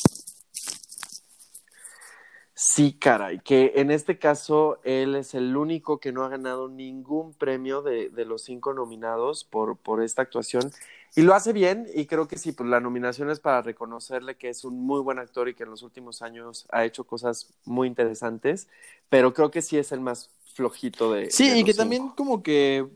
Sí, 2.55 2.93
caray, 2.93 3.41
que 3.41 3.73
en 3.77 3.91
este 3.91 4.19
caso 4.19 4.81
él 4.85 5.15
es 5.15 5.35
el 5.35 5.57
único 5.57 5.99
que 5.99 6.13
no 6.13 6.25
ha 6.25 6.29
ganado 6.29 6.69
ningún 6.69 7.33
premio 7.33 7.81
de, 7.81 8.11
de 8.11 8.25
los 8.27 8.43
cinco 8.43 8.75
nominados 8.75 9.45
por, 9.45 9.79
por 9.79 10.03
esta 10.03 10.23
actuación. 10.23 10.71
Y 11.17 11.23
lo 11.23 11.35
hace 11.35 11.53
bien, 11.53 11.89
y 11.93 12.07
creo 12.07 12.29
que 12.29 12.39
sí, 12.39 12.53
pues 12.53 12.69
la 12.69 12.79
nominación 12.79 13.31
es 13.31 13.41
para 13.41 13.63
reconocerle 13.63 14.37
que 14.37 14.49
es 14.49 14.65
un 14.65 14.81
muy 14.81 15.01
buen 15.01 15.19
actor 15.19 15.49
y 15.49 15.55
que 15.55 15.65
en 15.65 15.71
los 15.71 15.83
últimos 15.83 16.23
años 16.23 16.67
ha 16.71 16.85
hecho 16.85 17.05
cosas 17.05 17.53
muy 17.65 17.89
interesantes, 17.89 18.69
pero 19.09 19.35
creo 19.35 19.51
que 19.51 19.61
sí 19.61 19.77
es 19.77 19.91
el 19.91 20.01
más 20.01 20.31
flojito 20.55 21.13
de. 21.13 21.31
Sí, 21.31 21.51
de 21.51 21.59
y 21.59 21.65
que 21.65 21.73
cinco. 21.73 21.83
también 21.83 22.09
como 22.11 22.43
que, 22.45 22.87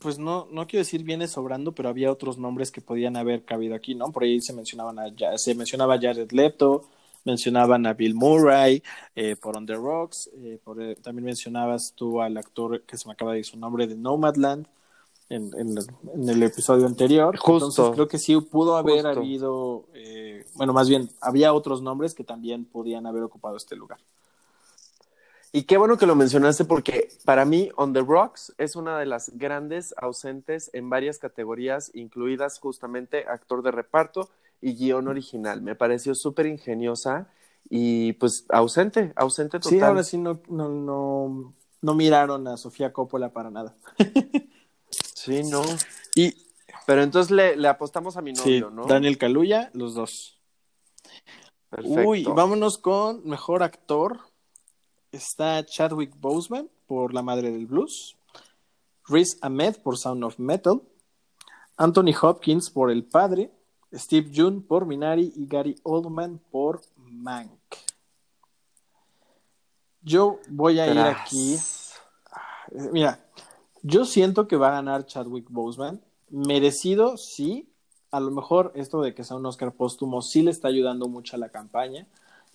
pues 0.00 0.18
no, 0.18 0.48
no 0.50 0.66
quiero 0.66 0.80
decir 0.80 1.04
viene 1.04 1.28
sobrando, 1.28 1.72
pero 1.72 1.88
había 1.88 2.10
otros 2.10 2.36
nombres 2.36 2.72
que 2.72 2.80
podían 2.80 3.16
haber 3.16 3.44
cabido 3.44 3.76
aquí, 3.76 3.94
¿no? 3.94 4.10
Por 4.10 4.24
ahí 4.24 4.40
se 4.40 4.52
mencionaban 4.52 4.98
a, 4.98 5.38
se 5.38 5.54
mencionaba 5.54 5.94
a 5.94 6.00
Jared 6.00 6.32
Leto, 6.32 6.90
mencionaban 7.24 7.86
a 7.86 7.94
Bill 7.94 8.14
Murray 8.14 8.82
eh, 9.14 9.36
por 9.36 9.56
On 9.56 9.66
the 9.66 9.74
Rocks, 9.74 10.30
eh, 10.36 10.58
por, 10.62 10.82
eh, 10.82 10.96
también 10.96 11.26
mencionabas 11.26 11.92
tú 11.94 12.20
al 12.20 12.36
actor 12.36 12.82
que 12.82 12.98
se 12.98 13.06
me 13.06 13.12
acaba 13.12 13.32
de 13.32 13.38
decir 13.38 13.52
su 13.52 13.58
nombre 13.58 13.86
de 13.86 13.94
Nomadland 13.94 14.66
en, 15.28 15.50
en, 15.58 15.74
en 16.14 16.28
el 16.28 16.42
episodio 16.42 16.86
anterior. 16.86 17.36
Justo. 17.36 17.66
Entonces 17.66 17.94
creo 17.94 18.08
que 18.08 18.18
sí 18.18 18.38
pudo 18.40 18.76
haber 18.76 19.04
Justo. 19.04 19.20
habido, 19.20 19.84
eh, 19.94 20.46
bueno, 20.54 20.72
más 20.72 20.88
bien, 20.88 21.10
había 21.20 21.52
otros 21.52 21.82
nombres 21.82 22.14
que 22.14 22.24
también 22.24 22.64
podían 22.64 23.06
haber 23.06 23.22
ocupado 23.22 23.56
este 23.56 23.76
lugar. 23.76 23.98
Y 25.52 25.62
qué 25.64 25.76
bueno 25.76 25.96
que 25.96 26.06
lo 26.06 26.16
mencionaste 26.16 26.64
porque 26.64 27.10
para 27.24 27.44
mí 27.44 27.70
On 27.76 27.92
the 27.92 28.02
Rocks 28.02 28.52
es 28.58 28.74
una 28.74 28.98
de 28.98 29.06
las 29.06 29.30
grandes 29.36 29.94
ausentes 29.96 30.68
en 30.72 30.90
varias 30.90 31.18
categorías, 31.18 31.92
incluidas 31.94 32.58
justamente 32.58 33.24
actor 33.28 33.62
de 33.62 33.70
reparto 33.70 34.30
y 34.60 34.74
guion 34.74 35.06
original. 35.06 35.62
Me 35.62 35.76
pareció 35.76 36.16
súper 36.16 36.46
ingeniosa 36.46 37.28
y 37.70 38.14
pues 38.14 38.46
ausente, 38.48 39.12
ausente 39.14 39.60
total. 39.60 39.70
Sí, 39.70 39.80
ahora 39.80 40.02
sí 40.02 40.18
no, 40.18 40.40
no, 40.48 40.68
no, 40.70 41.54
no 41.82 41.94
miraron 41.94 42.48
a 42.48 42.56
Sofía 42.56 42.92
Coppola 42.92 43.28
para 43.28 43.50
nada. 43.50 43.74
Sí, 45.24 45.42
no. 45.44 45.62
Y 46.14 46.34
Pero 46.86 47.02
entonces 47.02 47.30
le, 47.30 47.56
le 47.56 47.68
apostamos 47.68 48.16
a 48.16 48.20
mi 48.20 48.36
sí, 48.36 48.60
novio, 48.60 48.70
¿no? 48.70 48.86
Daniel 48.86 49.16
Kaluuya, 49.16 49.70
los 49.72 49.94
dos. 49.94 50.38
Perfecto. 51.70 52.08
Uy, 52.08 52.24
vámonos 52.24 52.78
con 52.78 53.26
mejor 53.26 53.62
actor. 53.62 54.20
Está 55.12 55.64
Chadwick 55.64 56.14
Boseman 56.18 56.68
por 56.86 57.14
La 57.14 57.22
Madre 57.22 57.50
del 57.50 57.66
Blues, 57.66 58.16
Riz 59.06 59.38
Ahmed 59.40 59.76
por 59.76 59.96
Sound 59.96 60.24
of 60.24 60.38
Metal, 60.38 60.82
Anthony 61.76 62.12
Hopkins 62.20 62.70
por 62.70 62.90
El 62.90 63.04
Padre, 63.04 63.50
Steve 63.92 64.30
June 64.34 64.60
por 64.60 64.86
Minari 64.86 65.32
y 65.36 65.46
Gary 65.46 65.76
Oldman 65.84 66.38
por 66.50 66.82
Mank. 66.96 67.50
Yo 70.02 70.40
voy 70.48 70.80
a 70.80 70.92
ir 70.92 70.98
aquí. 70.98 71.54
Eh, 71.54 72.88
Mira, 72.92 73.24
yo 73.84 74.06
siento 74.06 74.48
que 74.48 74.56
va 74.56 74.68
a 74.68 74.72
ganar 74.72 75.04
Chadwick 75.06 75.46
Boseman. 75.50 76.00
Merecido, 76.30 77.16
sí. 77.18 77.68
A 78.10 78.18
lo 78.18 78.30
mejor 78.30 78.72
esto 78.74 79.02
de 79.02 79.14
que 79.14 79.24
sea 79.24 79.36
un 79.36 79.44
Oscar 79.44 79.72
póstumo 79.72 80.22
sí 80.22 80.42
le 80.42 80.50
está 80.50 80.68
ayudando 80.68 81.06
mucho 81.06 81.36
a 81.36 81.38
la 81.38 81.50
campaña. 81.50 82.06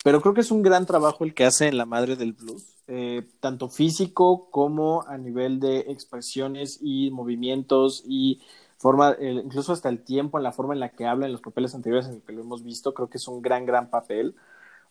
Pero 0.04 0.22
creo 0.22 0.34
que 0.34 0.42
es 0.42 0.50
un 0.50 0.64
gran 0.64 0.86
trabajo 0.86 1.24
el 1.24 1.34
que 1.34 1.46
hace 1.46 1.68
en 1.68 1.78
La 1.78 1.86
Madre 1.86 2.16
del 2.16 2.34
Blues. 2.34 2.66
eh, 2.92 3.28
tanto 3.40 3.70
físico 3.70 4.50
como 4.50 5.04
a 5.08 5.20
nivel 5.20 5.60
de 5.60 5.82
expresiones 5.92 6.80
y 6.82 7.12
movimientos 7.12 8.04
y 8.08 8.42
forma, 8.80 9.16
eh, 9.20 9.42
incluso 9.46 9.74
hasta 9.74 9.90
el 9.90 10.04
tiempo, 10.04 10.40
en 10.40 10.44
la 10.44 10.52
forma 10.52 10.74
en 10.74 10.80
la 10.80 10.90
que 10.90 11.06
habla 11.06 11.28
en 11.28 11.34
los 11.34 11.42
papeles 11.42 11.76
anteriores 11.76 12.08
en 12.08 12.16
el 12.16 12.22
que 12.24 12.34
lo 12.34 12.42
hemos 12.42 12.64
visto, 12.64 12.96
creo 12.96 13.08
que 13.08 13.18
es 13.18 13.28
un 13.28 13.44
gran, 13.44 13.68
gran 13.68 13.92
papel. 13.92 14.34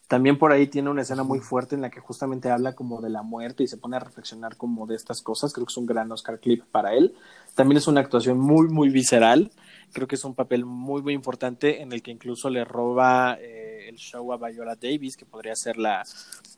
También 0.09 0.39
por 0.39 0.53
ahí 0.53 0.67
tiene 0.67 0.89
una 0.89 1.03
escena 1.03 1.23
muy 1.23 1.39
fuerte 1.39 1.75
en 1.75 1.83
la 1.83 1.91
que 1.91 2.01
justamente 2.01 2.51
habla 2.51 2.75
como 2.75 3.03
de 3.03 3.11
la 3.11 3.23
muerte 3.23 3.63
y 3.63 3.69
se 3.69 3.77
pone 3.77 3.97
a 3.97 4.01
reflexionar 4.01 4.57
como 4.57 4.87
de 4.87 4.97
estas 4.97 5.21
cosas. 5.21 5.53
Creo 5.53 5.67
que 5.67 5.71
es 5.71 5.77
un 5.77 5.85
gran 5.85 6.11
Oscar 6.11 6.41
clip 6.41 6.65
para 6.65 6.95
él. 6.95 7.15
También 7.55 7.77
es 7.77 7.87
una 7.89 8.01
actuación 8.01 8.39
muy, 8.41 8.69
muy 8.69 8.89
visceral. 8.89 9.53
Creo 9.93 10.09
que 10.09 10.15
es 10.15 10.25
un 10.25 10.35
papel 10.35 10.65
muy, 10.65 11.03
muy 11.03 11.13
importante 11.13 11.83
en 11.83 11.93
el 11.93 12.03
que 12.03 12.11
incluso 12.11 12.49
le 12.49 12.65
roba 12.65 13.37
eh, 13.39 13.87
el 13.91 13.97
show 13.97 14.33
a 14.33 14.39
Viola 14.39 14.77
Davis, 14.77 15.15
que 15.15 15.27
podría 15.27 15.55
ser 15.55 15.77
la, 15.77 16.03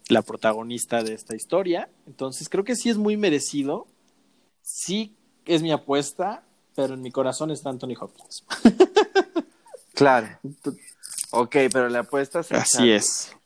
la 0.09 0.23
protagonista 0.23 1.03
de 1.03 1.15
esta 1.15 1.35
historia. 1.35 1.89
Entonces 2.07 2.49
creo 2.49 2.63
que 2.63 2.77
sí 2.77 2.89
es 2.89 2.99
muy 2.99 3.17
merecido. 3.17 3.89
Sí 4.63 5.17
es 5.45 5.61
mi 5.61 5.73
apuesta, 5.73 6.45
pero 6.77 6.95
en 6.95 7.03
mi 7.03 7.11
corazón 7.11 7.51
está 7.51 7.71
Anthony 7.71 7.95
Hopkins. 8.01 8.45
Claro. 9.93 10.29
Ok, 11.31 11.57
pero 11.71 11.91
le 11.91 11.99
apuestas 11.99 12.51
a 12.53 12.63
Así 12.63 12.91
es. 12.91 13.37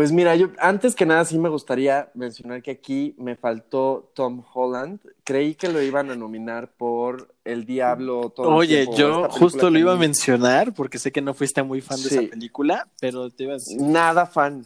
Pues 0.00 0.12
mira, 0.12 0.34
yo 0.34 0.48
antes 0.56 0.94
que 0.94 1.04
nada 1.04 1.26
sí 1.26 1.38
me 1.38 1.50
gustaría 1.50 2.10
mencionar 2.14 2.62
que 2.62 2.70
aquí 2.70 3.14
me 3.18 3.36
faltó 3.36 4.10
Tom 4.14 4.42
Holland. 4.54 4.98
Creí 5.24 5.54
que 5.54 5.68
lo 5.68 5.82
iban 5.82 6.10
a 6.10 6.16
nominar 6.16 6.72
por 6.74 7.34
El 7.44 7.66
Diablo. 7.66 8.30
Todo 8.30 8.48
Oye, 8.48 8.88
yo 8.96 9.28
justo 9.28 9.68
lo 9.68 9.78
iba 9.78 9.92
a 9.92 9.96
mencionar 9.96 10.72
porque 10.72 10.98
sé 10.98 11.12
que 11.12 11.20
no 11.20 11.34
fuiste 11.34 11.62
muy 11.62 11.82
fan 11.82 12.02
de 12.02 12.08
esa 12.08 12.22
película, 12.22 12.88
pero 12.98 13.28
te 13.28 13.44
iba 13.44 13.52
a 13.52 13.56
decir. 13.56 13.78
Nada 13.78 14.24
fan. 14.24 14.64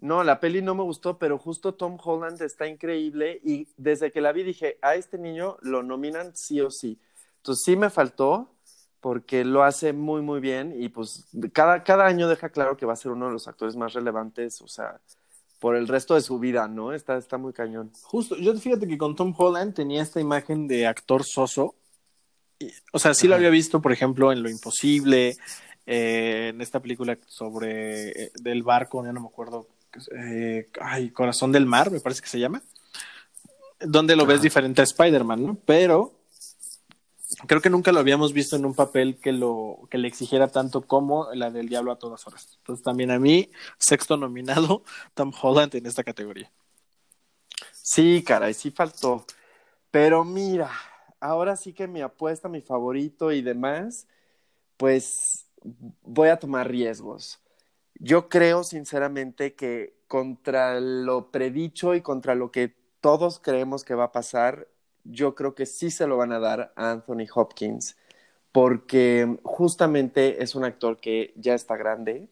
No, 0.00 0.22
la 0.22 0.38
peli 0.38 0.62
no 0.62 0.76
me 0.76 0.84
gustó, 0.84 1.18
pero 1.18 1.36
justo 1.36 1.74
Tom 1.74 1.98
Holland 2.00 2.40
está 2.40 2.68
increíble 2.68 3.40
y 3.42 3.66
desde 3.76 4.12
que 4.12 4.20
la 4.20 4.30
vi 4.30 4.44
dije, 4.44 4.78
a 4.80 4.94
este 4.94 5.18
niño 5.18 5.56
lo 5.60 5.82
nominan 5.82 6.36
sí 6.36 6.60
o 6.60 6.70
sí. 6.70 7.00
Entonces 7.38 7.64
sí 7.64 7.74
me 7.74 7.90
faltó 7.90 8.53
porque 9.04 9.44
lo 9.44 9.64
hace 9.64 9.92
muy, 9.92 10.22
muy 10.22 10.40
bien 10.40 10.74
y 10.74 10.88
pues 10.88 11.26
cada, 11.52 11.84
cada 11.84 12.06
año 12.06 12.26
deja 12.26 12.48
claro 12.48 12.78
que 12.78 12.86
va 12.86 12.94
a 12.94 12.96
ser 12.96 13.12
uno 13.12 13.26
de 13.26 13.32
los 13.32 13.46
actores 13.46 13.76
más 13.76 13.92
relevantes, 13.92 14.62
o 14.62 14.66
sea, 14.66 14.98
por 15.60 15.76
el 15.76 15.88
resto 15.88 16.14
de 16.14 16.22
su 16.22 16.38
vida, 16.38 16.68
¿no? 16.68 16.90
Está, 16.94 17.18
está 17.18 17.36
muy 17.36 17.52
cañón. 17.52 17.92
Justo, 18.00 18.34
yo 18.36 18.54
fíjate 18.54 18.88
que 18.88 18.96
con 18.96 19.14
Tom 19.14 19.34
Holland 19.36 19.74
tenía 19.74 20.00
esta 20.00 20.22
imagen 20.22 20.66
de 20.66 20.86
actor 20.86 21.22
soso. 21.22 21.74
Y, 22.58 22.70
o 22.94 22.98
sea, 22.98 23.12
sí 23.12 23.28
lo 23.28 23.34
había 23.34 23.50
visto, 23.50 23.82
por 23.82 23.92
ejemplo, 23.92 24.32
en 24.32 24.42
Lo 24.42 24.48
Imposible, 24.48 25.36
eh, 25.84 26.52
en 26.54 26.62
esta 26.62 26.80
película 26.80 27.18
sobre 27.26 28.08
eh, 28.08 28.32
del 28.40 28.62
barco, 28.62 29.04
ya 29.04 29.12
no 29.12 29.20
me 29.20 29.28
acuerdo, 29.28 29.68
eh, 30.16 30.70
ay, 30.80 31.10
Corazón 31.10 31.52
del 31.52 31.66
Mar, 31.66 31.90
me 31.90 32.00
parece 32.00 32.22
que 32.22 32.28
se 32.28 32.40
llama, 32.40 32.62
donde 33.80 34.16
lo 34.16 34.24
ves 34.24 34.40
diferente 34.40 34.80
a 34.80 34.84
Spider-Man, 34.84 35.44
¿no? 35.44 35.58
Pero 35.66 36.23
creo 37.46 37.60
que 37.60 37.70
nunca 37.70 37.92
lo 37.92 38.00
habíamos 38.00 38.32
visto 38.32 38.56
en 38.56 38.64
un 38.64 38.74
papel 38.74 39.18
que 39.20 39.32
lo 39.32 39.80
que 39.90 39.98
le 39.98 40.08
exigiera 40.08 40.48
tanto 40.48 40.82
como 40.82 41.32
la 41.32 41.50
del 41.50 41.68
Diablo 41.68 41.92
a 41.92 41.98
todas 41.98 42.26
horas. 42.26 42.56
Entonces 42.58 42.84
también 42.84 43.10
a 43.10 43.18
mí, 43.18 43.50
sexto 43.78 44.16
nominado, 44.16 44.82
Tom 45.14 45.32
Holland 45.40 45.74
en 45.74 45.86
esta 45.86 46.04
categoría. 46.04 46.50
Sí, 47.72 48.22
caray, 48.24 48.54
sí 48.54 48.70
faltó. 48.70 49.26
Pero 49.90 50.24
mira, 50.24 50.70
ahora 51.20 51.56
sí 51.56 51.72
que 51.72 51.86
mi 51.86 52.00
apuesta, 52.00 52.48
mi 52.48 52.60
favorito 52.60 53.32
y 53.32 53.42
demás, 53.42 54.06
pues 54.76 55.46
voy 56.02 56.28
a 56.28 56.38
tomar 56.38 56.68
riesgos. 56.68 57.40
Yo 57.94 58.28
creo 58.28 58.64
sinceramente 58.64 59.54
que 59.54 59.94
contra 60.08 60.80
lo 60.80 61.30
predicho 61.30 61.94
y 61.94 62.02
contra 62.02 62.34
lo 62.34 62.50
que 62.50 62.74
todos 63.00 63.38
creemos 63.38 63.84
que 63.84 63.94
va 63.94 64.04
a 64.04 64.12
pasar, 64.12 64.68
yo 65.04 65.34
creo 65.34 65.54
que 65.54 65.66
sí 65.66 65.90
se 65.90 66.06
lo 66.06 66.16
van 66.16 66.32
a 66.32 66.40
dar 66.40 66.72
a 66.76 66.90
Anthony 66.90 67.26
Hopkins, 67.34 67.96
porque 68.52 69.38
justamente 69.42 70.42
es 70.42 70.54
un 70.54 70.64
actor 70.64 70.98
que 71.00 71.32
ya 71.36 71.54
está 71.54 71.76
grande 71.76 72.28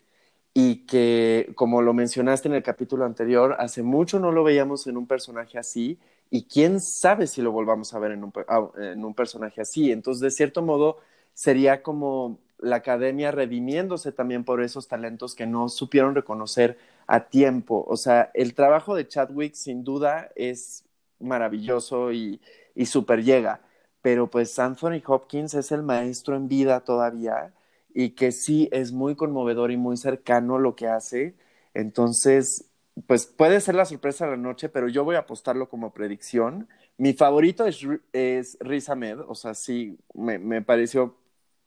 y 0.54 0.86
que, 0.86 1.52
como 1.54 1.82
lo 1.82 1.94
mencionaste 1.94 2.48
en 2.48 2.54
el 2.54 2.62
capítulo 2.62 3.04
anterior, 3.04 3.56
hace 3.58 3.82
mucho 3.82 4.18
no 4.20 4.32
lo 4.32 4.44
veíamos 4.44 4.86
en 4.86 4.96
un 4.96 5.06
personaje 5.06 5.58
así 5.58 5.98
y 6.30 6.44
quién 6.44 6.80
sabe 6.80 7.26
si 7.26 7.42
lo 7.42 7.52
volvamos 7.52 7.94
a 7.94 7.98
ver 7.98 8.12
en 8.12 8.24
un, 8.24 8.32
ah, 8.48 8.68
en 8.78 9.04
un 9.04 9.14
personaje 9.14 9.60
así. 9.60 9.92
Entonces, 9.92 10.20
de 10.20 10.30
cierto 10.30 10.62
modo, 10.62 10.98
sería 11.34 11.82
como 11.82 12.38
la 12.58 12.76
academia 12.76 13.32
redimiéndose 13.32 14.12
también 14.12 14.44
por 14.44 14.62
esos 14.62 14.88
talentos 14.88 15.34
que 15.34 15.46
no 15.46 15.68
supieron 15.68 16.14
reconocer 16.14 16.78
a 17.06 17.28
tiempo. 17.28 17.84
O 17.88 17.96
sea, 17.96 18.30
el 18.34 18.54
trabajo 18.54 18.94
de 18.94 19.08
Chadwick 19.08 19.54
sin 19.54 19.84
duda 19.84 20.30
es 20.36 20.84
maravilloso 21.18 22.12
y, 22.12 22.40
y 22.74 22.86
súper 22.86 23.22
llega, 23.24 23.60
pero 24.02 24.30
pues 24.30 24.58
Anthony 24.58 25.00
Hopkins 25.06 25.54
es 25.54 25.72
el 25.72 25.82
maestro 25.82 26.36
en 26.36 26.48
vida 26.48 26.80
todavía 26.80 27.52
y 27.94 28.10
que 28.10 28.32
sí 28.32 28.68
es 28.72 28.92
muy 28.92 29.14
conmovedor 29.16 29.70
y 29.70 29.76
muy 29.76 29.96
cercano 29.96 30.58
lo 30.58 30.74
que 30.76 30.88
hace. 30.88 31.34
Entonces, 31.74 32.70
pues 33.06 33.26
puede 33.26 33.60
ser 33.60 33.74
la 33.74 33.84
sorpresa 33.84 34.24
de 34.26 34.32
la 34.32 34.36
noche, 34.36 34.68
pero 34.68 34.88
yo 34.88 35.04
voy 35.04 35.16
a 35.16 35.20
apostarlo 35.20 35.68
como 35.68 35.92
predicción. 35.94 36.68
Mi 36.98 37.12
favorito 37.14 37.66
es, 37.66 37.80
es 38.12 38.56
Riz 38.60 38.88
Ahmed, 38.88 39.20
o 39.20 39.34
sea, 39.34 39.54
sí, 39.54 39.98
me, 40.14 40.38
me 40.38 40.62
pareció 40.62 41.16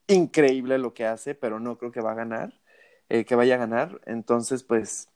increíble 0.08 0.78
lo 0.78 0.94
que 0.94 1.06
hace, 1.06 1.34
pero 1.34 1.60
no 1.60 1.78
creo 1.78 1.92
que 1.92 2.00
va 2.00 2.12
a 2.12 2.14
ganar, 2.14 2.54
eh, 3.08 3.24
que 3.24 3.34
vaya 3.34 3.54
a 3.56 3.58
ganar. 3.58 4.00
Entonces, 4.06 4.62
pues, 4.62 5.08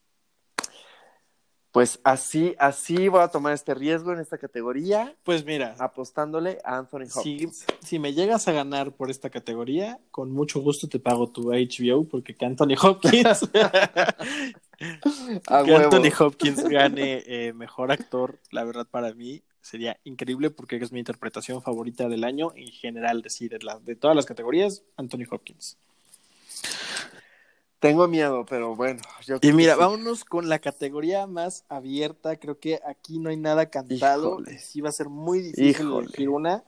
pues 1.73 2.01
así, 2.05 2.55
así 2.59 3.09
voy 3.09 3.21
a 3.23 3.29
tomar 3.29 3.53
este 3.53 3.75
riesgo 3.75 4.13
en 4.13 4.19
esta 4.21 4.39
categoría, 4.39 5.15
Pues 5.23 5.45
mira, 5.45 5.77
apostándole 5.79 6.59
a 6.65 6.79
Anthony 6.79 7.07
si, 7.07 7.19
Hopkins. 7.45 7.65
si 7.83 7.99
me 7.99 8.13
llegas 8.13 8.49
a 8.49 8.53
ganar 8.53 8.93
por 8.93 9.11
esta 9.11 9.31
categoría, 9.31 9.99
con 10.11 10.33
mucho 10.33 10.61
gusto 10.61 10.89
te 10.89 10.99
pago 10.99 11.29
tu 11.29 11.53
HBO 11.53 12.05
porque 12.05 12.35
que 12.35 12.45
Anthony 12.45 12.75
Hopkins, 12.83 13.49
A 15.47 15.63
que 15.65 15.73
huevo. 15.73 15.85
Anthony 15.95 16.11
Hopkins 16.19 16.65
gane 16.65 17.23
eh, 17.27 17.53
mejor 17.53 17.93
actor, 17.93 18.39
la 18.51 18.65
verdad 18.65 18.87
para 18.91 19.13
mí 19.15 19.43
sería 19.61 19.99
increíble 20.05 20.51
porque 20.51 20.77
es 20.77 20.91
mi 20.91 21.01
interpretación 21.01 21.61
favorita 21.63 22.09
del 22.09 22.25
año 22.25 22.53
en 22.57 22.69
general, 22.69 23.21
decir, 23.23 23.51
de, 23.51 23.59
la- 23.59 23.79
de 23.79 23.95
todas 23.95 24.17
las 24.17 24.25
categorías, 24.27 24.83
Anthony 24.97 25.25
Hopkins. 25.31 25.77
Tengo 27.81 28.07
miedo, 28.07 28.45
pero 28.45 28.77
bueno. 28.77 29.01
Yo 29.27 29.39
Y 29.41 29.53
mira, 29.53 29.75
sí. 29.75 29.81
vámonos 29.81 30.25
con 30.25 30.49
la 30.51 30.59
categoría 30.59 31.27
más 31.27 31.65
abierta. 31.71 32.37
Creo 32.37 32.59
que 32.59 32.79
aquí 32.87 33.19
no 33.19 33.31
hay 33.31 33.39
nada 33.39 33.71
cantado. 33.71 34.33
Híjole. 34.41 34.59
Sí 34.59 34.81
va 34.83 34.91
a 34.91 34.93
ser 34.93 35.09
muy 35.09 35.41
difícil 35.41 35.67
Híjole. 35.87 36.07
elegir 36.07 36.29
una. 36.29 36.63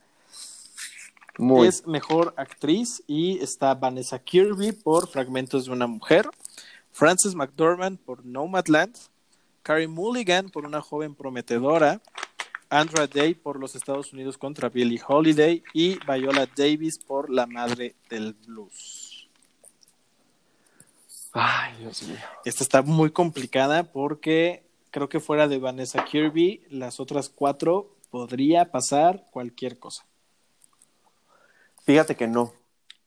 Muy. 1.37 1.67
Es 1.67 1.85
mejor 1.87 2.33
actriz 2.37 3.03
y 3.07 3.39
está 3.39 3.73
Vanessa 3.75 4.19
Kirby 4.19 4.71
por 4.71 5.07
Fragmentos 5.07 5.65
de 5.65 5.71
una 5.71 5.87
mujer, 5.87 6.29
Frances 6.91 7.33
McDormand 7.33 7.97
por 7.99 8.23
Nomadland, 8.25 8.95
Carrie 9.63 9.87
Mulligan 9.87 10.49
por 10.49 10.65
Una 10.65 10.81
joven 10.81 11.15
prometedora, 11.15 12.01
Andra 12.69 13.07
Day 13.07 13.33
por 13.33 13.59
Los 13.59 13.75
Estados 13.75 14.13
Unidos 14.13 14.37
contra 14.37 14.69
Billie 14.69 15.01
Holiday 15.07 15.63
y 15.73 15.97
Viola 16.05 16.47
Davis 16.55 16.99
por 16.99 17.31
La 17.31 17.47
madre 17.47 17.95
del 18.09 18.33
blues. 18.33 19.12
Ay, 21.33 21.73
Dios 21.79 22.03
mío. 22.03 22.17
Esta 22.45 22.63
está 22.63 22.81
muy 22.83 23.11
complicada 23.11 23.91
porque 23.91 24.63
creo 24.91 25.09
que 25.09 25.19
fuera 25.19 25.47
de 25.47 25.57
Vanessa 25.57 26.05
Kirby, 26.05 26.63
las 26.69 26.99
otras 26.99 27.29
cuatro 27.29 27.95
podría 28.11 28.71
pasar 28.71 29.25
cualquier 29.31 29.79
cosa. 29.79 30.05
Fíjate 31.83 32.15
que 32.15 32.27
no. 32.27 32.53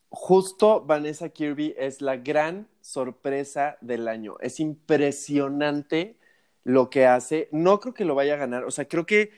Justo 0.09 0.81
Vanessa 0.81 1.29
Kirby 1.29 1.73
es 1.77 2.01
la 2.01 2.17
gran 2.17 2.67
sorpresa 2.81 3.77
del 3.79 4.09
año. 4.09 4.35
Es 4.41 4.59
impresionante 4.59 6.17
lo 6.65 6.89
que 6.89 7.05
hace. 7.05 7.47
No 7.53 7.79
creo 7.79 7.93
que 7.93 8.05
lo 8.05 8.15
vaya 8.15 8.33
a 8.33 8.37
ganar. 8.37 8.65
O 8.65 8.71
sea, 8.71 8.87
creo 8.87 9.05
que 9.05 9.31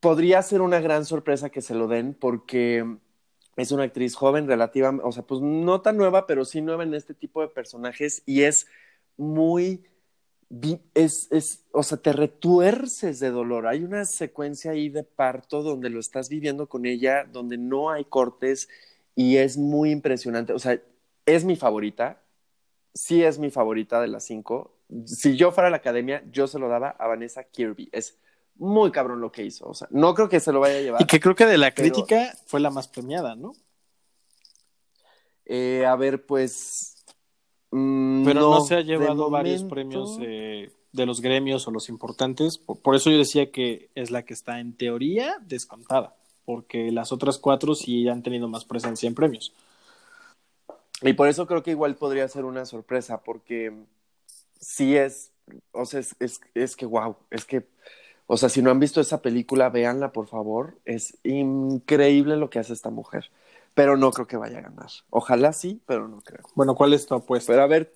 podría 0.00 0.42
ser 0.42 0.60
una 0.60 0.80
gran 0.80 1.06
sorpresa 1.06 1.48
que 1.48 1.62
se 1.62 1.74
lo 1.74 1.88
den 1.88 2.12
porque 2.12 2.98
es 3.58 3.72
una 3.72 3.82
actriz 3.82 4.14
joven, 4.14 4.46
relativa, 4.46 4.96
o 5.02 5.12
sea, 5.12 5.24
pues 5.24 5.40
no 5.42 5.80
tan 5.82 5.96
nueva, 5.96 6.26
pero 6.26 6.44
sí 6.44 6.62
nueva 6.62 6.84
en 6.84 6.94
este 6.94 7.12
tipo 7.12 7.42
de 7.42 7.48
personajes 7.48 8.22
y 8.24 8.42
es 8.42 8.66
muy 9.16 9.84
es, 10.94 11.28
es, 11.30 11.66
o 11.72 11.82
sea, 11.82 11.98
te 11.98 12.12
retuerces 12.12 13.20
de 13.20 13.30
dolor. 13.30 13.66
Hay 13.66 13.84
una 13.84 14.04
secuencia 14.04 14.70
ahí 14.70 14.88
de 14.88 15.04
parto 15.04 15.62
donde 15.62 15.90
lo 15.90 16.00
estás 16.00 16.28
viviendo 16.28 16.68
con 16.68 16.86
ella, 16.86 17.24
donde 17.24 17.58
no 17.58 17.90
hay 17.90 18.04
cortes 18.04 18.68
y 19.14 19.36
es 19.36 19.58
muy 19.58 19.90
impresionante. 19.90 20.52
O 20.52 20.58
sea, 20.58 20.80
es 21.26 21.44
mi 21.44 21.56
favorita. 21.56 22.22
Sí 22.94 23.22
es 23.24 23.38
mi 23.38 23.50
favorita 23.50 24.00
de 24.00 24.08
las 24.08 24.24
cinco. 24.24 24.74
Si 25.04 25.36
yo 25.36 25.52
fuera 25.52 25.68
a 25.68 25.70
la 25.70 25.78
academia, 25.78 26.24
yo 26.32 26.46
se 26.46 26.58
lo 26.58 26.68
daba 26.68 26.90
a 26.90 27.06
Vanessa 27.06 27.44
Kirby. 27.44 27.90
Es 27.92 28.18
muy 28.58 28.90
cabrón 28.90 29.20
lo 29.20 29.32
que 29.32 29.44
hizo. 29.44 29.66
O 29.68 29.74
sea, 29.74 29.88
no 29.90 30.14
creo 30.14 30.28
que 30.28 30.40
se 30.40 30.52
lo 30.52 30.60
vaya 30.60 30.76
a 30.78 30.80
llevar. 30.80 31.02
Y 31.02 31.06
que 31.06 31.20
creo 31.20 31.34
que 31.34 31.46
de 31.46 31.58
la 31.58 31.70
Pero- 31.72 31.92
crítica 31.92 32.36
fue 32.46 32.60
la 32.60 32.70
más 32.70 32.88
premiada, 32.88 33.34
¿no? 33.36 33.54
Eh, 35.46 35.86
a 35.86 35.96
ver, 35.96 36.26
pues. 36.26 36.96
mm, 37.70 38.24
Pero 38.24 38.40
no, 38.40 38.60
se 38.60 38.74
ha 38.76 38.80
llevado 38.82 39.30
varios 39.30 39.64
premios 39.64 40.18
eh, 40.20 40.70
de 40.92 41.06
los 41.06 41.20
gremios 41.20 41.66
o 41.66 41.70
los 41.70 41.88
importantes. 41.88 42.58
Por, 42.58 42.80
por 42.80 42.94
eso 42.94 43.10
yo 43.10 43.18
decía 43.18 43.50
que 43.50 43.90
es 43.94 44.10
la 44.10 44.24
que 44.24 44.34
está 44.34 44.60
en 44.60 44.76
teoría 44.76 45.38
descontada, 45.46 46.16
porque 46.44 46.90
las 46.92 47.12
otras 47.12 47.38
cuatro 47.38 47.74
sí 47.74 48.08
han 48.08 48.22
tenido 48.22 48.48
más 48.48 48.64
presencia 48.64 49.06
en 49.06 49.14
premios. 49.14 49.54
Y 51.00 51.12
por 51.12 51.28
eso 51.28 51.46
creo 51.46 51.62
que 51.62 51.70
igual 51.70 51.94
podría 51.94 52.26
ser 52.28 52.44
una 52.44 52.66
sorpresa, 52.66 53.22
porque 53.22 53.72
sí 54.60 54.96
es, 54.96 55.30
o 55.72 55.86
sea, 55.86 56.00
es, 56.00 56.14
es, 56.18 56.40
es 56.54 56.74
que 56.76 56.86
wow, 56.86 57.16
es 57.30 57.44
que, 57.44 57.68
o 58.28 58.36
sea, 58.36 58.50
si 58.50 58.60
no 58.62 58.70
han 58.70 58.78
visto 58.78 59.00
esa 59.00 59.22
película, 59.22 59.70
véanla 59.70 60.12
por 60.12 60.28
favor, 60.28 60.74
es 60.84 61.16
increíble 61.24 62.36
lo 62.36 62.50
que 62.50 62.58
hace 62.58 62.74
esta 62.74 62.90
mujer, 62.90 63.30
pero 63.74 63.96
no 63.96 64.12
creo 64.12 64.26
que 64.26 64.36
vaya 64.36 64.58
a 64.58 64.62
ganar. 64.62 64.90
Ojalá 65.08 65.54
sí, 65.54 65.80
pero 65.86 66.06
no 66.08 66.20
creo. 66.20 66.44
Bueno, 66.54 66.74
¿cuál 66.74 66.92
es 66.92 67.06
tu 67.06 67.14
apuesta? 67.14 67.52
Pero 67.52 67.62
a 67.62 67.66
ver, 67.66 67.92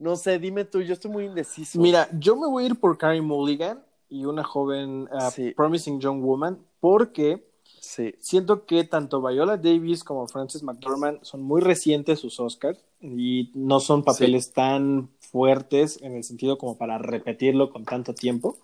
no 0.00 0.16
sé, 0.16 0.40
dime 0.40 0.64
tú, 0.64 0.80
yo 0.82 0.94
estoy 0.94 1.12
muy 1.12 1.26
indeciso. 1.26 1.80
Mira, 1.80 2.08
yo 2.18 2.34
me 2.34 2.48
voy 2.48 2.64
a 2.64 2.66
ir 2.66 2.80
por 2.80 2.98
Carrie 2.98 3.22
Mulligan 3.22 3.82
y 4.08 4.24
una 4.24 4.42
joven 4.42 5.08
uh, 5.12 5.30
Sí. 5.30 5.52
Promising 5.56 6.00
Young 6.00 6.22
Woman, 6.22 6.58
porque 6.80 7.48
Sí, 7.80 8.14
siento 8.18 8.66
que 8.66 8.84
tanto 8.84 9.22
Viola 9.22 9.56
Davis 9.56 10.04
como 10.04 10.26
Frances 10.26 10.62
McDormand 10.62 11.22
son 11.22 11.42
muy 11.42 11.60
recientes 11.60 12.18
sus 12.18 12.38
Oscars 12.38 12.78
y 13.00 13.50
no 13.54 13.80
son 13.80 14.02
papeles 14.04 14.52
tan 14.52 15.08
fuertes 15.18 16.00
en 16.02 16.14
el 16.14 16.24
sentido 16.24 16.58
como 16.58 16.76
para 16.76 16.98
repetirlo 16.98 17.70
con 17.70 17.84
tanto 17.84 18.12
tiempo. 18.12 18.58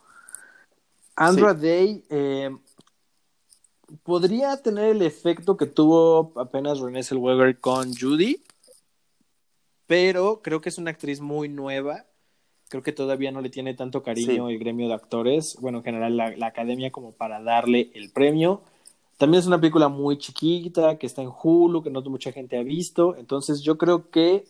Andra 1.16 1.54
Day 1.54 2.04
eh, 2.10 2.54
podría 4.02 4.56
tener 4.62 4.90
el 4.90 5.02
efecto 5.02 5.56
que 5.56 5.66
tuvo 5.66 6.32
apenas 6.36 6.78
Renée 6.80 7.02
Zellweger 7.02 7.58
con 7.58 7.94
Judy, 7.94 8.42
pero 9.86 10.42
creo 10.42 10.60
que 10.60 10.68
es 10.68 10.78
una 10.78 10.90
actriz 10.90 11.20
muy 11.20 11.48
nueva. 11.48 12.04
Creo 12.68 12.82
que 12.82 12.92
todavía 12.92 13.30
no 13.30 13.40
le 13.40 13.48
tiene 13.48 13.74
tanto 13.74 14.02
cariño 14.02 14.50
el 14.50 14.58
gremio 14.58 14.88
de 14.88 14.94
actores, 14.94 15.56
bueno, 15.60 15.78
en 15.78 15.84
general 15.84 16.16
la, 16.16 16.36
la, 16.36 16.46
academia 16.48 16.90
como 16.90 17.12
para 17.12 17.40
darle 17.40 17.90
el 17.94 18.10
premio. 18.10 18.62
También 19.18 19.40
es 19.40 19.46
una 19.46 19.60
película 19.60 19.88
muy 19.88 20.18
chiquita, 20.18 20.98
que 20.98 21.06
está 21.06 21.22
en 21.22 21.30
Hulu, 21.30 21.82
que 21.82 21.90
no 21.90 22.02
mucha 22.02 22.32
gente 22.32 22.58
ha 22.58 22.62
visto. 22.62 23.16
Entonces 23.16 23.62
yo 23.62 23.78
creo 23.78 24.10
que 24.10 24.44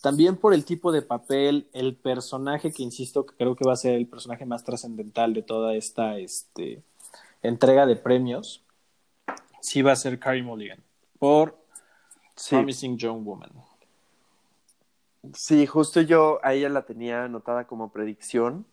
también 0.00 0.36
por 0.36 0.54
el 0.54 0.64
tipo 0.64 0.92
de 0.92 1.02
papel, 1.02 1.68
el 1.72 1.94
personaje 1.94 2.72
que 2.72 2.82
insisto 2.82 3.26
que 3.26 3.36
creo 3.36 3.54
que 3.54 3.66
va 3.66 3.74
a 3.74 3.76
ser 3.76 3.94
el 3.94 4.06
personaje 4.06 4.46
más 4.46 4.64
trascendental 4.64 5.34
de 5.34 5.42
toda 5.42 5.74
esta 5.74 6.18
este, 6.18 6.82
entrega 7.42 7.86
de 7.86 7.96
premios, 7.96 8.64
sí 9.60 9.82
va 9.82 9.92
a 9.92 9.96
ser 9.96 10.18
Carrie 10.18 10.42
Mulligan 10.42 10.82
por 11.18 11.58
Promising 12.48 12.96
Young 12.96 13.24
Woman. 13.24 13.50
Sí, 15.34 15.66
justo 15.66 16.00
yo 16.00 16.40
a 16.42 16.54
ella 16.54 16.70
la 16.70 16.86
tenía 16.86 17.24
anotada 17.24 17.66
como 17.66 17.92
predicción, 17.92 18.64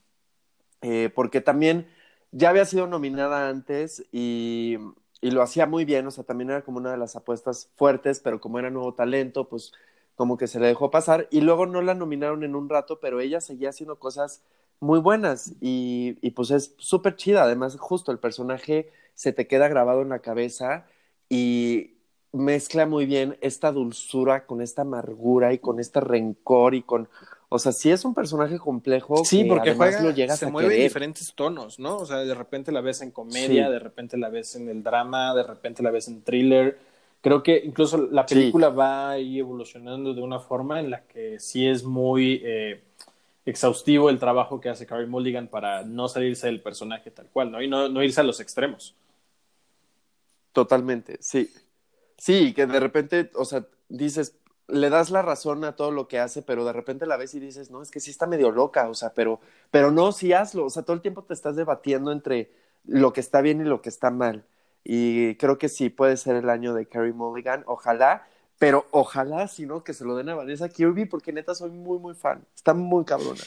eh, 0.81 1.11
porque 1.13 1.41
también 1.41 1.89
ya 2.31 2.49
había 2.49 2.63
sido 2.63 2.87
nominada 2.87 3.49
antes 3.49 4.05
y, 4.13 4.77
y, 5.19 5.31
lo 5.31 5.41
hacía 5.41 5.65
muy 5.65 5.83
bien, 5.83 6.07
o 6.07 6.11
sea, 6.11 6.23
también 6.23 6.51
era 6.51 6.61
como 6.61 6.77
una 6.77 6.91
de 6.91 6.97
las 6.97 7.17
apuestas 7.17 7.69
fuertes, 7.75 8.21
pero 8.21 8.39
como 8.39 8.59
era 8.59 8.69
nuevo 8.69 8.93
talento, 8.93 9.49
pues 9.49 9.73
como 10.17 10.35
que 10.35 10.47
se 10.47 10.59
le 10.59 10.67
dejó 10.67 10.91
pasar 10.91 11.27
y 11.31 11.41
luego 11.41 11.67
no 11.67 11.81
la 11.81 11.93
nominaron 11.93 12.43
en 12.43 12.55
un 12.55 12.67
rato, 12.67 12.99
pero 12.99 13.21
ella 13.21 13.39
seguía 13.39 13.69
haciendo 13.69 13.99
cosas 13.99 14.41
muy 14.79 14.99
buenas 14.99 15.53
y, 15.61 16.17
y 16.21 16.31
pues 16.31 16.51
es 16.51 16.73
súper 16.77 17.15
chida, 17.15 17.43
además 17.43 17.77
justo 17.79 18.11
el 18.11 18.19
personaje 18.19 18.91
se 19.13 19.31
te 19.31 19.47
queda 19.47 19.67
grabado 19.67 20.01
en 20.01 20.09
la 20.09 20.19
cabeza 20.19 20.87
y 21.29 21.93
mezcla 22.31 22.85
muy 22.85 23.05
bien 23.05 23.37
esta 23.41 23.71
dulzura 23.71 24.45
con 24.45 24.61
esta 24.61 24.81
amargura 24.81 25.53
y 25.53 25.59
con 25.59 25.79
este 25.79 25.99
rencor 25.99 26.75
y 26.75 26.81
con, 26.81 27.09
o 27.49 27.59
sea, 27.59 27.71
sí 27.71 27.91
es 27.91 28.03
un 28.03 28.13
personaje 28.13 28.59
complejo. 28.59 29.23
Sí, 29.23 29.45
porque 29.45 29.73
juega, 29.73 30.01
lo 30.01 30.11
llegas 30.11 30.39
se 30.39 30.47
mueve 30.47 30.75
en 30.75 30.83
diferentes 30.83 31.33
tonos, 31.33 31.79
¿no? 31.79 31.97
O 31.97 32.05
sea, 32.05 32.17
de 32.17 32.35
repente 32.35 32.71
la 32.71 32.81
ves 32.81 33.01
en 33.01 33.11
comedia, 33.11 33.69
de 33.69 33.79
repente 33.79 34.17
la 34.17 34.29
ves 34.29 34.55
en 34.55 34.67
el 34.67 34.83
drama, 34.83 35.33
de 35.33 35.43
repente 35.43 35.83
la 35.83 35.91
ves 35.91 36.07
en 36.07 36.23
thriller. 36.23 36.77
Creo 37.21 37.43
que 37.43 37.61
incluso 37.63 37.97
la 37.97 38.25
película 38.25 38.69
sí. 38.69 38.75
va 38.75 39.09
ahí 39.11 39.39
evolucionando 39.39 40.13
de 40.13 40.21
una 40.21 40.39
forma 40.39 40.79
en 40.79 40.89
la 40.89 41.03
que 41.05 41.39
sí 41.39 41.67
es 41.67 41.83
muy 41.83 42.41
eh, 42.43 42.83
exhaustivo 43.45 44.09
el 44.09 44.19
trabajo 44.19 44.59
que 44.59 44.69
hace 44.69 44.85
Carrie 44.85 45.07
Mulligan 45.07 45.47
para 45.47 45.83
no 45.83 46.07
salirse 46.07 46.47
del 46.47 46.61
personaje 46.61 47.11
tal 47.11 47.27
cual, 47.27 47.51
¿no? 47.51 47.61
Y 47.61 47.67
no, 47.67 47.89
no 47.89 48.03
irse 48.03 48.21
a 48.21 48.23
los 48.23 48.39
extremos. 48.39 48.95
Totalmente, 50.53 51.17
sí. 51.19 51.51
Sí, 52.17 52.53
que 52.53 52.65
de 52.65 52.79
repente, 52.79 53.31
o 53.35 53.45
sea, 53.45 53.65
dices, 53.89 54.37
le 54.67 54.89
das 54.89 55.11
la 55.11 55.21
razón 55.21 55.63
a 55.63 55.75
todo 55.75 55.91
lo 55.91 56.07
que 56.07 56.19
hace, 56.19 56.41
pero 56.41 56.65
de 56.65 56.73
repente 56.73 57.05
la 57.05 57.17
ves 57.17 57.33
y 57.35 57.39
dices, 57.39 57.71
no, 57.71 57.81
es 57.81 57.91
que 57.91 57.99
sí 57.99 58.11
está 58.11 58.27
medio 58.27 58.51
loca, 58.51 58.89
o 58.89 58.93
sea, 58.93 59.13
pero, 59.13 59.39
pero 59.71 59.91
no, 59.91 60.11
sí 60.11 60.33
hazlo, 60.33 60.65
o 60.65 60.69
sea, 60.69 60.83
todo 60.83 60.95
el 60.95 61.01
tiempo 61.01 61.23
te 61.23 61.33
estás 61.33 61.55
debatiendo 61.55 62.11
entre 62.11 62.51
lo 62.85 63.13
que 63.13 63.21
está 63.21 63.41
bien 63.41 63.61
y 63.61 63.65
lo 63.65 63.81
que 63.81 63.89
está 63.89 64.09
mal. 64.09 64.45
Y 64.89 65.35
creo 65.35 65.57
que 65.57 65.67
sí 65.67 65.89
puede 65.89 66.15
ser 66.15 66.37
el 66.37 66.49
año 66.49 66.73
de 66.73 66.87
Carrie 66.87 67.11
Mulligan, 67.11 67.63
ojalá, 67.67 68.25
pero 68.57 68.87
ojalá, 68.91 69.49
si 69.49 69.65
no, 69.65 69.83
que 69.83 69.93
se 69.93 70.05
lo 70.05 70.15
den 70.15 70.29
a 70.29 70.35
Vanessa 70.35 70.69
Kirby, 70.69 71.03
porque 71.03 71.33
neta 71.33 71.53
soy 71.53 71.71
muy, 71.71 71.99
muy 71.99 72.15
fan. 72.15 72.45
Está 72.55 72.73
muy 72.73 73.03
cabrona. 73.03 73.41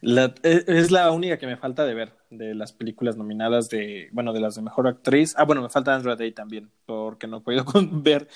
La, 0.00 0.34
es 0.42 0.90
la 0.90 1.10
única 1.10 1.38
que 1.38 1.46
me 1.46 1.58
falta 1.58 1.84
de 1.84 1.92
ver 1.92 2.14
de 2.30 2.54
las 2.54 2.72
películas 2.72 3.18
nominadas 3.18 3.68
de, 3.68 4.08
bueno, 4.12 4.32
de 4.32 4.40
las 4.40 4.54
de 4.54 4.62
mejor 4.62 4.88
actriz. 4.88 5.34
Ah, 5.36 5.44
bueno, 5.44 5.60
me 5.60 5.68
falta 5.68 5.94
Andra 5.94 6.16
Day 6.16 6.32
también, 6.32 6.70
porque 6.86 7.26
no 7.26 7.36
he 7.36 7.40
podido 7.42 7.66
ver 7.92 8.26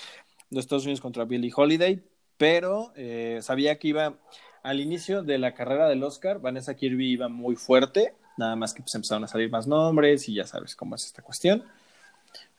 los 0.51 0.67
Estados 0.67 0.85
Unidos 0.85 1.01
contra 1.01 1.25
Billie 1.25 1.53
Holiday, 1.57 2.05
pero 2.37 2.93
eh, 2.95 3.39
sabía 3.41 3.79
que 3.79 3.89
iba 3.89 4.19
al 4.63 4.81
inicio 4.81 5.23
de 5.23 5.39
la 5.39 5.55
carrera 5.55 5.89
del 5.89 6.03
Oscar, 6.03 6.41
Vanessa 6.41 6.75
Kirby 6.75 7.13
iba 7.13 7.29
muy 7.29 7.57
fuerte, 7.57 8.15
nada 8.37 8.55
más 8.55 8.75
que 8.75 8.83
pues 8.83 8.95
empezaron 8.95 9.25
a 9.25 9.29
salir 9.29 9.51
más 9.51 9.67
nombres 9.67 10.29
y 10.29 10.35
ya 10.35 10.47
sabes 10.47 10.77
cómo 10.77 10.95
es 10.95 11.07
esta 11.07 11.23
cuestión. 11.23 11.65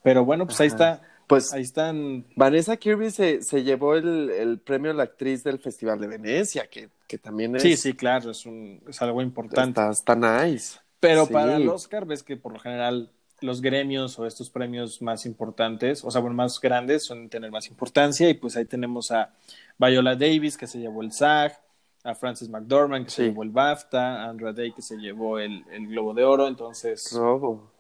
Pero 0.06 0.24
bueno, 0.24 0.46
pues 0.46 0.56
Ajá. 0.56 0.64
ahí 0.64 0.68
está 0.68 1.02
pues 1.28 1.54
ahí 1.54 1.64
están. 1.64 2.26
Vanessa 2.36 2.78
Kirby 2.78 3.10
se, 3.10 3.42
se 3.42 3.64
llevó 3.64 3.96
el, 3.96 4.30
el, 4.30 4.60
premio 4.60 4.92
a 4.92 4.94
la 4.94 5.04
actriz 5.04 5.44
del 5.44 5.60
Festival 5.60 6.00
de 6.00 6.08
Venecia, 6.08 6.68
que, 6.68 6.90
que 7.08 7.18
también 7.18 7.56
es. 7.56 7.64
Sí, 7.64 7.76
sí, 7.78 7.94
claro, 7.94 8.30
es, 8.30 8.46
un, 8.46 8.82
es 8.88 9.02
algo 9.02 9.22
importante. 9.22 9.82
Está, 9.82 10.14
está 10.14 10.16
nice. 10.16 10.80
Pero 11.00 11.26
sí. 11.26 11.34
para 11.34 11.58
el 11.58 11.68
Oscar, 11.68 12.06
ves 12.06 12.22
que 12.22 12.38
por 12.38 12.54
lo 12.54 12.60
general 12.60 13.12
los 13.42 13.62
gremios 13.62 14.18
o 14.20 14.26
estos 14.26 14.50
premios 14.50 15.02
más 15.02 15.26
importantes, 15.26 16.04
o 16.04 16.12
sea, 16.12 16.22
bueno, 16.22 16.36
más 16.36 16.60
grandes, 16.62 17.06
suelen 17.06 17.30
tener 17.30 17.52
más 17.52 17.68
importancia. 17.68 18.30
Y 18.30 18.36
pues 18.36 18.56
ahí 18.56 18.66
tenemos 18.66 19.10
a 19.12 19.34
Viola 19.80 20.16
Davis, 20.16 20.58
que 20.58 20.68
se 20.68 20.80
llevó 20.80 21.02
el 21.02 21.12
SAG, 21.12 21.60
a 22.04 22.14
Frances 22.14 22.50
McDormand, 22.50 23.06
que 23.06 23.10
sí. 23.10 23.16
se 23.18 23.24
llevó 23.24 23.42
el 23.42 23.50
BAFTA, 23.50 24.24
a 24.24 24.30
Andra 24.30 24.54
Day, 24.54 24.72
que 24.72 24.84
se 24.84 24.98
llevó 24.98 25.40
el, 25.40 25.66
el 25.72 25.88
Globo 25.88 26.14
de 26.14 26.24
Oro. 26.24 26.48
Entonces, 26.48 27.12
oh, 27.14 27.72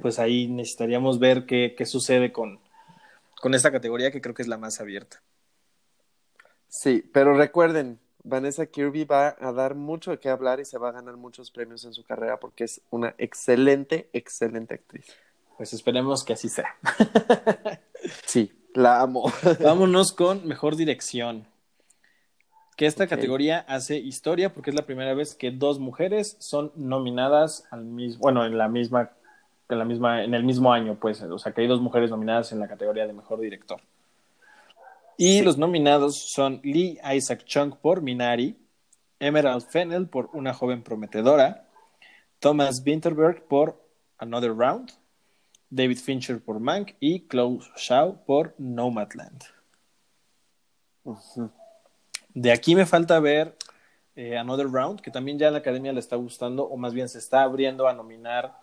pues 0.00 0.18
ahí 0.18 0.48
necesitaríamos 0.48 1.18
ver 1.18 1.46
qué, 1.46 1.74
qué 1.76 1.86
sucede 1.86 2.32
con 2.32 2.60
con 3.42 3.54
esta 3.54 3.72
categoría 3.72 4.12
que 4.12 4.20
creo 4.20 4.36
que 4.36 4.42
es 4.42 4.48
la 4.48 4.56
más 4.56 4.80
abierta. 4.80 5.20
Sí, 6.68 7.04
pero 7.12 7.36
recuerden, 7.36 7.98
Vanessa 8.22 8.66
Kirby 8.66 9.04
va 9.04 9.36
a 9.40 9.52
dar 9.52 9.74
mucho 9.74 10.12
de 10.12 10.20
qué 10.20 10.28
hablar 10.28 10.60
y 10.60 10.64
se 10.64 10.78
va 10.78 10.90
a 10.90 10.92
ganar 10.92 11.16
muchos 11.16 11.50
premios 11.50 11.84
en 11.84 11.92
su 11.92 12.04
carrera 12.04 12.38
porque 12.38 12.62
es 12.62 12.80
una 12.90 13.16
excelente, 13.18 14.08
excelente 14.12 14.74
actriz. 14.74 15.06
Pues 15.56 15.72
esperemos 15.72 16.24
que 16.24 16.34
así 16.34 16.48
sea. 16.48 16.76
sí, 18.26 18.52
la 18.74 19.00
amo. 19.00 19.24
Vámonos 19.60 20.12
con 20.12 20.46
mejor 20.46 20.76
dirección. 20.76 21.48
Que 22.76 22.86
esta 22.86 23.04
okay. 23.04 23.16
categoría 23.16 23.58
hace 23.66 23.96
historia 23.96 24.54
porque 24.54 24.70
es 24.70 24.76
la 24.76 24.86
primera 24.86 25.14
vez 25.14 25.34
que 25.34 25.50
dos 25.50 25.80
mujeres 25.80 26.36
son 26.38 26.70
nominadas 26.76 27.66
al 27.72 27.84
mismo, 27.84 28.20
bueno, 28.20 28.46
en 28.46 28.56
la 28.56 28.68
misma 28.68 29.10
en, 29.68 29.78
la 29.78 29.84
misma, 29.84 30.24
en 30.24 30.34
el 30.34 30.44
mismo 30.44 30.72
año, 30.72 30.98
pues, 31.00 31.22
o 31.22 31.38
sea, 31.38 31.52
que 31.52 31.62
hay 31.62 31.66
dos 31.66 31.80
mujeres 31.80 32.10
nominadas 32.10 32.52
en 32.52 32.60
la 32.60 32.68
categoría 32.68 33.06
de 33.06 33.12
mejor 33.12 33.40
director. 33.40 33.80
Y 35.16 35.38
sí. 35.38 35.42
los 35.42 35.58
nominados 35.58 36.30
son 36.32 36.60
Lee 36.62 36.98
Isaac 37.14 37.44
Chung 37.44 37.76
por 37.76 38.02
Minari, 38.02 38.56
Emerald 39.18 39.66
Fennell 39.68 40.08
por 40.08 40.30
Una 40.32 40.52
joven 40.52 40.82
prometedora, 40.82 41.68
Thomas 42.38 42.82
Winterberg 42.84 43.46
por 43.46 43.80
Another 44.18 44.54
Round, 44.54 44.90
David 45.70 45.98
Fincher 45.98 46.42
por 46.42 46.60
Mank 46.60 46.96
y 47.00 47.26
Chloe 47.28 47.60
Zhao 47.76 48.24
por 48.26 48.54
Nomadland. 48.58 49.44
Uh 51.04 51.14
-huh. 51.14 51.50
De 52.34 52.52
aquí 52.52 52.74
me 52.74 52.86
falta 52.86 53.20
ver 53.20 53.56
eh, 54.14 54.36
Another 54.36 54.66
Round, 54.66 55.00
que 55.00 55.10
también 55.10 55.38
ya 55.38 55.50
la 55.50 55.58
academia 55.58 55.92
le 55.92 56.00
está 56.00 56.16
gustando, 56.16 56.64
o 56.64 56.76
más 56.76 56.92
bien 56.92 57.08
se 57.08 57.18
está 57.18 57.42
abriendo 57.42 57.88
a 57.88 57.94
nominar 57.94 58.61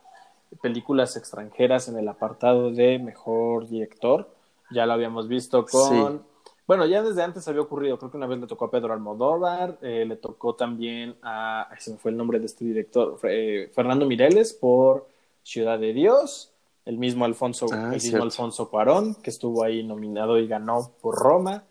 películas 0.61 1.15
extranjeras 1.15 1.87
en 1.87 1.97
el 1.97 2.07
apartado 2.07 2.71
de 2.71 2.99
mejor 2.99 3.67
director. 3.67 4.29
Ya 4.71 4.85
lo 4.85 4.93
habíamos 4.93 5.27
visto 5.27 5.65
con. 5.65 6.17
Sí. 6.17 6.23
Bueno, 6.67 6.85
ya 6.85 7.01
desde 7.01 7.23
antes 7.23 7.47
había 7.47 7.61
ocurrido. 7.61 7.97
Creo 7.97 8.11
que 8.11 8.17
una 8.17 8.27
vez 8.27 8.39
le 8.39 8.47
tocó 8.47 8.65
a 8.65 8.71
Pedro 8.71 8.93
Almodóvar, 8.93 9.79
eh, 9.81 10.05
le 10.07 10.15
tocó 10.15 10.55
también 10.55 11.15
a. 11.23 11.67
Se 11.79 11.91
me 11.91 11.97
fue 11.97 12.11
el 12.11 12.17
nombre 12.17 12.39
de 12.39 12.45
este 12.45 12.65
director, 12.65 13.17
eh, 13.23 13.71
Fernando 13.73 14.05
Mireles 14.05 14.53
por 14.53 15.07
Ciudad 15.43 15.79
de 15.79 15.93
Dios. 15.93 16.51
El 16.85 16.97
mismo 16.97 17.25
Alfonso, 17.25 17.67
ah, 17.71 17.85
el 17.85 18.01
mismo 18.01 18.23
Alfonso 18.23 18.69
Cuarón, 18.69 19.15
que 19.15 19.29
estuvo 19.29 19.63
ahí 19.63 19.83
nominado 19.83 20.39
y 20.39 20.47
ganó 20.47 20.91
por 21.01 21.15
Roma. 21.15 21.63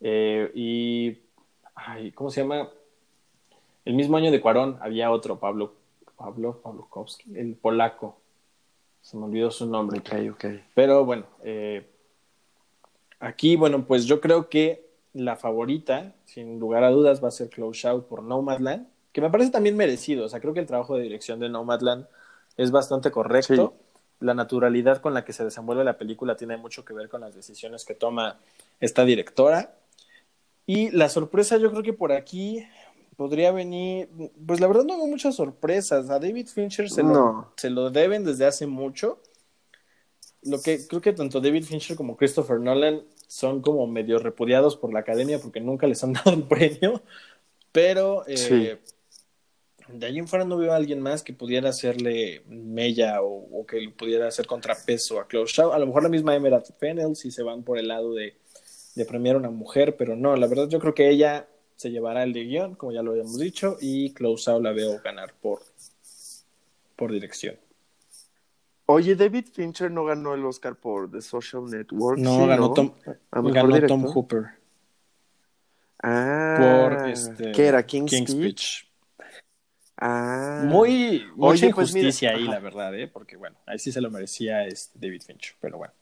Eh, 0.00 0.50
y. 0.54 1.18
Ay, 1.74 2.12
¿Cómo 2.12 2.30
se 2.30 2.42
llama? 2.42 2.68
El 3.84 3.94
mismo 3.94 4.16
año 4.16 4.30
de 4.30 4.40
Cuarón 4.40 4.78
había 4.80 5.10
otro, 5.10 5.38
Pablo. 5.38 5.74
Pablo 6.16 6.60
Pawlowski, 6.62 7.36
el 7.36 7.56
polaco. 7.56 8.16
Se 9.04 9.18
me 9.18 9.26
olvidó 9.26 9.50
su 9.50 9.66
nombre. 9.66 9.98
Ok, 9.98 10.12
ok. 10.32 10.44
Pero 10.74 11.04
bueno, 11.04 11.26
eh, 11.42 11.86
aquí, 13.20 13.54
bueno, 13.54 13.84
pues 13.84 14.06
yo 14.06 14.18
creo 14.18 14.48
que 14.48 14.88
la 15.12 15.36
favorita, 15.36 16.14
sin 16.24 16.58
lugar 16.58 16.84
a 16.84 16.90
dudas, 16.90 17.22
va 17.22 17.28
a 17.28 17.30
ser 17.30 17.50
Close 17.50 17.86
Out 17.86 18.06
por 18.06 18.22
Nomadland, 18.22 18.88
que 19.12 19.20
me 19.20 19.28
parece 19.28 19.50
también 19.50 19.76
merecido. 19.76 20.24
O 20.24 20.28
sea, 20.30 20.40
creo 20.40 20.54
que 20.54 20.60
el 20.60 20.66
trabajo 20.66 20.96
de 20.96 21.02
dirección 21.02 21.38
de 21.38 21.50
Nomadland 21.50 22.06
es 22.56 22.70
bastante 22.70 23.10
correcto. 23.10 23.74
Sí. 23.76 24.04
La 24.20 24.32
naturalidad 24.32 25.02
con 25.02 25.12
la 25.12 25.22
que 25.22 25.34
se 25.34 25.44
desenvuelve 25.44 25.84
la 25.84 25.98
película 25.98 26.34
tiene 26.38 26.56
mucho 26.56 26.82
que 26.86 26.94
ver 26.94 27.10
con 27.10 27.20
las 27.20 27.34
decisiones 27.34 27.84
que 27.84 27.94
toma 27.94 28.38
esta 28.80 29.04
directora. 29.04 29.74
Y 30.64 30.90
la 30.92 31.10
sorpresa, 31.10 31.58
yo 31.58 31.70
creo 31.70 31.82
que 31.82 31.92
por 31.92 32.10
aquí 32.10 32.66
podría 33.16 33.52
venir, 33.52 34.08
pues 34.46 34.60
la 34.60 34.66
verdad 34.66 34.84
no 34.84 34.96
hubo 34.96 35.06
muchas 35.06 35.36
sorpresas. 35.36 36.10
A 36.10 36.18
David 36.18 36.48
Fincher 36.48 36.90
se, 36.90 37.02
no. 37.02 37.12
lo, 37.12 37.52
se 37.56 37.70
lo 37.70 37.90
deben 37.90 38.24
desde 38.24 38.46
hace 38.46 38.66
mucho. 38.66 39.20
Lo 40.42 40.60
que 40.60 40.86
creo 40.86 41.00
que 41.00 41.12
tanto 41.12 41.40
David 41.40 41.64
Fincher 41.64 41.96
como 41.96 42.16
Christopher 42.16 42.60
Nolan 42.60 43.02
son 43.26 43.62
como 43.62 43.86
medio 43.86 44.18
repudiados 44.18 44.76
por 44.76 44.92
la 44.92 45.00
academia 45.00 45.38
porque 45.38 45.60
nunca 45.60 45.86
les 45.86 46.02
han 46.04 46.12
dado 46.14 46.32
el 46.32 46.42
premio. 46.42 47.02
Pero 47.72 48.24
eh, 48.26 48.78
de 49.88 50.06
allí 50.06 50.18
en 50.18 50.28
fuera 50.28 50.44
no 50.44 50.56
veo 50.56 50.72
a 50.72 50.76
alguien 50.76 51.00
más 51.00 51.22
que 51.22 51.32
pudiera 51.32 51.70
hacerle 51.70 52.42
mella 52.46 53.22
o, 53.22 53.66
que 53.66 53.88
pudiera 53.96 54.28
hacer 54.28 54.46
contrapeso 54.46 55.18
a 55.18 55.26
Chloe 55.26 55.46
Shaw. 55.46 55.72
A 55.72 55.78
lo 55.78 55.86
mejor 55.86 56.02
la 56.02 56.08
misma 56.08 56.34
Emerald 56.34 56.66
Fennel 56.78 57.16
si 57.16 57.30
se 57.30 57.42
van 57.42 57.64
por 57.64 57.78
el 57.78 57.88
lado 57.88 58.14
de, 58.14 58.36
de 58.94 59.04
premiar 59.04 59.36
a 59.36 59.38
una 59.38 59.50
mujer, 59.50 59.96
pero 59.96 60.14
no, 60.14 60.36
la 60.36 60.46
verdad 60.46 60.68
yo 60.68 60.78
creo 60.78 60.94
que 60.94 61.08
ella 61.08 61.48
se 61.76 61.90
llevará 61.90 62.22
el 62.22 62.32
de 62.32 62.44
guion, 62.44 62.74
como 62.74 62.92
ya 62.92 63.02
lo 63.02 63.12
habíamos 63.12 63.38
dicho, 63.38 63.76
y 63.80 64.14
Shaw 64.14 64.60
la 64.60 64.72
veo 64.72 65.00
ganar 65.02 65.34
por, 65.40 65.62
por 66.96 67.12
dirección. 67.12 67.56
Oye, 68.86 69.16
David 69.16 69.46
Fincher 69.52 69.90
no 69.90 70.04
ganó 70.04 70.34
el 70.34 70.44
Oscar 70.44 70.76
por 70.76 71.10
The 71.10 71.22
Social 71.22 71.64
Network. 71.70 72.18
No, 72.18 72.46
ganó, 72.46 72.72
Tom, 72.74 72.92
ganó 73.32 73.86
Tom 73.86 74.04
Hooper. 74.04 74.44
Ah, 76.02 76.90
por 76.98 77.08
este, 77.08 77.52
¿qué 77.52 77.66
era? 77.66 77.82
King's, 77.84 78.12
Speech. 78.12 78.86
Ah. 79.96 80.64
Muy, 80.66 81.24
mucha 81.34 81.66
Oye, 81.66 81.74
pues 81.74 81.94
injusticia 81.94 82.32
ahí, 82.32 82.44
la 82.44 82.58
verdad, 82.58 82.94
¿eh? 82.94 83.08
Porque 83.08 83.36
bueno, 83.36 83.56
ahí 83.64 83.78
sí 83.78 83.90
se 83.90 84.02
lo 84.02 84.10
merecía 84.10 84.66
este 84.66 84.98
David 84.98 85.22
Fincher, 85.22 85.54
pero 85.60 85.78
bueno. 85.78 85.94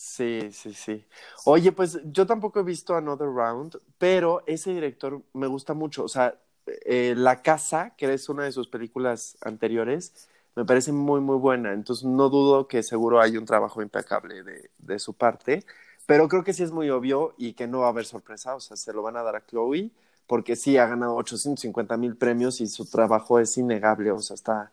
Sí, 0.00 0.50
sí, 0.52 0.72
sí. 0.74 1.04
Oye, 1.44 1.72
pues 1.72 1.98
yo 2.04 2.24
tampoco 2.26 2.60
he 2.60 2.62
visto 2.62 2.94
Another 2.94 3.26
Round, 3.28 3.80
pero 3.98 4.44
ese 4.46 4.72
director 4.72 5.22
me 5.32 5.48
gusta 5.48 5.74
mucho. 5.74 6.04
O 6.04 6.08
sea, 6.08 6.38
eh, 6.84 7.14
La 7.16 7.42
Casa, 7.42 7.94
que 7.96 8.12
es 8.12 8.28
una 8.28 8.44
de 8.44 8.52
sus 8.52 8.68
películas 8.68 9.36
anteriores, 9.40 10.28
me 10.54 10.64
parece 10.64 10.92
muy, 10.92 11.20
muy 11.20 11.36
buena. 11.36 11.72
Entonces 11.72 12.04
no 12.04 12.28
dudo 12.28 12.68
que 12.68 12.84
seguro 12.84 13.20
hay 13.20 13.36
un 13.36 13.44
trabajo 13.44 13.82
impecable 13.82 14.44
de, 14.44 14.70
de 14.78 14.98
su 15.00 15.14
parte, 15.14 15.64
pero 16.06 16.28
creo 16.28 16.44
que 16.44 16.52
sí 16.54 16.62
es 16.62 16.70
muy 16.70 16.90
obvio 16.90 17.34
y 17.36 17.54
que 17.54 17.66
no 17.66 17.80
va 17.80 17.86
a 17.86 17.90
haber 17.90 18.04
sorpresa. 18.06 18.54
O 18.54 18.60
sea, 18.60 18.76
se 18.76 18.92
lo 18.92 19.02
van 19.02 19.16
a 19.16 19.22
dar 19.24 19.34
a 19.36 19.44
Chloe, 19.46 19.90
porque 20.28 20.54
sí 20.54 20.76
ha 20.78 20.86
ganado 20.86 21.16
850 21.16 21.96
mil 21.96 22.16
premios 22.16 22.60
y 22.60 22.68
su 22.68 22.84
trabajo 22.88 23.40
es 23.40 23.56
innegable. 23.58 24.12
O 24.12 24.20
sea, 24.20 24.34
está, 24.34 24.72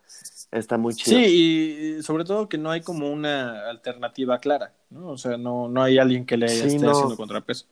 está 0.50 0.78
muy 0.78 0.94
chido. 0.94 1.18
Sí, 1.18 1.96
y 1.98 2.02
sobre 2.02 2.24
todo 2.24 2.48
que 2.48 2.58
no 2.58 2.70
hay 2.70 2.80
como 2.80 3.10
una 3.10 3.68
alternativa 3.68 4.38
clara, 4.38 4.72
¿no? 4.90 5.10
O 5.10 5.18
sea, 5.18 5.36
no, 5.36 5.68
no 5.68 5.82
hay 5.82 5.98
alguien 5.98 6.24
que 6.26 6.36
le 6.36 6.48
Sí, 6.48 6.66
esté 6.66 6.84
no. 6.84 6.90
haciendo 6.92 7.16
contrapeso. 7.16 7.66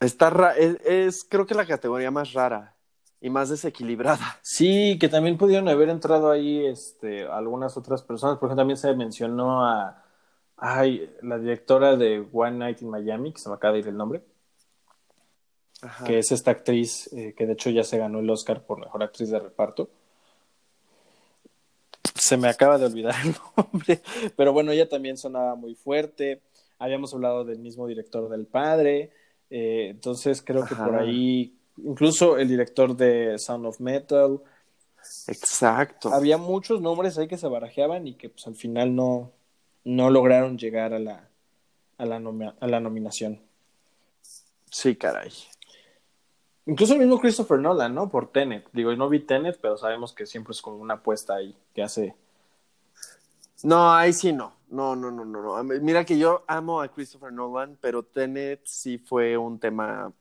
Está 0.00 0.30
ra- 0.30 0.56
es, 0.56 0.76
es 0.84 1.26
creo 1.28 1.46
que 1.46 1.54
la 1.54 1.66
categoría 1.66 2.10
más 2.10 2.32
rara 2.32 2.74
y 3.20 3.28
más 3.30 3.48
desequilibrada. 3.50 4.38
Sí, 4.42 4.98
que 4.98 5.08
también 5.08 5.36
pudieron 5.38 5.68
haber 5.68 5.88
entrado 5.90 6.30
ahí 6.30 6.64
este, 6.66 7.26
algunas 7.26 7.76
otras 7.76 8.02
personas. 8.02 8.38
Por 8.38 8.48
ejemplo, 8.48 8.62
también 8.62 8.76
se 8.78 8.94
mencionó 8.94 9.64
a 9.64 10.04
ay, 10.56 11.10
la 11.22 11.38
directora 11.38 11.96
de 11.96 12.26
One 12.32 12.58
Night 12.58 12.82
in 12.82 12.90
Miami, 12.90 13.32
que 13.32 13.40
se 13.40 13.48
me 13.48 13.54
acaba 13.54 13.74
de 13.74 13.80
ir 13.80 13.88
el 13.88 13.96
nombre, 13.96 14.22
Ajá. 15.82 16.04
que 16.04 16.18
es 16.18 16.32
esta 16.32 16.50
actriz 16.50 17.10
eh, 17.14 17.34
que 17.36 17.46
de 17.46 17.54
hecho 17.54 17.70
ya 17.70 17.82
se 17.84 17.96
ganó 17.98 18.20
el 18.20 18.28
Oscar 18.28 18.62
por 18.64 18.78
mejor 18.78 19.02
actriz 19.02 19.30
de 19.30 19.38
reparto. 19.38 19.88
Se 22.20 22.36
me 22.36 22.48
acaba 22.48 22.76
de 22.78 22.84
olvidar 22.86 23.14
el 23.24 23.34
nombre, 23.56 24.00
pero 24.36 24.52
bueno, 24.52 24.72
ella 24.72 24.88
también 24.88 25.16
sonaba 25.16 25.54
muy 25.54 25.74
fuerte. 25.74 26.42
Habíamos 26.78 27.12
hablado 27.14 27.44
del 27.44 27.58
mismo 27.58 27.86
director 27.86 28.28
del 28.28 28.46
padre, 28.46 29.10
eh, 29.50 29.88
entonces 29.90 30.42
creo 30.42 30.64
que 30.66 30.74
Ajá. 30.74 30.84
por 30.86 30.96
ahí, 30.96 31.54
incluso 31.78 32.36
el 32.38 32.48
director 32.48 32.94
de 32.96 33.38
Sound 33.38 33.66
of 33.66 33.80
Metal, 33.80 34.40
Exacto. 35.28 36.12
había 36.12 36.36
muchos 36.36 36.80
nombres 36.80 37.16
ahí 37.18 37.26
que 37.26 37.38
se 37.38 37.48
barajeaban 37.48 38.06
y 38.06 38.14
que 38.14 38.28
pues 38.28 38.46
al 38.46 38.54
final 38.54 38.94
no, 38.94 39.32
no 39.84 40.10
lograron 40.10 40.58
llegar 40.58 40.92
a 40.92 40.98
la, 40.98 41.28
a 41.98 42.04
la, 42.06 42.18
nomi- 42.20 42.54
a 42.58 42.66
la 42.66 42.80
nominación. 42.80 43.40
Sí, 44.70 44.94
caray. 44.94 45.30
Incluso 46.66 46.94
el 46.94 47.00
mismo 47.00 47.20
Christopher 47.20 47.58
Nolan, 47.58 47.94
¿no? 47.94 48.10
Por 48.10 48.30
Tenet. 48.30 48.68
Digo, 48.72 48.94
no 48.94 49.08
vi 49.08 49.20
Tenet, 49.20 49.58
pero 49.60 49.76
sabemos 49.76 50.12
que 50.12 50.26
siempre 50.26 50.52
es 50.52 50.62
como 50.62 50.76
una 50.76 50.94
apuesta 50.94 51.34
ahí 51.34 51.56
que 51.74 51.82
hace. 51.82 52.14
No, 53.62 53.92
ahí 53.92 54.12
sí 54.12 54.32
no. 54.32 54.52
No, 54.68 54.94
no, 54.94 55.10
no, 55.10 55.24
no, 55.24 55.42
no. 55.42 55.64
Mira 55.64 56.04
que 56.04 56.16
yo 56.16 56.44
amo 56.46 56.80
a 56.80 56.88
Christopher 56.88 57.32
Nolan, 57.32 57.76
pero 57.80 58.02
Tenet 58.02 58.60
sí 58.64 58.98
fue 58.98 59.36
un 59.36 59.58
tema 59.58 60.12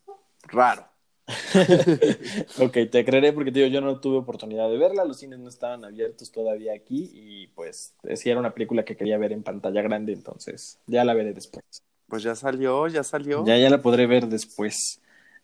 raro. 0.43 0.85
ok, 2.59 2.73
te 2.89 3.05
creeré 3.05 3.33
porque 3.33 3.51
digo, 3.51 3.67
yo 3.67 3.81
no 3.81 3.99
tuve 3.99 4.17
oportunidad 4.17 4.67
de 4.67 4.77
verla, 4.77 5.05
los 5.05 5.19
cines 5.19 5.37
no 5.37 5.49
estaban 5.49 5.85
abiertos 5.85 6.31
todavía 6.31 6.73
aquí 6.73 7.11
y 7.13 7.47
pues 7.47 7.93
sí 8.15 8.31
era 8.31 8.39
una 8.39 8.53
película 8.53 8.83
que 8.83 8.97
quería 8.97 9.19
ver 9.19 9.31
en 9.31 9.43
pantalla 9.43 9.83
grande, 9.83 10.13
entonces 10.13 10.79
ya 10.87 11.03
la 11.03 11.13
veré 11.13 11.33
después. 11.33 11.63
Pues 12.07 12.23
ya 12.23 12.33
salió, 12.33 12.87
ya 12.87 13.03
salió. 13.03 13.45
Ya, 13.45 13.57
ya 13.57 13.69
la 13.69 13.81
podré 13.81 14.07
ver 14.07 14.27
después. 14.27 14.99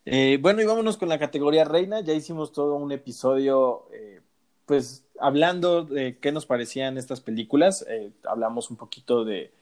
Eh, 0.06 0.38
bueno, 0.40 0.62
y 0.62 0.66
vámonos 0.66 0.96
con 0.96 1.08
la 1.08 1.18
categoría 1.18 1.64
reina. 1.64 2.00
Ya 2.00 2.14
hicimos 2.14 2.52
todo 2.52 2.76
un 2.76 2.92
episodio, 2.92 3.88
eh, 3.92 4.20
pues 4.66 5.04
hablando 5.18 5.82
de 5.84 6.18
qué 6.18 6.32
nos 6.32 6.46
parecían 6.46 6.96
estas 6.98 7.20
películas. 7.20 7.84
Eh, 7.88 8.12
hablamos 8.24 8.70
un 8.70 8.76
poquito 8.76 9.24
de, 9.24 9.52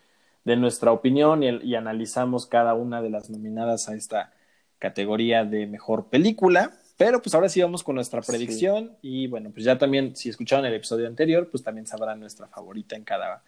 de 0.45 0.57
nuestra 0.57 0.93
opinión 0.93 1.43
y, 1.43 1.49
y 1.63 1.75
analizamos 1.77 2.47
cada 2.47 2.75
una 2.75 3.01
de 3.03 3.11
las 3.11 3.31
nominadas 3.31 3.89
a 3.89 3.95
esta 3.97 4.33
categoría 4.79 5.45
de 5.45 5.67
mejor 5.67 6.09
película. 6.11 6.73
Pero 6.97 7.23
pues 7.23 7.35
ahora 7.35 7.49
sí 7.49 7.61
vamos 7.63 7.83
con 7.83 7.97
nuestra 7.97 8.23
Sí. 8.23 8.31
predicción. 8.33 8.97
Y 9.03 9.27
bueno, 9.29 9.51
pues 9.51 9.65
ya 9.65 9.79
también, 9.79 10.15
si 10.15 10.29
escucharon 10.29 10.67
el 10.67 10.75
episodio 10.75 11.07
anterior, 11.09 11.49
pues 11.51 11.63
también 11.65 11.87
sabrán 11.87 12.21
nuestra 12.21 12.47
favorita 12.49 12.97
en 12.97 13.05
cada, 13.05 13.43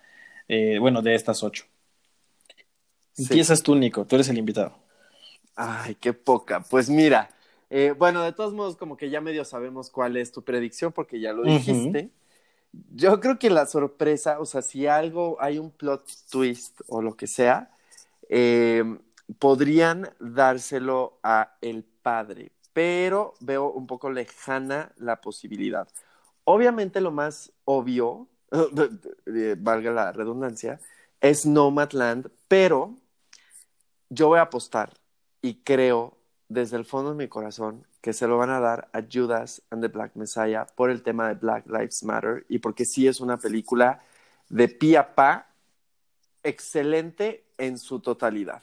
eh, 0.48 0.78
bueno, 0.80 1.02
de 1.02 1.14
estas 1.14 1.42
ocho. 1.44 1.64
Sí. 3.12 3.22
Empiezas 3.24 3.62
tú, 3.62 3.74
Nico, 3.76 4.04
tú 4.06 4.16
eres 4.16 4.28
el 4.28 4.38
invitado. 4.38 4.85
Ay, 5.56 5.94
qué 5.94 6.12
poca. 6.12 6.60
Pues 6.60 6.90
mira, 6.90 7.30
eh, 7.70 7.94
bueno, 7.96 8.22
de 8.22 8.32
todos 8.32 8.52
modos, 8.52 8.76
como 8.76 8.96
que 8.96 9.08
ya 9.08 9.22
medio 9.22 9.44
sabemos 9.44 9.90
cuál 9.90 10.16
es 10.18 10.30
tu 10.30 10.44
predicción, 10.44 10.92
porque 10.92 11.18
ya 11.18 11.32
lo 11.32 11.44
dijiste. 11.44 12.10
Yo 12.94 13.20
creo 13.20 13.38
que 13.38 13.48
la 13.48 13.66
sorpresa, 13.66 14.38
o 14.38 14.44
sea, 14.44 14.60
si 14.60 14.86
algo, 14.86 15.38
hay 15.40 15.58
un 15.58 15.70
plot 15.70 16.06
twist 16.30 16.80
o 16.88 17.00
lo 17.00 17.16
que 17.16 17.26
sea, 17.26 17.70
eh, 18.28 18.84
podrían 19.38 20.10
dárselo 20.20 21.18
a 21.22 21.56
el 21.62 21.84
padre, 21.84 22.52
pero 22.74 23.32
veo 23.40 23.70
un 23.70 23.86
poco 23.86 24.10
lejana 24.10 24.92
la 24.98 25.22
posibilidad. 25.22 25.88
Obviamente 26.44 27.00
lo 27.00 27.10
más 27.12 27.52
obvio, 27.64 28.28
eh, 29.26 29.56
valga 29.58 29.90
la 29.92 30.12
redundancia, 30.12 30.80
es 31.20 31.46
Nomadland, 31.46 32.30
pero 32.46 32.94
yo 34.10 34.28
voy 34.28 34.38
a 34.38 34.42
apostar 34.42 34.92
y 35.46 35.54
creo 35.62 36.18
desde 36.48 36.76
el 36.76 36.84
fondo 36.84 37.10
de 37.10 37.16
mi 37.16 37.28
corazón 37.28 37.86
que 38.00 38.12
se 38.12 38.26
lo 38.26 38.36
van 38.36 38.50
a 38.50 38.58
dar 38.58 38.88
a 38.92 39.00
Judas 39.00 39.62
and 39.70 39.80
the 39.80 39.86
Black 39.86 40.16
Messiah 40.16 40.66
por 40.74 40.90
el 40.90 41.02
tema 41.02 41.28
de 41.28 41.34
Black 41.34 41.68
Lives 41.68 42.02
Matter 42.02 42.44
y 42.48 42.58
porque 42.58 42.84
sí 42.84 43.06
es 43.06 43.20
una 43.20 43.36
película 43.36 44.00
de 44.48 44.66
pie 44.66 44.98
a 44.98 45.14
pa 45.14 45.46
excelente 46.42 47.44
en 47.58 47.78
su 47.78 48.00
totalidad. 48.00 48.60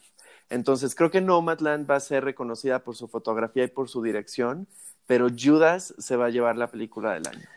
Entonces 0.50 0.94
creo 0.94 1.10
que 1.10 1.22
Nomadland 1.22 1.90
va 1.90 1.96
a 1.96 2.02
ser 2.02 2.26
reconocida 2.26 2.80
por 2.80 2.98
su 2.98 3.08
fotografía 3.08 3.64
y 3.64 3.68
por 3.68 3.88
su 3.88 4.02
dirección, 4.02 4.68
pero 5.08 5.30
Judas 5.30 5.94
se 5.98 6.18
va 6.18 6.26
a 6.26 6.32
llevar 6.32 6.58
la 6.58 6.68
película 6.68 7.14
del 7.14 7.28
año. 7.28 7.48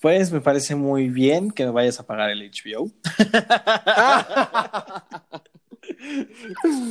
Pues 0.00 0.32
me 0.32 0.40
parece 0.40 0.74
muy 0.74 1.08
bien 1.08 1.52
que 1.52 1.64
me 1.64 1.70
vayas 1.70 2.00
a 2.00 2.06
pagar 2.06 2.30
el 2.30 2.50
HBO. 2.50 2.90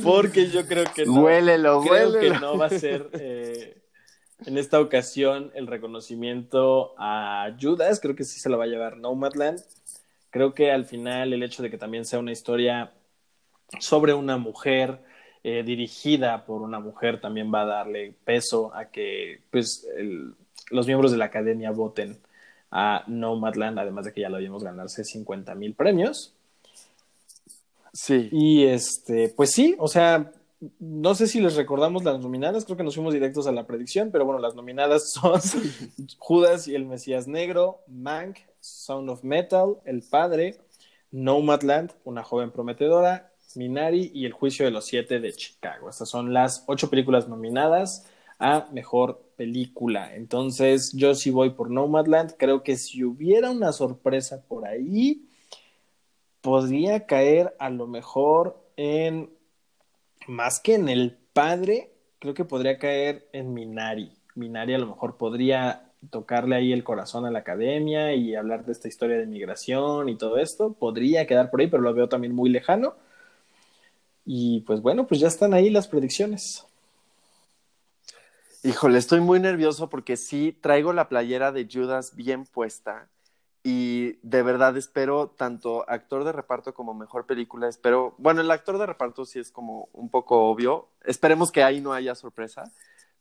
Porque 0.02 0.48
yo 0.50 0.66
creo 0.66 0.84
que 0.94 1.06
no. 1.06 1.22
Huélelo, 1.22 1.80
creo 1.82 2.18
que 2.20 2.30
no 2.40 2.58
va 2.58 2.66
a 2.66 2.70
ser 2.70 3.10
eh, 3.14 3.78
en 4.46 4.58
esta 4.58 4.80
ocasión 4.80 5.50
el 5.54 5.66
reconocimiento 5.66 6.94
a 6.98 7.54
Judas. 7.60 8.00
Creo 8.00 8.14
que 8.16 8.24
sí 8.24 8.38
se 8.40 8.48
lo 8.48 8.58
va 8.58 8.64
a 8.64 8.68
llevar 8.68 8.96
Nomadland. 8.96 9.60
Creo 10.30 10.54
que 10.54 10.70
al 10.70 10.84
final 10.84 11.32
el 11.32 11.42
hecho 11.42 11.62
de 11.62 11.70
que 11.70 11.78
también 11.78 12.04
sea 12.04 12.18
una 12.18 12.32
historia 12.32 12.92
sobre 13.80 14.14
una 14.14 14.36
mujer 14.36 15.00
eh, 15.42 15.62
dirigida 15.64 16.44
por 16.44 16.62
una 16.62 16.80
mujer 16.80 17.20
también 17.20 17.52
va 17.52 17.62
a 17.62 17.66
darle 17.66 18.14
peso 18.24 18.74
a 18.74 18.86
que 18.86 19.40
pues 19.50 19.86
el- 19.96 20.34
los 20.70 20.86
miembros 20.86 21.12
de 21.12 21.18
la 21.18 21.26
academia 21.26 21.70
voten 21.70 22.18
a 22.72 23.04
Nomadland, 23.06 23.78
además 23.78 24.04
de 24.06 24.12
que 24.12 24.22
ya 24.22 24.28
lo 24.28 24.38
vimos 24.38 24.64
ganarse 24.64 25.04
50 25.04 25.54
mil 25.54 25.74
premios. 25.74 26.34
Sí. 27.96 28.28
Y 28.30 28.64
este, 28.64 29.30
pues 29.30 29.52
sí, 29.52 29.74
o 29.78 29.88
sea, 29.88 30.30
no 30.78 31.14
sé 31.14 31.26
si 31.26 31.40
les 31.40 31.56
recordamos 31.56 32.04
las 32.04 32.20
nominadas, 32.20 32.66
creo 32.66 32.76
que 32.76 32.82
nos 32.82 32.94
fuimos 32.94 33.14
directos 33.14 33.46
a 33.46 33.52
la 33.52 33.66
predicción, 33.66 34.10
pero 34.12 34.26
bueno, 34.26 34.38
las 34.38 34.54
nominadas 34.54 35.12
son 35.14 35.40
Judas 36.18 36.68
y 36.68 36.74
el 36.74 36.84
Mesías 36.84 37.26
Negro, 37.26 37.80
Mank, 37.88 38.36
Sound 38.60 39.08
of 39.08 39.24
Metal, 39.24 39.78
El 39.86 40.02
Padre, 40.02 40.58
Nomadland, 41.10 41.92
Una 42.04 42.22
joven 42.22 42.50
prometedora, 42.50 43.32
Minari 43.54 44.10
y 44.12 44.26
El 44.26 44.32
juicio 44.32 44.66
de 44.66 44.72
los 44.72 44.84
siete 44.84 45.18
de 45.18 45.32
Chicago. 45.32 45.88
Estas 45.88 46.10
son 46.10 46.34
las 46.34 46.64
ocho 46.66 46.90
películas 46.90 47.28
nominadas 47.28 48.04
a 48.38 48.68
mejor 48.72 49.22
película. 49.36 50.14
Entonces, 50.14 50.92
yo 50.92 51.14
sí 51.14 51.30
voy 51.30 51.50
por 51.50 51.70
Nomadland. 51.70 52.34
Creo 52.36 52.62
que 52.62 52.76
si 52.76 53.02
hubiera 53.02 53.50
una 53.50 53.72
sorpresa 53.72 54.42
por 54.46 54.66
ahí, 54.66 55.26
podría 56.46 57.06
caer 57.06 57.56
a 57.58 57.70
lo 57.70 57.88
mejor 57.88 58.56
en 58.76 59.30
más 60.28 60.60
que 60.60 60.76
en 60.76 60.88
el 60.88 61.18
padre, 61.32 61.90
creo 62.20 62.34
que 62.34 62.44
podría 62.44 62.78
caer 62.78 63.28
en 63.32 63.52
Minari 63.52 64.12
Minari 64.36 64.74
a 64.74 64.78
lo 64.78 64.86
mejor 64.86 65.16
podría 65.16 65.90
tocarle 66.10 66.54
ahí 66.54 66.72
el 66.72 66.84
corazón 66.84 67.26
a 67.26 67.32
la 67.32 67.40
academia 67.40 68.14
y 68.14 68.36
hablar 68.36 68.64
de 68.64 68.70
esta 68.70 68.86
historia 68.86 69.16
de 69.16 69.26
migración 69.26 70.08
y 70.08 70.16
todo 70.16 70.38
esto. 70.38 70.72
Podría 70.74 71.26
quedar 71.26 71.50
por 71.50 71.60
ahí, 71.60 71.66
pero 71.66 71.82
lo 71.82 71.92
veo 71.92 72.08
también 72.08 72.32
muy 72.32 72.48
lejano. 72.48 72.94
Y 74.24 74.60
pues 74.60 74.80
bueno, 74.82 75.08
pues 75.08 75.18
ya 75.18 75.26
están 75.26 75.52
ahí 75.52 75.68
las 75.68 75.88
predicciones. 75.88 76.64
Híjole, 78.62 78.98
estoy 78.98 79.20
muy 79.20 79.40
nervioso 79.40 79.88
porque 79.88 80.16
sí 80.16 80.56
traigo 80.60 80.92
la 80.92 81.08
playera 81.08 81.50
de 81.50 81.66
Judas 81.68 82.14
bien 82.14 82.44
puesta 82.44 83.08
y 83.68 84.20
de 84.22 84.44
verdad 84.44 84.76
espero 84.76 85.30
tanto 85.30 85.84
actor 85.90 86.22
de 86.22 86.30
reparto 86.30 86.72
como 86.72 86.94
mejor 86.94 87.26
película, 87.26 87.66
espero, 87.66 88.14
bueno, 88.16 88.40
el 88.40 88.50
actor 88.52 88.78
de 88.78 88.86
reparto 88.86 89.24
sí 89.24 89.40
es 89.40 89.50
como 89.50 89.88
un 89.92 90.08
poco 90.08 90.44
obvio, 90.48 90.90
esperemos 91.04 91.50
que 91.50 91.64
ahí 91.64 91.80
no 91.80 91.92
haya 91.92 92.14
sorpresa, 92.14 92.72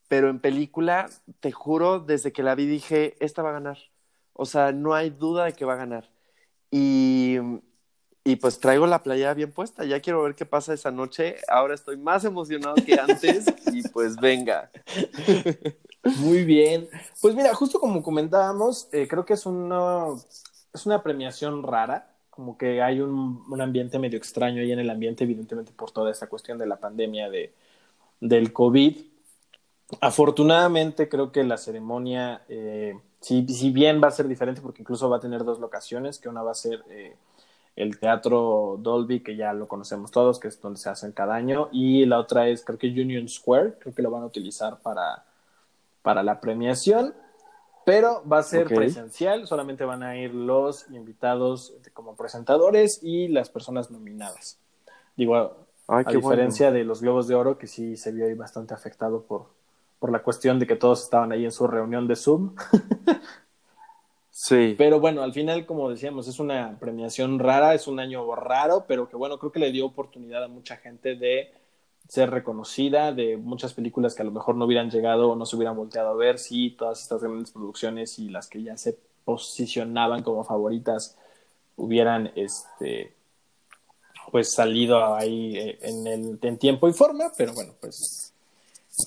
pero 0.07 0.29
en 0.29 0.39
película, 0.39 1.09
te 1.39 1.51
juro, 1.51 1.99
desde 1.99 2.31
que 2.31 2.43
la 2.43 2.53
vi 2.53 2.67
dije, 2.67 3.15
esta 3.25 3.41
va 3.41 3.49
a 3.49 3.53
ganar, 3.53 3.79
o 4.33 4.45
sea, 4.45 4.71
no 4.71 4.93
hay 4.93 5.09
duda 5.09 5.45
de 5.45 5.53
que 5.53 5.65
va 5.65 5.73
a 5.73 5.77
ganar. 5.77 6.11
Y, 6.69 7.39
y 8.27 8.37
pues 8.37 8.59
traigo 8.59 8.87
la 8.87 9.03
playera 9.03 9.35
bien 9.35 9.51
puesta, 9.51 9.85
ya 9.85 10.01
quiero 10.01 10.23
ver 10.23 10.33
qué 10.33 10.47
pasa 10.47 10.73
esa 10.73 10.89
noche, 10.89 11.35
ahora 11.47 11.75
estoy 11.75 11.95
más 11.95 12.25
emocionado 12.25 12.73
que 12.83 12.99
antes 12.99 13.45
y 13.71 13.87
pues 13.89 14.15
venga. 14.15 14.71
Muy 16.17 16.43
bien. 16.43 16.89
Pues 17.21 17.35
mira, 17.35 17.53
justo 17.53 17.79
como 17.79 18.01
comentábamos, 18.01 18.89
eh, 18.91 19.07
creo 19.07 19.25
que 19.25 19.33
es 19.33 19.45
una, 19.45 20.07
es 20.73 20.85
una 20.87 21.03
premiación 21.03 21.61
rara, 21.61 22.15
como 22.31 22.57
que 22.57 22.81
hay 22.81 22.99
un, 22.99 23.43
un, 23.47 23.61
ambiente 23.61 23.99
medio 23.99 24.17
extraño 24.17 24.61
ahí 24.61 24.71
en 24.71 24.79
el 24.79 24.89
ambiente, 24.89 25.23
evidentemente 25.23 25.71
por 25.71 25.91
toda 25.91 26.11
esta 26.11 26.27
cuestión 26.27 26.57
de 26.57 26.65
la 26.65 26.77
pandemia 26.77 27.29
de, 27.29 27.53
del 28.19 28.51
COVID. 28.51 28.97
Afortunadamente 30.01 31.07
creo 31.09 31.31
que 31.31 31.43
la 31.43 31.57
ceremonia, 31.57 32.41
eh, 32.49 32.99
si, 33.21 33.47
si, 33.47 33.69
bien 33.69 34.01
va 34.03 34.07
a 34.07 34.11
ser 34.11 34.27
diferente, 34.27 34.61
porque 34.61 34.81
incluso 34.81 35.11
va 35.11 35.17
a 35.17 35.21
tener 35.21 35.43
dos 35.43 35.59
locaciones, 35.59 36.17
que 36.17 36.27
una 36.27 36.41
va 36.41 36.51
a 36.51 36.55
ser 36.55 36.83
eh, 36.89 37.15
el 37.75 37.99
Teatro 37.99 38.77
Dolby, 38.79 39.21
que 39.21 39.35
ya 39.35 39.53
lo 39.53 39.67
conocemos 39.67 40.11
todos, 40.11 40.39
que 40.39 40.47
es 40.47 40.61
donde 40.61 40.79
se 40.79 40.89
hacen 40.89 41.11
cada 41.11 41.35
año, 41.35 41.69
y 41.71 42.05
la 42.05 42.19
otra 42.19 42.47
es 42.47 42.63
creo 42.63 42.77
que 42.77 42.87
Union 42.87 43.27
Square, 43.27 43.75
creo 43.79 43.93
que 43.93 44.01
lo 44.01 44.11
van 44.11 44.23
a 44.23 44.27
utilizar 44.27 44.79
para 44.79 45.25
para 46.05 46.21
la 46.21 46.39
premiación, 46.39 47.15
pero 47.83 48.23
va 48.31 48.37
a 48.37 48.43
ser 48.43 48.65
okay. 48.65 48.77
presencial, 48.77 49.47
solamente 49.47 49.83
van 49.85 50.03
a 50.03 50.15
ir 50.15 50.35
los 50.35 50.87
invitados 50.91 51.73
como 51.93 52.15
presentadores 52.15 52.99
y 53.01 53.27
las 53.27 53.49
personas 53.49 53.89
nominadas. 53.89 54.59
Digo, 55.17 55.65
Ay, 55.87 56.03
a 56.07 56.11
diferencia 56.11 56.67
bueno. 56.67 56.77
de 56.77 56.85
los 56.85 57.01
Globos 57.01 57.27
de 57.27 57.33
Oro, 57.33 57.57
que 57.57 57.65
sí 57.65 57.97
se 57.97 58.11
vio 58.11 58.27
ahí 58.27 58.35
bastante 58.35 58.75
afectado 58.75 59.23
por, 59.23 59.47
por 59.97 60.11
la 60.11 60.21
cuestión 60.21 60.59
de 60.59 60.67
que 60.67 60.75
todos 60.75 61.03
estaban 61.03 61.31
ahí 61.31 61.43
en 61.43 61.51
su 61.51 61.65
reunión 61.65 62.07
de 62.07 62.15
Zoom. 62.15 62.55
sí. 64.35 64.75
Pero 64.77 64.99
bueno, 64.99 65.23
al 65.23 65.33
final, 65.33 65.65
como 65.65 65.89
decíamos, 65.89 66.27
es 66.27 66.39
una 66.39 66.77
premiación 66.79 67.39
rara, 67.39 67.73
es 67.73 67.87
un 67.87 67.99
año 67.99 68.35
raro, 68.35 68.85
pero 68.87 69.07
que 69.07 69.15
bueno, 69.15 69.39
creo 69.39 69.51
que 69.51 69.59
le 69.59 69.71
dio 69.71 69.85
oportunidad 69.85 70.43
a 70.43 70.47
mucha 70.47 70.77
gente 70.77 71.15
de 71.15 71.51
ser 72.07 72.29
reconocida 72.29 73.11
de 73.11 73.37
muchas 73.37 73.73
películas 73.73 74.13
que 74.13 74.21
a 74.21 74.25
lo 74.25 74.31
mejor 74.31 74.55
no 74.55 74.65
hubieran 74.65 74.91
llegado 74.91 75.31
o 75.31 75.35
no 75.35 75.45
se 75.45 75.55
hubieran 75.55 75.75
volteado 75.75 76.09
a 76.09 76.15
ver 76.15 76.37
si 76.37 76.71
todas 76.71 77.01
estas 77.01 77.21
grandes 77.21 77.51
producciones 77.51 78.19
y 78.19 78.29
las 78.29 78.47
que 78.47 78.61
ya 78.61 78.77
se 78.77 78.97
posicionaban 79.23 80.21
como 80.21 80.43
favoritas 80.43 81.17
hubieran 81.77 82.31
este 82.35 83.13
pues 84.31 84.53
salido 84.53 85.15
ahí 85.15 85.57
eh, 85.57 85.79
en 85.81 86.07
el 86.07 86.39
en 86.41 86.57
tiempo 86.57 86.87
y 86.87 86.93
forma 86.93 87.31
pero 87.35 87.53
bueno 87.53 87.73
pues 87.79 88.33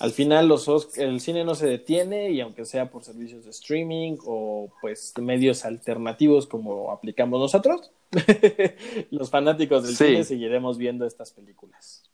al 0.00 0.12
final 0.12 0.48
los 0.48 0.68
el 0.98 1.20
cine 1.20 1.44
no 1.44 1.54
se 1.54 1.66
detiene 1.66 2.30
y 2.30 2.40
aunque 2.40 2.64
sea 2.64 2.90
por 2.90 3.04
servicios 3.04 3.44
de 3.44 3.50
streaming 3.50 4.16
o 4.24 4.70
pues 4.80 5.14
medios 5.20 5.64
alternativos 5.64 6.46
como 6.46 6.90
aplicamos 6.90 7.40
nosotros 7.40 7.90
los 9.10 9.30
fanáticos 9.30 9.84
del 9.84 9.96
sí. 9.96 10.06
cine 10.06 10.24
seguiremos 10.24 10.78
viendo 10.78 11.06
estas 11.06 11.32
películas 11.32 12.08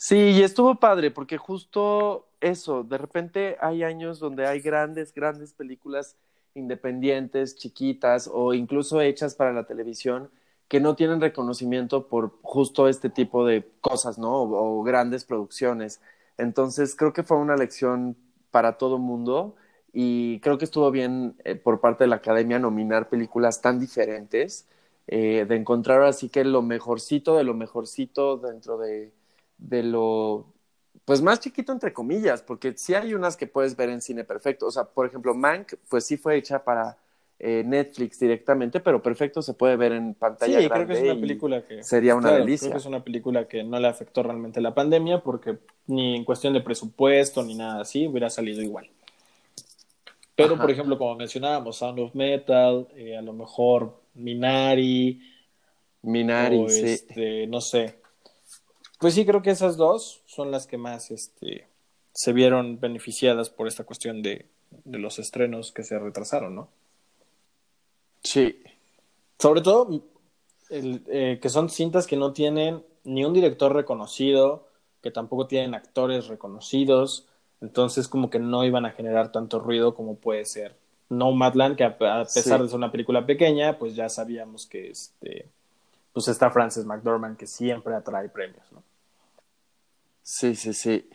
Sí, 0.00 0.16
y 0.16 0.42
estuvo 0.44 0.76
padre, 0.76 1.10
porque 1.10 1.38
justo 1.38 2.28
eso, 2.40 2.84
de 2.84 2.98
repente 2.98 3.56
hay 3.60 3.82
años 3.82 4.20
donde 4.20 4.46
hay 4.46 4.60
grandes, 4.60 5.12
grandes 5.12 5.52
películas 5.52 6.16
independientes, 6.54 7.56
chiquitas 7.56 8.30
o 8.32 8.54
incluso 8.54 9.00
hechas 9.00 9.34
para 9.34 9.52
la 9.52 9.66
televisión 9.66 10.30
que 10.68 10.78
no 10.78 10.94
tienen 10.94 11.20
reconocimiento 11.20 12.06
por 12.06 12.38
justo 12.42 12.88
este 12.88 13.10
tipo 13.10 13.44
de 13.44 13.68
cosas, 13.80 14.18
¿no? 14.18 14.42
O, 14.42 14.80
o 14.80 14.82
grandes 14.84 15.24
producciones. 15.24 16.00
Entonces, 16.38 16.94
creo 16.96 17.12
que 17.12 17.22
fue 17.22 17.36
una 17.38 17.56
lección 17.56 18.16
para 18.50 18.78
todo 18.78 18.98
mundo 18.98 19.56
y 19.92 20.40
creo 20.40 20.58
que 20.58 20.64
estuvo 20.66 20.90
bien 20.90 21.36
eh, 21.44 21.54
por 21.56 21.80
parte 21.80 22.04
de 22.04 22.08
la 22.08 22.16
academia 22.16 22.58
nominar 22.58 23.08
películas 23.08 23.60
tan 23.62 23.78
diferentes, 23.80 24.66
eh, 25.06 25.46
de 25.48 25.56
encontrar 25.56 26.02
así 26.02 26.28
que 26.28 26.44
lo 26.44 26.62
mejorcito 26.62 27.36
de 27.36 27.44
lo 27.44 27.54
mejorcito 27.54 28.36
dentro 28.38 28.78
de 28.78 29.12
de 29.58 29.82
lo 29.82 30.52
pues 31.04 31.22
más 31.22 31.40
chiquito 31.40 31.72
entre 31.72 31.92
comillas, 31.92 32.42
porque 32.42 32.74
sí 32.76 32.94
hay 32.94 33.14
unas 33.14 33.36
que 33.36 33.46
puedes 33.46 33.76
ver 33.76 33.88
en 33.90 34.02
cine 34.02 34.24
perfecto. 34.24 34.66
O 34.66 34.70
sea, 34.70 34.84
por 34.84 35.06
ejemplo, 35.06 35.34
Mank, 35.34 35.74
pues 35.88 36.04
sí 36.04 36.16
fue 36.18 36.36
hecha 36.36 36.64
para 36.64 36.98
eh, 37.40 37.62
Netflix 37.64 38.18
directamente, 38.18 38.80
pero 38.80 39.00
perfecto 39.00 39.42
se 39.42 39.54
puede 39.54 39.76
ver 39.76 39.92
en 39.92 40.14
pantalla 40.14 40.58
sí, 40.58 40.66
grande. 40.66 40.86
creo 40.86 40.98
que 40.98 41.06
es 41.06 41.12
una 41.12 41.20
película 41.20 41.62
que 41.62 41.82
sería 41.84 42.14
una 42.14 42.30
claro, 42.30 42.44
delicia. 42.44 42.66
Creo 42.66 42.72
que 42.72 42.78
es 42.78 42.86
una 42.86 43.04
película 43.04 43.46
que 43.46 43.62
no 43.62 43.78
le 43.78 43.86
afectó 43.86 44.22
realmente 44.22 44.60
la 44.60 44.74
pandemia, 44.74 45.20
porque 45.22 45.58
ni 45.86 46.16
en 46.16 46.24
cuestión 46.24 46.52
de 46.52 46.60
presupuesto 46.60 47.42
ni 47.44 47.54
nada 47.54 47.82
así 47.82 48.06
hubiera 48.08 48.28
salido 48.28 48.60
igual. 48.60 48.90
Pero, 50.34 50.54
Ajá. 50.54 50.62
por 50.62 50.70
ejemplo, 50.70 50.98
como 50.98 51.14
mencionábamos, 51.16 51.76
Sound 51.76 51.98
of 52.00 52.14
Metal, 52.14 52.88
eh, 52.96 53.16
a 53.16 53.22
lo 53.22 53.32
mejor 53.32 54.00
Minari, 54.14 55.20
Minari, 56.02 56.58
o, 56.58 56.68
sí. 56.68 56.82
este, 56.84 57.46
no 57.46 57.60
sé, 57.60 57.98
pues 58.98 59.14
sí, 59.14 59.24
creo 59.24 59.42
que 59.42 59.50
esas 59.50 59.76
dos 59.76 60.22
son 60.26 60.50
las 60.50 60.66
que 60.66 60.76
más 60.76 61.12
este, 61.12 61.68
se 62.12 62.32
vieron 62.32 62.80
beneficiadas 62.80 63.48
por 63.48 63.68
esta 63.68 63.84
cuestión 63.84 64.22
de, 64.22 64.46
de 64.70 64.98
los 64.98 65.20
estrenos 65.20 65.70
que 65.70 65.84
se 65.84 65.98
retrasaron, 65.98 66.54
¿no? 66.54 66.68
Sí. 68.22 68.62
Sobre 69.38 69.60
todo 69.60 69.88
el, 70.70 71.02
eh, 71.06 71.38
que 71.40 71.48
son 71.48 71.68
cintas 71.70 72.06
que 72.06 72.16
no 72.16 72.32
tienen 72.32 72.84
ni 73.04 73.24
un 73.24 73.32
director 73.32 73.74
reconocido, 73.74 74.68
que 75.02 75.10
tampoco 75.10 75.46
tienen 75.46 75.74
actores 75.74 76.26
reconocidos, 76.28 77.26
entonces 77.60 78.08
como 78.08 78.30
que 78.30 78.38
no 78.38 78.64
iban 78.64 78.84
a 78.84 78.90
generar 78.90 79.32
tanto 79.32 79.60
ruido 79.60 79.94
como 79.94 80.16
puede 80.16 80.44
ser 80.44 80.76
Nomadland, 81.08 81.76
que 81.76 81.84
a, 81.84 81.88
a 81.88 82.24
pesar 82.24 82.58
sí. 82.58 82.62
de 82.62 82.68
ser 82.68 82.76
una 82.76 82.92
película 82.92 83.24
pequeña, 83.24 83.78
pues 83.78 83.94
ya 83.94 84.08
sabíamos 84.08 84.66
que 84.66 84.90
este 84.90 85.48
pues 86.12 86.28
está 86.28 86.50
Frances 86.50 86.84
McDormand 86.84 87.36
que 87.36 87.46
siempre 87.46 87.94
atrae 87.94 88.28
premios, 88.28 88.64
¿no? 88.72 88.82
Sí, 90.22 90.56
sí, 90.56 90.74
sí. 90.74 91.08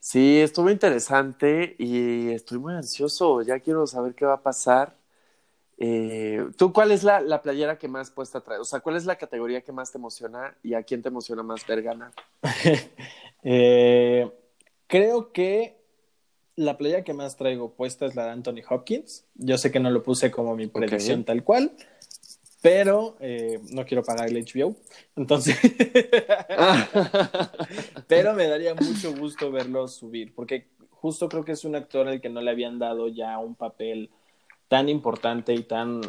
Sí, 0.00 0.40
estuvo 0.40 0.70
interesante 0.70 1.76
y 1.78 2.30
estoy 2.30 2.58
muy 2.58 2.74
ansioso. 2.74 3.42
Ya 3.42 3.60
quiero 3.60 3.86
saber 3.86 4.14
qué 4.14 4.24
va 4.24 4.34
a 4.34 4.42
pasar. 4.42 4.96
Eh, 5.80 6.44
¿Tú 6.56 6.72
cuál 6.72 6.90
es 6.90 7.04
la, 7.04 7.20
la, 7.20 7.40
playera 7.40 7.78
que 7.78 7.86
más 7.86 8.10
puesta 8.10 8.40
trae? 8.40 8.58
O 8.58 8.64
sea, 8.64 8.80
¿cuál 8.80 8.96
es 8.96 9.06
la 9.06 9.16
categoría 9.16 9.60
que 9.60 9.70
más 9.70 9.92
te 9.92 9.98
emociona 9.98 10.56
y 10.62 10.74
a 10.74 10.82
quién 10.82 11.02
te 11.02 11.08
emociona 11.08 11.44
más 11.44 11.64
ver 11.66 11.82
ganar? 11.82 12.12
eh, 13.44 14.28
creo 14.88 15.32
que 15.32 15.78
la 16.56 16.76
playera 16.76 17.04
que 17.04 17.14
más 17.14 17.36
traigo 17.36 17.74
puesta 17.74 18.06
es 18.06 18.16
la 18.16 18.24
de 18.24 18.30
Anthony 18.32 18.62
Hopkins. 18.68 19.24
Yo 19.36 19.56
sé 19.56 19.70
que 19.70 19.78
no 19.78 19.90
lo 19.90 20.02
puse 20.02 20.32
como 20.32 20.56
mi 20.56 20.66
predicción 20.66 21.20
okay. 21.20 21.26
tal 21.26 21.44
cual, 21.44 21.72
pero 22.60 23.16
eh, 23.20 23.60
no 23.70 23.86
quiero 23.86 24.02
pagar 24.02 24.28
el 24.28 24.44
HBO, 24.44 24.74
entonces, 25.14 25.56
pero 28.08 28.34
me 28.34 28.48
daría 28.48 28.74
mucho 28.74 29.14
gusto 29.14 29.52
verlo 29.52 29.86
subir, 29.86 30.34
porque 30.34 30.66
justo 30.90 31.28
creo 31.28 31.44
que 31.44 31.52
es 31.52 31.64
un 31.64 31.76
actor 31.76 32.08
al 32.08 32.20
que 32.20 32.28
no 32.28 32.40
le 32.40 32.50
habían 32.50 32.80
dado 32.80 33.06
ya 33.06 33.38
un 33.38 33.54
papel 33.54 34.10
tan 34.68 34.88
importante 34.88 35.54
y 35.54 35.62
tan, 35.62 36.00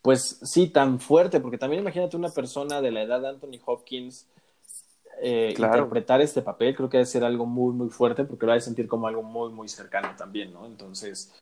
pues 0.00 0.40
sí, 0.42 0.68
tan 0.68 0.98
fuerte, 0.98 1.40
porque 1.40 1.58
también 1.58 1.82
imagínate 1.82 2.16
una 2.16 2.30
persona 2.30 2.80
de 2.80 2.90
la 2.90 3.02
edad 3.02 3.20
de 3.20 3.28
Anthony 3.28 3.60
Hopkins 3.64 4.26
eh, 5.20 5.52
claro. 5.54 5.74
interpretar 5.74 6.20
este 6.20 6.42
papel, 6.42 6.74
creo 6.74 6.88
que 6.88 6.96
debe 6.96 7.06
ser 7.06 7.22
algo 7.22 7.46
muy, 7.46 7.72
muy 7.72 7.90
fuerte, 7.90 8.24
porque 8.24 8.46
lo 8.46 8.52
va 8.52 8.56
a 8.56 8.60
sentir 8.60 8.88
como 8.88 9.06
algo 9.06 9.22
muy, 9.22 9.52
muy 9.52 9.68
cercano 9.68 10.14
también, 10.16 10.52
¿no? 10.52 10.66
Entonces... 10.66 11.32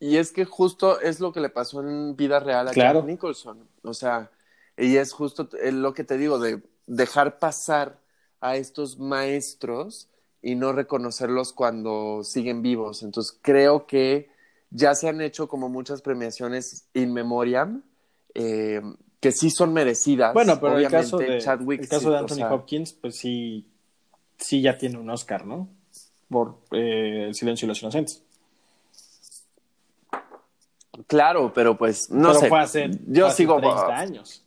Y 0.00 0.16
es 0.16 0.30
que 0.30 0.44
justo 0.44 1.00
es 1.00 1.18
lo 1.18 1.32
que 1.32 1.40
le 1.40 1.48
pasó 1.48 1.80
en 1.80 2.14
vida 2.14 2.38
real 2.38 2.68
a 2.68 2.70
claro. 2.70 3.00
Jack 3.00 3.08
Nicholson. 3.08 3.66
O 3.82 3.92
sea, 3.92 4.30
y 4.76 4.96
es 4.96 5.12
justo 5.12 5.48
lo 5.72 5.92
que 5.92 6.04
te 6.04 6.16
digo, 6.16 6.38
de 6.38 6.62
dejar 6.86 7.40
pasar 7.40 7.98
a 8.40 8.54
estos 8.56 9.00
maestros 9.00 10.08
y 10.40 10.54
no 10.54 10.72
reconocerlos 10.72 11.52
cuando 11.52 12.22
siguen 12.22 12.62
vivos. 12.62 13.02
Entonces, 13.02 13.36
creo 13.42 13.86
que 13.86 14.30
ya 14.70 14.94
se 14.94 15.08
han 15.08 15.20
hecho 15.20 15.48
como 15.48 15.68
muchas 15.68 16.02
premiaciones 16.02 16.86
in 16.94 17.12
memoriam, 17.12 17.82
eh, 18.34 18.80
que 19.20 19.32
sí 19.32 19.50
son 19.50 19.72
merecidas. 19.72 20.34
Bueno, 20.34 20.60
pero 20.60 20.74
Obviamente, 20.74 20.96
el 20.96 21.02
caso 21.02 21.18
de, 21.18 21.38
Chadwick, 21.38 21.80
el 21.82 21.88
caso 21.88 22.10
de 22.10 22.18
Anthony 22.18 22.34
o 22.34 22.36
sea, 22.36 22.54
Hopkins, 22.54 22.92
pues 22.92 23.16
sí, 23.16 23.66
sí 24.38 24.60
ya 24.60 24.78
tiene 24.78 24.98
un 24.98 25.10
Oscar, 25.10 25.46
¿no? 25.46 25.68
por 26.28 26.58
eh, 26.72 27.26
El 27.28 27.34
silencio 27.34 27.66
de 27.66 27.70
los 27.70 27.82
inocentes. 27.82 28.22
Claro, 31.06 31.52
pero 31.54 31.78
pues 31.78 32.10
no 32.10 32.28
Pero 32.28 32.40
sé. 32.40 32.48
fue 32.48 32.60
hace, 32.60 32.90
Yo 33.06 33.22
fue 33.22 33.28
hace 33.28 33.36
sigo 33.36 33.60
30 33.60 33.96
años. 33.96 34.44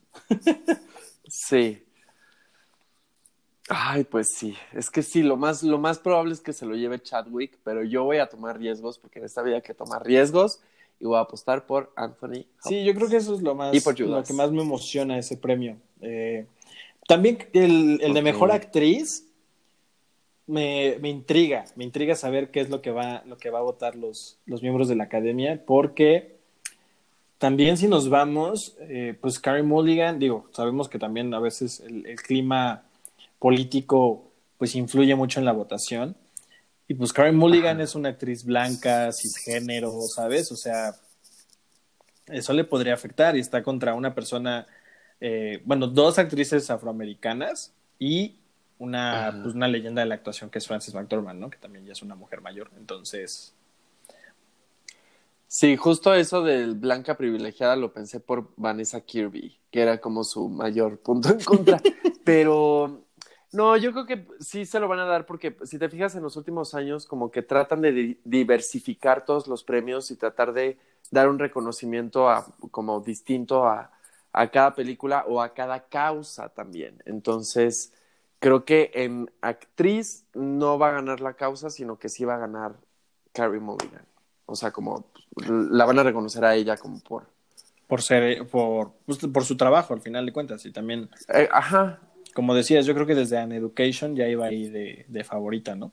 Sí. 1.27 1.81
Ay, 3.73 4.03
pues 4.03 4.33
sí. 4.33 4.53
Es 4.73 4.89
que 4.89 5.01
sí, 5.01 5.23
lo 5.23 5.37
más, 5.37 5.63
lo 5.63 5.77
más 5.77 5.97
probable 5.97 6.33
es 6.33 6.41
que 6.41 6.51
se 6.51 6.65
lo 6.65 6.75
lleve 6.75 7.01
Chadwick, 7.01 7.57
pero 7.63 7.85
yo 7.85 8.03
voy 8.03 8.17
a 8.17 8.27
tomar 8.27 8.59
riesgos 8.59 8.99
porque 8.99 9.19
en 9.19 9.25
esta 9.25 9.41
vida 9.41 9.55
hay 9.55 9.61
que 9.61 9.73
tomar 9.73 10.05
riesgos 10.05 10.59
y 10.99 11.05
voy 11.05 11.15
a 11.15 11.21
apostar 11.21 11.65
por 11.65 11.93
Anthony. 11.95 12.43
Sí, 12.65 12.83
yo 12.83 12.93
creo 12.93 13.07
que 13.07 13.15
eso 13.15 13.33
es 13.33 13.41
lo 13.41 13.55
más 13.55 13.73
Y 13.73 13.79
por 13.79 13.97
lo 13.97 14.23
que 14.23 14.33
más 14.33 14.51
me 14.51 14.61
emociona 14.61 15.17
ese 15.17 15.37
premio. 15.37 15.77
Eh, 16.01 16.45
también 17.07 17.37
el, 17.53 18.01
el 18.01 18.13
de 18.13 18.21
mejor 18.21 18.51
actriz 18.51 19.25
me, 20.47 20.97
me 20.99 21.07
intriga, 21.07 21.63
me 21.77 21.85
intriga 21.85 22.15
saber 22.15 22.51
qué 22.51 22.59
es 22.59 22.69
lo 22.69 22.81
que 22.81 22.91
va, 22.91 23.23
lo 23.25 23.37
que 23.37 23.51
va 23.51 23.59
a 23.59 23.63
votar 23.63 23.95
los, 23.95 24.37
los 24.45 24.61
miembros 24.61 24.89
de 24.89 24.97
la 24.97 25.05
academia, 25.05 25.63
porque 25.65 26.35
también 27.37 27.77
si 27.77 27.87
nos 27.87 28.09
vamos, 28.09 28.75
eh, 28.81 29.17
pues 29.21 29.39
Carey 29.39 29.63
Mulligan, 29.63 30.19
digo, 30.19 30.49
sabemos 30.51 30.89
que 30.89 30.99
también 30.99 31.33
a 31.33 31.39
veces 31.39 31.79
el, 31.79 32.05
el 32.05 32.21
clima 32.21 32.83
político 33.41 34.31
pues 34.59 34.75
influye 34.75 35.15
mucho 35.15 35.39
en 35.39 35.45
la 35.45 35.51
votación. 35.51 36.15
Y 36.87 36.93
pues 36.93 37.11
Carey 37.11 37.31
Mulligan 37.31 37.77
Ajá. 37.77 37.83
es 37.83 37.95
una 37.95 38.09
actriz 38.09 38.45
blanca, 38.45 39.11
cisgénero, 39.11 39.99
¿sabes? 40.03 40.51
O 40.51 40.55
sea, 40.55 40.93
eso 42.27 42.53
le 42.53 42.63
podría 42.63 42.93
afectar 42.93 43.35
y 43.35 43.39
está 43.39 43.63
contra 43.63 43.95
una 43.95 44.13
persona, 44.13 44.67
eh, 45.19 45.59
bueno, 45.65 45.87
dos 45.87 46.19
actrices 46.19 46.69
afroamericanas 46.69 47.73
y 47.97 48.35
una, 48.77 49.39
pues, 49.41 49.55
una 49.55 49.67
leyenda 49.67 50.03
de 50.03 50.07
la 50.07 50.15
actuación 50.15 50.51
que 50.51 50.59
es 50.59 50.67
Frances 50.67 50.93
McDormand, 50.93 51.39
¿no? 51.39 51.49
Que 51.49 51.57
también 51.57 51.83
ya 51.83 51.93
es 51.93 52.03
una 52.03 52.13
mujer 52.13 52.41
mayor. 52.41 52.69
Entonces, 52.77 53.55
Sí, 55.47 55.75
justo 55.75 56.13
eso 56.13 56.43
del 56.43 56.75
blanca 56.75 57.17
privilegiada 57.17 57.75
lo 57.75 57.91
pensé 57.91 58.21
por 58.21 58.53
Vanessa 58.55 59.01
Kirby, 59.01 59.59
que 59.69 59.81
era 59.81 59.99
como 59.99 60.23
su 60.23 60.47
mayor 60.47 60.99
punto 60.99 61.27
en 61.27 61.43
contra. 61.43 61.81
Pero 62.23 63.03
no, 63.53 63.75
yo 63.77 63.91
creo 63.91 64.05
que 64.05 64.25
sí 64.39 64.65
se 64.65 64.79
lo 64.79 64.87
van 64.87 64.99
a 64.99 65.05
dar 65.05 65.25
porque 65.25 65.55
si 65.63 65.77
te 65.77 65.89
fijas 65.89 66.15
en 66.15 66.23
los 66.23 66.37
últimos 66.37 66.73
años 66.73 67.05
como 67.05 67.31
que 67.31 67.41
tratan 67.41 67.81
de 67.81 67.91
di- 67.91 68.19
diversificar 68.23 69.25
todos 69.25 69.47
los 69.47 69.63
premios 69.63 70.09
y 70.11 70.15
tratar 70.15 70.53
de 70.53 70.77
dar 71.11 71.29
un 71.29 71.39
reconocimiento 71.39 72.29
a, 72.29 72.45
como 72.71 73.01
distinto 73.01 73.67
a, 73.67 73.91
a 74.31 74.47
cada 74.49 74.73
película 74.75 75.25
o 75.27 75.41
a 75.41 75.53
cada 75.53 75.81
causa 75.87 76.49
también. 76.49 77.01
Entonces, 77.05 77.93
creo 78.39 78.63
que 78.63 78.91
en 78.93 79.29
actriz 79.41 80.25
no 80.33 80.79
va 80.79 80.89
a 80.89 80.91
ganar 80.93 81.19
la 81.21 81.33
causa, 81.33 81.69
sino 81.69 81.99
que 81.99 82.09
sí 82.09 82.23
va 82.23 82.35
a 82.35 82.39
ganar 82.39 82.75
Carrie 83.33 83.59
Mulligan. 83.59 84.05
O 84.45 84.55
sea, 84.55 84.71
como 84.71 85.05
la 85.35 85.85
van 85.85 85.99
a 85.99 86.03
reconocer 86.03 86.43
a 86.45 86.55
ella 86.55 86.77
como 86.77 86.99
por... 87.01 87.25
por 87.87 88.01
ser, 88.01 88.47
por, 88.47 88.91
pues, 89.05 89.19
por 89.19 89.43
su 89.43 89.57
trabajo 89.57 89.93
al 89.93 90.01
final 90.01 90.25
de 90.25 90.33
cuentas. 90.33 90.65
Y 90.65 90.71
también, 90.71 91.09
Eh, 91.33 91.47
ajá, 91.51 91.99
como 92.33 92.55
decías, 92.55 92.85
yo 92.85 92.93
creo 92.93 93.05
que 93.05 93.15
desde 93.15 93.37
An 93.37 93.51
Education 93.51 94.15
ya 94.15 94.27
iba 94.27 94.45
ahí 94.45 94.69
de, 94.69 95.05
de 95.07 95.23
favorita, 95.23 95.75
¿no? 95.75 95.91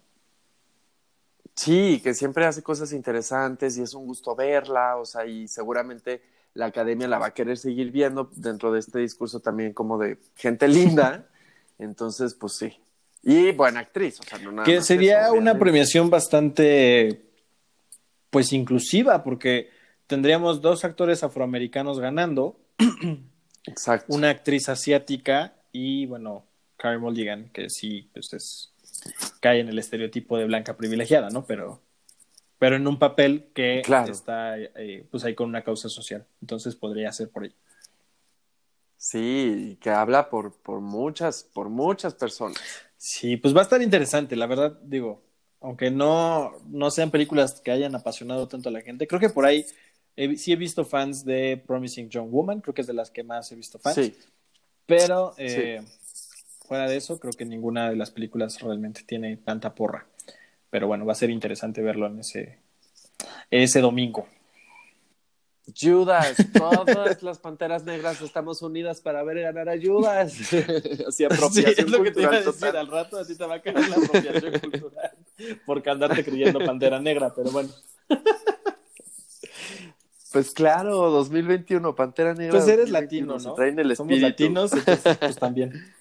sí, 1.58 2.00
que 2.02 2.14
siempre 2.14 2.46
hace 2.46 2.62
cosas 2.62 2.92
interesantes 2.92 3.76
y 3.76 3.82
es 3.82 3.92
un 3.94 4.06
gusto 4.06 4.34
verla, 4.36 4.96
o 4.96 5.04
sea, 5.04 5.26
y 5.26 5.48
seguramente 5.48 6.22
la 6.54 6.66
academia 6.66 7.08
la 7.08 7.18
va 7.18 7.26
a 7.26 7.34
querer 7.34 7.58
seguir 7.58 7.90
viendo 7.90 8.30
dentro 8.36 8.72
de 8.72 8.80
este 8.80 9.00
discurso 9.00 9.40
también 9.40 9.72
como 9.72 9.98
de 9.98 10.18
gente 10.36 10.68
linda. 10.68 11.28
Entonces, 11.78 12.34
pues 12.34 12.54
sí. 12.56 12.76
Y 13.22 13.52
buena 13.52 13.80
actriz, 13.80 14.18
o 14.20 14.22
sea, 14.22 14.38
no 14.38 14.52
nada 14.52 14.64
Que 14.64 14.80
sería 14.80 15.26
eso, 15.26 15.34
una 15.34 15.58
premiación 15.58 16.08
bastante, 16.08 17.26
pues, 18.30 18.52
inclusiva, 18.52 19.24
porque 19.24 19.70
tendríamos 20.06 20.60
dos 20.60 20.84
actores 20.84 21.22
afroamericanos 21.22 21.98
ganando, 21.98 22.58
Exacto. 23.64 24.14
una 24.14 24.30
actriz 24.30 24.68
asiática 24.68 25.54
y, 25.72 26.06
bueno, 26.06 26.44
Carey 26.76 26.98
Mulligan, 26.98 27.50
que 27.50 27.70
sí, 27.70 28.08
pues 28.12 28.32
es, 28.32 28.72
cae 29.40 29.60
en 29.60 29.68
el 29.68 29.78
estereotipo 29.78 30.36
de 30.38 30.44
blanca 30.46 30.76
privilegiada, 30.76 31.30
¿no? 31.30 31.44
Pero, 31.44 31.80
pero 32.58 32.76
en 32.76 32.86
un 32.86 32.98
papel 32.98 33.48
que 33.54 33.82
Claro. 33.84 34.12
está, 34.12 34.58
eh, 34.58 35.06
pues, 35.10 35.24
ahí 35.24 35.34
con 35.34 35.48
una 35.48 35.62
causa 35.64 35.88
social. 35.88 36.26
Entonces 36.40 36.74
podría 36.76 37.12
ser 37.12 37.30
por 37.30 37.44
ahí. 37.44 37.54
Sí, 38.96 39.78
que 39.80 39.90
habla 39.90 40.28
por, 40.28 40.54
por 40.60 40.80
muchas, 40.80 41.44
por 41.44 41.68
muchas 41.68 42.14
personas. 42.14 42.58
Sí, 42.96 43.36
pues 43.36 43.54
va 43.54 43.60
a 43.60 43.62
estar 43.62 43.80
interesante, 43.80 44.34
la 44.34 44.46
verdad, 44.46 44.76
digo, 44.82 45.22
aunque 45.60 45.90
no, 45.90 46.52
no 46.66 46.90
sean 46.90 47.12
películas 47.12 47.60
que 47.60 47.70
hayan 47.70 47.94
apasionado 47.94 48.48
tanto 48.48 48.68
a 48.68 48.72
la 48.72 48.80
gente, 48.80 49.06
creo 49.06 49.20
que 49.20 49.28
por 49.30 49.46
ahí 49.46 49.64
he- 50.16 50.36
sí 50.36 50.52
he 50.52 50.56
visto 50.56 50.84
fans 50.84 51.24
de 51.24 51.62
Promising 51.64 52.08
Young 52.10 52.28
Woman, 52.30 52.60
creo 52.60 52.74
que 52.74 52.80
es 52.80 52.88
de 52.88 52.92
las 52.92 53.10
que 53.12 53.22
más 53.22 53.52
he 53.52 53.54
visto 53.54 53.78
fans, 53.78 53.94
Sí, 53.94 54.16
pero 54.88 55.34
eh, 55.36 55.82
fuera 56.66 56.88
de 56.88 56.96
eso, 56.96 57.20
creo 57.20 57.34
que 57.34 57.44
ninguna 57.44 57.90
de 57.90 57.96
las 57.96 58.10
películas 58.10 58.58
realmente 58.60 59.02
tiene 59.04 59.36
tanta 59.36 59.74
porra. 59.74 60.06
Pero 60.70 60.86
bueno, 60.86 61.04
va 61.04 61.12
a 61.12 61.16
ser 61.16 61.28
interesante 61.28 61.82
verlo 61.82 62.06
en 62.06 62.20
ese, 62.20 62.58
ese 63.50 63.80
domingo. 63.80 64.26
Judas, 65.78 66.36
todas 66.54 67.22
las 67.22 67.38
panteras 67.38 67.84
negras 67.84 68.22
estamos 68.22 68.62
unidas 68.62 69.02
para 69.02 69.22
ver 69.24 69.42
ganar 69.42 69.68
a 69.68 69.74
Judas. 69.78 70.32
Así 71.06 71.24
apropiación 71.24 71.74
Sí, 71.74 71.82
es 71.82 71.90
lo 71.90 72.02
que 72.02 72.10
te 72.10 72.22
iba 72.22 72.30
a 72.30 72.36
cultural 72.36 72.44
decir, 72.44 72.54
total. 72.54 72.76
al 72.76 72.86
rato 72.86 73.18
a 73.18 73.26
ti 73.26 73.36
te 73.36 73.44
va 73.44 73.56
a 73.56 73.60
caer 73.60 73.88
la 73.90 73.96
apropiación 73.96 74.58
cultural 74.58 75.12
por 75.66 75.86
andarte 75.86 76.24
creyendo 76.24 76.60
Pantera 76.64 76.98
Negra, 76.98 77.30
pero 77.36 77.50
bueno. 77.50 77.68
Pues 80.32 80.52
claro, 80.52 81.10
2021, 81.10 81.94
Pantera 81.94 82.34
Negra. 82.34 82.50
Pues 82.52 82.68
eres 82.68 82.90
2021, 82.90 82.92
latino, 82.92 83.40
se 83.40 83.48
¿no? 83.48 83.54
traen 83.54 83.78
el 83.78 83.96
Somos 83.96 84.12
espíritu. 84.12 84.28
latinos, 84.28 84.72
entonces 84.72 85.16
pues 85.18 85.36
también. 85.36 85.72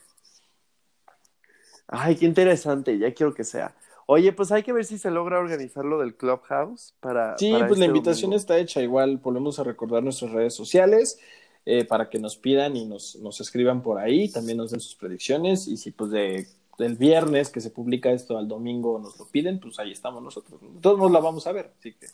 Ay, 1.88 2.15
qué 2.17 2.25
interesante, 2.25 2.97
ya 2.97 3.13
quiero 3.13 3.34
que 3.34 3.43
sea. 3.43 3.73
Oye, 4.05 4.32
pues 4.34 4.51
hay 4.51 4.63
que 4.63 4.73
ver 4.73 4.86
si 4.86 4.97
se 4.97 5.11
logra 5.11 5.39
organizar 5.39 5.84
lo 5.86 5.99
del 5.99 6.15
Clubhouse 6.15 6.93
para. 6.99 7.38
Sí, 7.38 7.51
para 7.51 7.67
pues 7.67 7.80
la 7.80 7.86
este 7.86 7.97
invitación 7.97 8.30
domingo. 8.32 8.39
está 8.39 8.57
hecha. 8.57 8.82
Igual 8.82 9.17
volvemos 9.17 9.59
a 9.59 9.63
recordar 9.63 10.03
nuestras 10.03 10.32
redes 10.32 10.53
sociales 10.53 11.19
eh, 11.65 11.84
para 11.86 12.09
que 12.09 12.17
nos 12.19 12.38
pidan 12.38 12.75
y 12.78 12.86
nos, 12.86 13.17
nos 13.17 13.39
escriban 13.41 13.82
por 13.82 13.99
ahí. 13.99 14.30
También 14.30 14.57
nos 14.57 14.71
den 14.71 14.80
sus 14.80 14.95
predicciones. 14.95 15.67
Y 15.67 15.75
si 15.78 15.91
pues 15.91 16.11
de, 16.11 16.47
del 16.78 16.95
viernes 16.95 17.49
que 17.49 17.59
se 17.59 17.69
publica 17.69 18.11
esto 18.11 18.38
al 18.38 18.47
domingo 18.47 18.97
nos 18.99 19.17
lo 19.19 19.25
piden, 19.25 19.59
pues 19.59 19.78
ahí 19.80 19.91
estamos 19.91 20.23
nosotros. 20.23 20.59
Todos 20.82 20.99
nos 20.99 21.11
la 21.11 21.19
vamos 21.19 21.45
a 21.47 21.51
ver. 21.51 21.73
Así 21.78 21.93
que, 21.93 22.07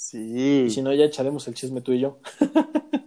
Sí, 0.00 0.62
y 0.66 0.70
si 0.70 0.80
no, 0.80 0.94
ya 0.94 1.06
echaremos 1.06 1.48
el 1.48 1.54
chisme 1.54 1.80
tú 1.80 1.92
y 1.92 1.98
yo. 1.98 2.20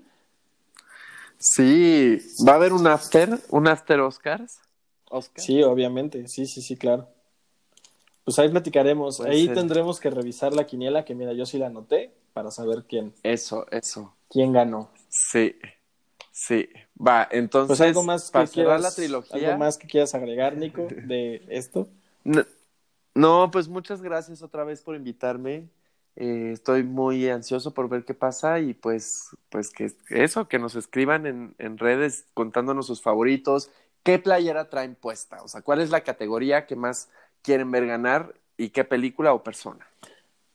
sí. 1.39 2.17
¿Va 2.45 2.51
a 2.51 2.55
haber 2.55 2.73
un 2.73 2.85
after? 2.85 3.39
¿Un 3.49 3.69
after 3.69 4.01
Oscars? 4.01 4.59
Oscar. 5.09 5.41
Sí, 5.41 5.63
obviamente. 5.63 6.27
Sí, 6.27 6.45
sí, 6.45 6.61
sí, 6.61 6.75
claro. 6.75 7.07
Pues 8.25 8.37
ahí 8.39 8.49
platicaremos. 8.49 9.21
Ahí 9.21 9.47
tendremos 9.47 10.01
que 10.01 10.09
revisar 10.09 10.53
la 10.53 10.65
quiniela, 10.65 11.05
que 11.05 11.15
mira, 11.15 11.31
yo 11.31 11.45
sí 11.45 11.57
la 11.57 11.67
anoté 11.67 12.13
para 12.33 12.51
saber 12.51 12.83
quién, 12.83 13.13
Eso, 13.23 13.65
eso. 13.71 14.13
quién 14.29 14.51
ganó. 14.51 14.89
Sí, 15.07 15.55
sí. 16.33 16.67
Va, 16.99 17.25
entonces, 17.31 17.77
Pues 17.77 17.87
algo 17.87 18.03
más 18.03 18.31
para 18.31 18.43
que 18.43 18.51
cerrar 18.51 18.79
quieras, 18.79 18.81
la 18.81 18.91
trilogía. 18.91 19.47
algo 19.47 19.59
más 19.59 19.77
que 19.77 19.87
quieras 19.87 20.13
agregar, 20.13 20.57
Nico, 20.57 20.89
de 21.05 21.41
esto. 21.47 21.87
No, 22.25 22.43
no, 23.15 23.49
pues 23.49 23.69
muchas 23.69 24.01
gracias 24.01 24.41
otra 24.41 24.65
vez 24.65 24.81
por 24.81 24.97
invitarme. 24.97 25.69
Eh, 26.17 26.51
estoy 26.53 26.83
muy 26.83 27.29
ansioso 27.29 27.73
por 27.73 27.87
ver 27.87 28.03
qué 28.03 28.13
pasa 28.13 28.59
y 28.59 28.73
pues, 28.73 29.29
pues 29.49 29.69
que 29.71 29.91
eso, 30.09 30.47
que 30.47 30.59
nos 30.59 30.75
escriban 30.75 31.25
en, 31.25 31.55
en 31.57 31.77
redes 31.77 32.25
contándonos 32.33 32.87
sus 32.87 33.01
favoritos, 33.01 33.71
qué 34.03 34.19
playera 34.19 34.69
traen 34.69 34.95
puesta, 34.95 35.41
o 35.41 35.47
sea, 35.47 35.61
cuál 35.61 35.79
es 35.79 35.89
la 35.89 36.01
categoría 36.01 36.65
que 36.65 36.75
más 36.75 37.09
quieren 37.41 37.71
ver 37.71 37.87
ganar 37.87 38.33
y 38.57 38.69
qué 38.69 38.83
película 38.83 39.33
o 39.33 39.43
persona. 39.43 39.87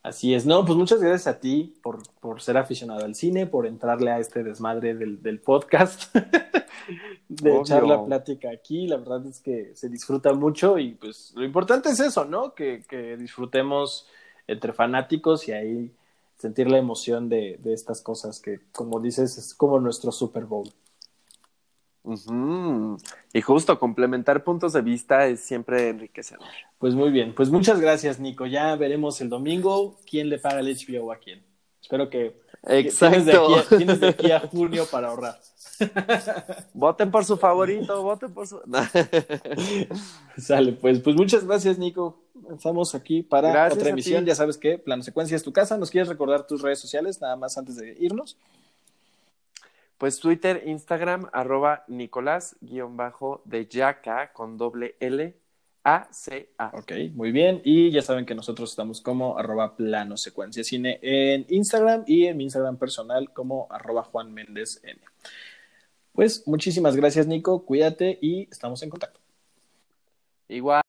Así 0.03 0.33
es, 0.33 0.45
no, 0.45 0.63
pues 0.63 0.77
muchas 0.77 1.01
gracias 1.01 1.27
a 1.27 1.39
ti 1.39 1.77
por, 1.83 2.01
por 2.21 2.39
ser 2.41 2.55
aficionado 2.55 3.03
al 3.03 3.13
cine, 3.13 3.45
por 3.45 3.67
entrarle 3.67 4.11
a 4.11 4.19
este 4.19 4.41
desmadre 4.41 4.95
del, 4.95 5.21
del 5.21 5.41
podcast, 5.41 6.15
de 7.27 7.51
Obvio. 7.51 7.61
echar 7.61 7.83
la 7.85 8.05
plática 8.05 8.49
aquí. 8.49 8.87
La 8.87 8.97
verdad 8.97 9.25
es 9.25 9.41
que 9.41 9.75
se 9.75 9.89
disfruta 9.89 10.31
mucho 10.33 10.77
y 10.77 10.93
pues 10.93 11.33
lo 11.35 11.43
importante 11.43 11.89
es 11.89 11.99
eso, 11.99 12.23
¿no? 12.23 12.53
Que, 12.55 12.85
que 12.87 13.17
disfrutemos 13.17 14.07
entre 14.47 14.73
fanáticos 14.73 15.47
y 15.47 15.51
ahí 15.51 15.91
sentir 16.37 16.69
la 16.69 16.77
emoción 16.77 17.29
de, 17.29 17.57
de 17.59 17.73
estas 17.73 18.01
cosas 18.01 18.39
que, 18.39 18.61
como 18.71 18.99
dices, 18.99 19.37
es 19.37 19.53
como 19.53 19.79
nuestro 19.79 20.11
Super 20.11 20.45
Bowl. 20.45 20.71
Y 23.33 23.41
justo 23.41 23.77
complementar 23.79 24.43
puntos 24.43 24.73
de 24.73 24.81
vista 24.81 25.27
es 25.27 25.41
siempre 25.41 25.89
enriquecedor. 25.89 26.47
Pues 26.77 26.95
muy 26.95 27.11
bien, 27.11 27.35
pues 27.35 27.49
muchas 27.49 27.81
gracias, 27.81 28.19
Nico. 28.19 28.45
Ya 28.45 28.75
veremos 28.75 29.19
el 29.19 29.29
domingo 29.29 29.97
quién 30.09 30.29
le 30.29 30.39
paga 30.39 30.61
el 30.61 30.67
HBO 30.67 31.11
a 31.11 31.17
quién. 31.17 31.43
Espero 31.81 32.09
que 32.09 32.39
Exacto. 32.67 33.09
Tienes 33.09 33.25
de, 33.25 33.31
aquí 33.31 33.53
a, 33.53 33.77
tienes 33.77 33.99
de 33.99 34.07
aquí 34.07 34.31
a 34.31 34.39
junio 34.41 34.85
para 34.91 35.09
ahorrar. 35.09 35.39
Voten 36.73 37.11
por 37.11 37.23
su 37.23 37.37
favorito, 37.37 38.01
voten 38.01 38.33
por 38.33 38.47
su. 38.47 38.59
Sale, 40.37 40.73
pues, 40.73 40.99
pues 40.99 41.15
muchas 41.15 41.45
gracias, 41.45 41.77
Nico. 41.77 42.19
Estamos 42.51 42.95
aquí 42.95 43.21
para 43.21 43.51
Gracias 43.51 43.77
otra 43.77 43.89
emisión. 43.91 44.25
Ya 44.25 44.35
sabes 44.35 44.57
que 44.57 44.79
Plano 44.79 45.03
Secuencia 45.03 45.35
es 45.35 45.43
tu 45.43 45.53
casa. 45.53 45.77
¿Nos 45.77 45.91
quieres 45.91 46.07
recordar 46.07 46.47
tus 46.47 46.61
redes 46.61 46.79
sociales 46.79 47.21
nada 47.21 47.35
más 47.35 47.57
antes 47.57 47.75
de 47.75 47.95
irnos? 47.99 48.37
Pues 49.97 50.19
Twitter, 50.19 50.63
Instagram, 50.65 51.29
arroba 51.33 51.83
Nicolás, 51.87 52.55
guion 52.61 52.97
bajo 52.97 53.41
de 53.45 53.67
Yaca 53.67 54.31
con 54.33 54.57
doble 54.57 54.95
L 54.99 55.35
A 55.89 56.05
C 56.11 56.49
A. 56.57 56.71
Ok, 56.73 56.91
muy 57.13 57.31
bien. 57.31 57.61
Y 57.63 57.91
ya 57.91 58.01
saben 58.01 58.25
que 58.25 58.35
nosotros 58.35 58.69
estamos 58.71 58.99
como 58.99 59.39
arroba 59.39 59.77
plano 59.77 60.17
secuencia 60.17 60.61
cine 60.65 60.99
en 61.01 61.45
Instagram 61.47 62.03
y 62.05 62.25
en 62.25 62.35
mi 62.35 62.43
Instagram 62.43 62.75
personal 62.77 63.31
como 63.31 63.67
arroba 63.69 64.03
Juan 64.03 64.33
Méndez 64.33 64.81
N. 64.83 64.99
Pues 66.11 66.45
muchísimas 66.45 66.97
gracias, 66.97 67.25
Nico. 67.25 67.63
Cuídate 67.63 68.19
y 68.21 68.49
estamos 68.51 68.83
en 68.83 68.89
contacto. 68.89 69.21
Igual. 70.49 70.81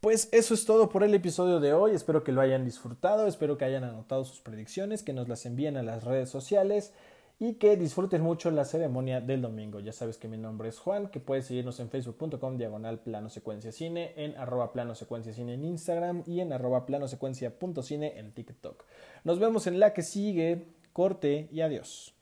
Pues 0.00 0.28
eso 0.32 0.52
es 0.54 0.64
todo 0.64 0.88
por 0.88 1.04
el 1.04 1.14
episodio 1.14 1.60
de 1.60 1.72
hoy. 1.72 1.92
Espero 1.92 2.24
que 2.24 2.32
lo 2.32 2.40
hayan 2.40 2.64
disfrutado, 2.64 3.28
espero 3.28 3.56
que 3.56 3.66
hayan 3.66 3.84
anotado 3.84 4.24
sus 4.24 4.40
predicciones, 4.40 5.04
que 5.04 5.12
nos 5.12 5.28
las 5.28 5.46
envíen 5.46 5.76
a 5.76 5.84
las 5.84 6.02
redes 6.02 6.28
sociales 6.28 6.92
y 7.38 7.54
que 7.54 7.76
disfruten 7.76 8.22
mucho 8.22 8.50
la 8.50 8.64
ceremonia 8.64 9.20
del 9.20 9.42
domingo. 9.42 9.80
Ya 9.80 9.92
sabes 9.92 10.18
que 10.18 10.28
mi 10.28 10.36
nombre 10.36 10.68
es 10.68 10.78
Juan, 10.78 11.08
que 11.08 11.20
puedes 11.20 11.46
seguirnos 11.46 11.80
en 11.80 11.90
facebook.com 11.90 12.56
diagonal 12.56 13.00
plano 13.00 13.28
secuencia 13.28 13.72
cine, 13.72 14.12
en 14.16 14.36
arroba 14.36 14.72
plano 14.72 14.94
secuencia 14.94 15.32
cine 15.32 15.54
en 15.54 15.64
Instagram 15.64 16.22
y 16.26 16.40
en 16.40 16.52
arroba 16.52 16.86
plano 16.86 17.08
secuencia 17.08 17.58
punto 17.58 17.82
cine 17.82 18.18
en 18.18 18.32
TikTok. 18.32 18.84
Nos 19.24 19.38
vemos 19.38 19.66
en 19.66 19.80
la 19.80 19.92
que 19.92 20.02
sigue. 20.02 20.66
Corte 20.92 21.48
y 21.50 21.60
adiós. 21.60 22.13